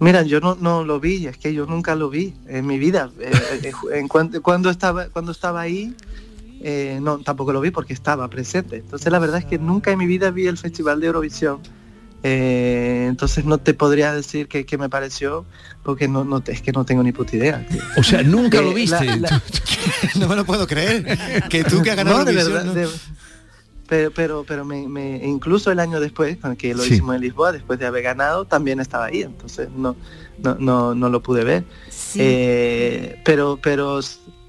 Mira, 0.00 0.22
yo 0.22 0.40
no, 0.40 0.56
no 0.58 0.82
lo 0.82 0.98
vi, 0.98 1.26
es 1.26 1.36
que 1.36 1.52
yo 1.54 1.66
nunca 1.66 1.94
lo 1.94 2.08
vi 2.10 2.34
en 2.48 2.66
mi 2.66 2.78
vida. 2.78 3.10
Eh, 3.20 3.30
eh, 3.62 3.72
en 3.92 4.08
cuan- 4.08 4.40
cuando 4.42 4.70
estaba 4.70 5.08
cuando 5.10 5.30
estaba 5.32 5.60
ahí, 5.60 5.94
eh, 6.62 6.98
no, 7.02 7.18
tampoco 7.18 7.52
lo 7.52 7.60
vi 7.60 7.70
porque 7.70 7.92
estaba 7.92 8.28
presente. 8.28 8.76
Entonces 8.76 9.12
la 9.12 9.18
verdad 9.18 9.38
es 9.38 9.44
que 9.44 9.58
nunca 9.58 9.90
en 9.92 9.98
mi 9.98 10.06
vida 10.06 10.30
vi 10.30 10.46
el 10.46 10.56
Festival 10.58 11.00
de 11.00 11.06
Eurovisión. 11.08 11.58
Eh, 12.22 13.06
entonces 13.08 13.46
no 13.46 13.56
te 13.58 13.72
podría 13.72 14.12
decir 14.12 14.46
qué 14.46 14.66
qué 14.66 14.76
me 14.76 14.90
pareció 14.90 15.46
porque 15.82 16.06
no, 16.06 16.22
no 16.22 16.42
te- 16.42 16.52
es 16.52 16.60
que 16.60 16.70
no 16.72 16.84
tengo 16.84 17.02
ni 17.02 17.12
puta 17.12 17.34
idea. 17.36 17.66
O 17.96 18.02
sea, 18.02 18.22
nunca 18.22 18.58
Eh, 18.58 18.62
lo 18.62 18.68
la- 18.68 18.74
viste. 18.74 19.16
la- 19.18 19.42
no 20.18 20.28
me 20.28 20.36
lo 20.36 20.44
puedo 20.44 20.66
creer. 20.66 21.04
Que 21.48 21.64
tú 21.64 21.82
que 21.82 21.90
has 21.90 21.96
ganado 21.96 22.18
No, 22.18 22.24
de 22.24 22.32
Eurovisión, 22.32 22.52
verdad, 22.54 22.74
¿no? 22.74 22.74
de- 22.74 23.19
pero 23.90 24.10
pero 24.12 24.44
pero 24.48 24.64
me, 24.64 24.88
me- 24.88 25.20
incluso 25.26 25.70
el 25.70 25.80
año 25.80 26.00
después 26.00 26.38
con 26.38 26.56
que 26.56 26.72
lo 26.74 26.82
Sí. 26.82 26.94
hicimos 26.94 27.16
en 27.16 27.20
Lisboa 27.20 27.52
después 27.52 27.78
de 27.78 27.84
haber 27.86 28.02
ganado 28.04 28.46
también 28.46 28.80
estaba 28.80 29.06
ahí 29.06 29.20
entonces 29.22 29.68
no 29.76 29.96
no 30.42 30.54
no, 30.58 30.94
no 30.94 31.08
lo 31.10 31.20
pude 31.22 31.44
ver 31.44 31.64
Eh, 32.16 33.16
pero 33.24 33.58
pero 33.62 34.00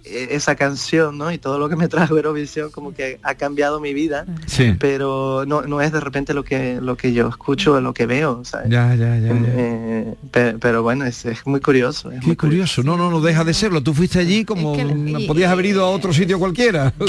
eh, 0.03 0.27
esa 0.31 0.55
canción 0.55 1.17
no 1.17 1.31
y 1.31 1.37
todo 1.37 1.57
lo 1.59 1.69
que 1.69 1.75
me 1.75 1.87
trajo 1.93 2.15
Eurovisión 2.15 2.69
como 2.71 2.93
que 2.93 3.19
ha 3.23 3.35
cambiado 3.35 3.79
mi 3.79 3.93
vida 3.93 4.25
Sí. 4.45 4.75
pero 4.79 5.43
no, 5.47 5.61
no 5.63 5.81
es 5.81 5.91
de 5.91 5.99
repente 5.99 6.33
lo 6.33 6.43
que 6.43 6.79
lo 6.81 6.95
que 6.95 7.11
yo 7.13 7.27
escucho 7.27 7.73
o 7.73 7.81
lo 7.81 7.93
que 7.93 8.05
veo 8.05 8.43
¿sabes? 8.45 8.69
Ya, 8.69 8.93
ya, 8.95 9.17
ya. 9.17 9.27
ya. 9.27 9.39
Eh, 9.47 10.15
pe- 10.31 10.55
pero, 10.59 10.83
bueno 10.83 11.05
es, 11.05 11.25
es 11.25 11.45
muy 11.45 11.59
curioso 11.61 12.11
es 12.11 12.23
Qué 12.23 12.37
curioso, 12.37 12.83
no, 12.83 12.95
no, 12.97 13.09
no 13.09 13.21
deja 13.21 13.43
de 13.43 13.53
serlo. 13.53 13.81
Tú 13.81 13.93
fuiste 13.93 14.19
allí 14.19 14.45
como 14.45 14.75
y- 14.75 15.27
podías 15.27 15.51
haber 15.51 15.65
ido 15.65 15.83
a 15.83 15.89
otro 15.89 16.13
sitio 16.13 16.37
cualquiera. 16.39 16.93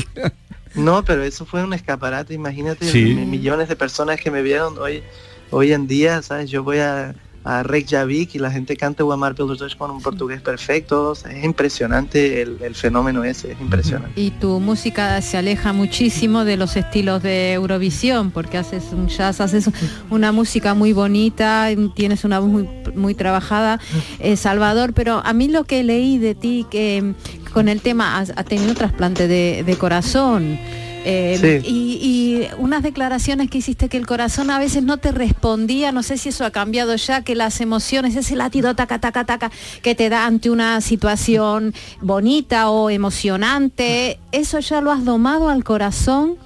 No, 0.75 1.05
pero 1.05 1.23
eso 1.23 1.45
fue 1.45 1.63
un 1.63 1.75
escaparate, 1.75 2.35
imagínate 2.35 2.87
Sí. 2.91 3.15
millones 3.15 3.69
de 3.69 3.77
personas 3.77 4.21
que 4.21 4.31
me 4.31 4.43
vieron 4.43 4.79
hoy 4.79 5.03
hoy 5.51 5.73
en 5.73 5.87
día, 5.87 6.23
¿sabes? 6.23 6.51
Yo 6.51 6.63
voy 6.65 6.79
a, 6.79 7.15
a 7.45 7.63
Reykjavik 7.63 8.35
y 8.37 8.39
la 8.39 8.51
gente 8.51 8.75
canta 8.77 9.05
O 9.05 9.13
Amar 9.13 9.35
pelos 9.35 9.59
dois 9.59 9.75
con 9.77 9.91
un 9.91 10.01
portugués 10.01 10.41
perfecto, 10.41 11.11
o 11.11 11.15
sea, 11.15 11.31
es 11.33 11.45
impresionante 11.45 12.41
el, 12.41 12.57
el 12.63 12.75
fenómeno 12.75 13.23
ese, 13.23 13.53
es 13.53 13.61
impresionante. 13.61 14.19
Y 14.19 14.31
tu 14.31 14.61
música 14.61 15.21
se 15.21 15.37
aleja 15.37 15.75
muchísimo 15.75 16.47
de 16.47 16.57
los 16.57 16.77
estilos 16.77 17.23
de 17.23 17.53
Eurovisión, 17.53 18.31
porque 18.31 18.57
haces 18.57 18.85
un 18.93 19.09
jazz, 19.09 19.43
haces 19.43 19.69
una 20.09 20.33
música 20.33 20.73
muy 20.73 20.95
bonita, 20.95 21.69
tienes 21.95 22.25
una 22.25 22.39
voz 22.39 22.49
muy, 22.49 22.69
muy 22.95 23.15
trabajada, 23.15 23.79
eh, 24.21 24.37
Salvador, 24.37 24.95
pero 24.95 25.21
a 25.23 25.33
mí 25.35 25.49
lo 25.49 25.65
que 25.65 25.83
leí 25.83 26.17
de 26.17 26.35
ti, 26.35 26.65
que 26.71 27.13
con 27.53 27.69
el 27.69 27.81
tema 27.81 28.19
has, 28.19 28.33
has 28.37 28.45
tenido 28.47 28.75
trasplante 28.75 29.29
de, 29.29 29.63
de 29.65 29.77
corazón. 29.77 30.59
Eh, 31.05 31.63
y, 31.65 31.99
y 32.01 32.49
unas 32.59 32.85
declaraciones 32.85 33.51
que 33.51 33.59
hiciste 33.59 33.89
que 33.89 33.97
el 33.97 34.07
corazón 34.07 34.51
a 34.51 34.59
veces 34.61 34.85
no 34.85 34.99
te 34.99 35.11
respondía, 35.11 35.91
no 35.91 36.05
sé 36.05 36.17
si 36.17 36.29
eso 36.29 36.45
ha 36.45 36.53
cambiado 36.53 36.95
ya, 36.95 37.23
que 37.23 37.35
las 37.35 37.61
emociones, 37.61 38.15
ese 38.15 38.37
latido 38.37 38.77
taca, 38.77 39.01
taca, 39.01 39.25
taca, 39.25 39.51
que 39.83 39.97
te 39.97 40.09
da 40.09 40.27
ante 40.27 40.49
una 40.49 40.81
situación 40.81 41.75
bonita 42.01 42.71
o 42.71 42.89
emocionante, 42.89 44.21
¿eso 44.31 44.61
ya 44.61 44.81
lo 44.81 44.93
has 44.93 45.05
domado 45.05 45.49
al 45.49 45.65
corazón? 45.65 46.37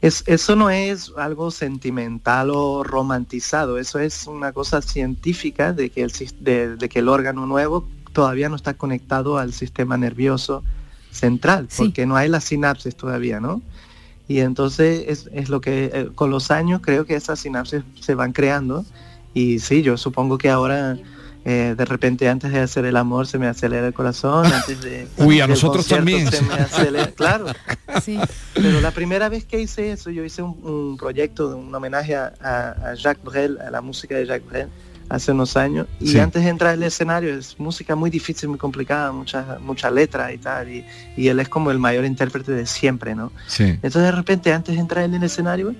Es, 0.00 0.24
eso 0.26 0.56
no 0.56 0.68
es 0.68 1.12
algo 1.16 1.52
sentimental 1.52 2.50
o 2.50 2.82
romantizado, 2.82 3.78
eso 3.78 4.00
es 4.00 4.26
una 4.26 4.50
cosa 4.50 4.82
científica 4.82 5.72
de 5.72 5.90
que 5.90 6.02
el, 6.02 6.10
de 6.40 6.88
que 6.88 6.98
el 6.98 7.08
órgano 7.08 7.46
nuevo 7.46 7.86
todavía 8.12 8.48
no 8.48 8.56
está 8.56 8.74
conectado 8.74 9.38
al 9.38 9.52
sistema 9.52 9.96
nervioso 9.96 10.62
central, 11.10 11.68
porque 11.76 12.06
no 12.06 12.16
hay 12.16 12.28
las 12.28 12.44
sinapsis 12.44 12.94
todavía, 12.96 13.40
¿no? 13.40 13.60
Y 14.28 14.40
entonces 14.40 15.04
es, 15.08 15.28
es 15.34 15.48
lo 15.48 15.60
que 15.60 15.90
eh, 15.92 16.08
con 16.14 16.30
los 16.30 16.50
años 16.50 16.80
creo 16.82 17.04
que 17.04 17.14
esas 17.16 17.40
sinapsis 17.40 17.82
se 18.00 18.14
van 18.14 18.32
creando 18.32 18.84
y 19.34 19.58
sí, 19.58 19.82
yo 19.82 19.96
supongo 19.96 20.38
que 20.38 20.48
ahora 20.48 20.96
eh, 21.44 21.74
de 21.76 21.84
repente 21.84 22.28
antes 22.28 22.52
de 22.52 22.60
hacer 22.60 22.84
el 22.84 22.96
amor 22.96 23.26
se 23.26 23.36
me 23.38 23.48
acelera 23.48 23.86
el 23.88 23.92
corazón, 23.92 24.46
antes 24.46 24.80
de 24.80 25.08
Uy, 25.18 25.40
a 25.40 25.46
nosotros 25.48 25.86
también. 25.86 26.30
se 26.30 26.40
me 26.42 26.54
acelera, 26.54 27.08
claro. 27.16 27.46
Pero 28.54 28.80
la 28.80 28.90
primera 28.92 29.28
vez 29.28 29.44
que 29.44 29.60
hice 29.60 29.92
eso, 29.92 30.08
yo 30.10 30.24
hice 30.24 30.40
un, 30.42 30.56
un 30.62 30.96
proyecto, 30.96 31.56
un 31.56 31.74
homenaje 31.74 32.14
a- 32.16 32.32
a 32.42 32.94
Jacques 32.94 33.24
Brel, 33.24 33.58
a 33.60 33.70
la 33.70 33.80
música 33.80 34.14
de 34.16 34.24
Jacques 34.26 34.48
Brel, 34.48 34.68
hace 35.08 35.32
unos 35.32 35.56
años. 35.56 35.86
Y 36.00 36.08
Sí. 36.08 36.18
antes 36.18 36.42
de 36.44 36.50
entrar 36.50 36.72
al 36.72 36.82
escenario 36.82 37.34
es 37.36 37.58
música 37.58 37.94
muy 37.96 38.10
difícil, 38.10 38.48
muy 38.48 38.58
complicada, 38.58 39.12
mucha, 39.12 39.58
mucha 39.60 39.90
letra 39.90 40.32
y 40.32 40.38
tal. 40.38 40.70
Y, 40.70 40.84
y 41.16 41.28
él 41.28 41.38
es 41.40 41.48
como 41.48 41.70
el 41.70 41.78
mayor 41.78 42.04
intérprete 42.04 42.52
de 42.52 42.66
siempre, 42.66 43.14
¿no? 43.14 43.32
Sí. 43.46 43.64
Entonces 43.64 44.02
de 44.02 44.12
repente, 44.12 44.52
antes 44.52 44.74
de 44.74 44.80
entrar 44.80 45.04
en 45.04 45.14
el 45.14 45.22
escenario, 45.22 45.74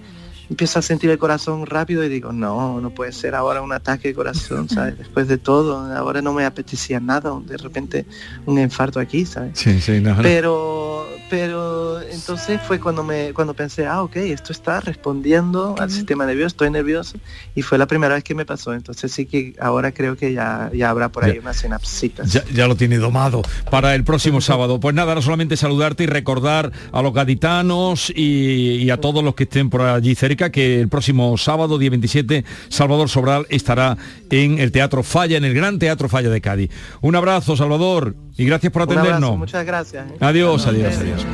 empiezo 0.50 0.78
a 0.78 0.82
sentir 0.82 1.10
el 1.10 1.18
corazón 1.18 1.66
rápido 1.66 2.04
y 2.04 2.08
digo, 2.08 2.32
no, 2.32 2.80
no 2.80 2.90
puede 2.90 3.12
ser 3.12 3.34
ahora 3.34 3.62
un 3.62 3.72
ataque 3.72 4.08
de 4.08 4.14
corazón, 4.14 4.68
¿sabes? 4.68 4.98
Después 5.02 5.28
de 5.28 5.38
todo, 5.38 5.78
ahora 5.96 6.22
no 6.22 6.32
me 6.32 6.44
apetecía 6.44 7.00
nada, 7.00 7.32
de 7.46 7.56
repente 7.56 8.06
un 8.46 8.58
infarto 8.58 9.00
aquí, 9.00 9.24
¿sabes? 9.24 9.58
Sí, 9.58 9.80
sí, 9.80 10.00
no, 10.00 10.14
no. 10.16 10.22
Pero, 10.22 11.06
pero 11.30 12.00
entonces 12.02 12.60
fue 12.66 12.78
cuando 12.80 13.02
me 13.02 13.32
cuando 13.32 13.54
pensé, 13.54 13.86
ah, 13.86 14.02
ok, 14.02 14.16
esto 14.16 14.52
está 14.52 14.80
respondiendo 14.80 15.74
al 15.78 15.90
sistema 15.90 16.26
nervioso, 16.26 16.48
estoy 16.48 16.70
nervioso, 16.70 17.18
y 17.54 17.62
fue 17.62 17.78
la 17.78 17.86
primera 17.86 18.14
vez 18.14 18.24
que 18.24 18.34
me 18.34 18.44
pasó. 18.44 18.74
Entonces 18.74 19.12
sí 19.12 19.26
que 19.26 19.54
ahora 19.60 19.92
creo 19.92 20.16
que 20.16 20.32
ya, 20.32 20.70
ya 20.74 20.90
habrá 20.90 21.10
por 21.10 21.24
ahí 21.24 21.34
Ya. 21.34 21.40
unas 21.40 21.56
sinapsitas. 21.56 22.32
Ya, 22.32 22.44
ya 22.52 22.66
lo 22.68 22.76
tiene 22.76 22.98
domado 22.98 23.42
para 23.70 23.94
el 23.94 24.04
próximo 24.04 24.40
sábado. 24.40 24.80
Pues 24.80 24.94
nada, 24.94 25.14
no 25.14 25.22
solamente 25.22 25.56
saludarte 25.56 26.04
y 26.04 26.06
recordar 26.06 26.72
a 26.92 27.00
los 27.02 27.12
gaditanos 27.14 28.10
y, 28.14 28.82
y 28.82 28.90
a 28.90 28.98
todos 28.98 29.22
los 29.24 29.34
que 29.34 29.44
estén 29.44 29.70
por 29.70 29.82
allí 29.82 30.14
cerca 30.14 30.31
que 30.36 30.80
el 30.80 30.88
próximo 30.88 31.36
sábado, 31.38 31.78
día 31.78 31.90
27, 31.90 32.44
Salvador 32.68 33.08
Sobral 33.08 33.46
estará 33.48 33.96
en 34.30 34.58
el 34.58 34.72
Teatro 34.72 35.02
Falla, 35.02 35.36
en 35.36 35.44
el 35.44 35.54
Gran 35.54 35.78
Teatro 35.78 36.08
Falla 36.08 36.30
de 36.30 36.40
Cádiz. 36.40 36.70
Un 37.00 37.16
abrazo, 37.16 37.56
Salvador, 37.56 38.14
y 38.36 38.44
gracias 38.44 38.72
por 38.72 38.82
Un 38.82 38.90
abrazo, 38.90 39.08
atendernos. 39.08 39.38
muchas 39.38 39.64
gracias. 39.66 40.06
¿eh? 40.10 40.14
Adiós, 40.20 40.66
adiós, 40.66 40.94
adiós. 40.96 41.26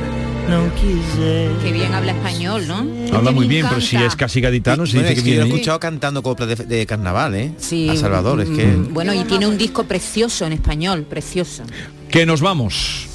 Qué 1.63 1.71
bien 1.71 1.93
habla 1.93 2.13
español, 2.13 2.67
¿no? 2.67 2.85
Habla 3.15 3.31
muy 3.31 3.47
bien, 3.47 3.67
pero 3.69 3.81
si 3.81 3.95
es 3.97 4.15
casi 4.15 4.41
gaditano, 4.41 4.85
se 4.87 4.93
Bueno, 4.93 5.09
dice 5.09 5.19
es 5.19 5.23
que 5.23 5.29
que 5.29 5.35
yo 5.35 5.35
lo 5.35 5.41
he 5.41 5.45
viene. 5.45 5.59
escuchado 5.59 5.79
cantando 5.79 6.23
coplas 6.23 6.49
de, 6.49 6.55
de 6.65 6.85
carnaval, 6.87 7.35
¿eh? 7.35 7.51
Sí, 7.57 7.87
A 7.89 7.95
Salvador, 7.95 8.41
es 8.41 8.49
que... 8.49 8.65
mm, 8.65 8.93
Bueno, 8.93 9.13
y 9.13 9.23
tiene 9.25 9.45
un 9.47 9.57
disco 9.57 9.83
precioso 9.83 10.45
en 10.47 10.53
español, 10.53 11.03
precioso. 11.03 11.63
Que 12.09 12.25
nos 12.25 12.41
vamos. 12.41 13.05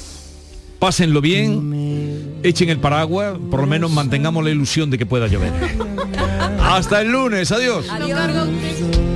Pásenlo 0.79 1.19
bien, 1.21 1.69
echen 2.47 2.69
el 2.69 2.79
paraguas, 2.79 3.37
por 3.49 3.61
lo 3.61 3.67
menos 3.67 3.91
mantengamos 3.91 4.43
la 4.43 4.51
ilusión 4.51 4.89
de 4.89 4.97
que 4.97 5.05
pueda 5.05 5.27
llover. 5.27 5.51
Hasta 6.61 7.01
el 7.01 7.11
lunes, 7.11 7.51
adiós. 7.51 7.87
Adiós. 7.89 9.14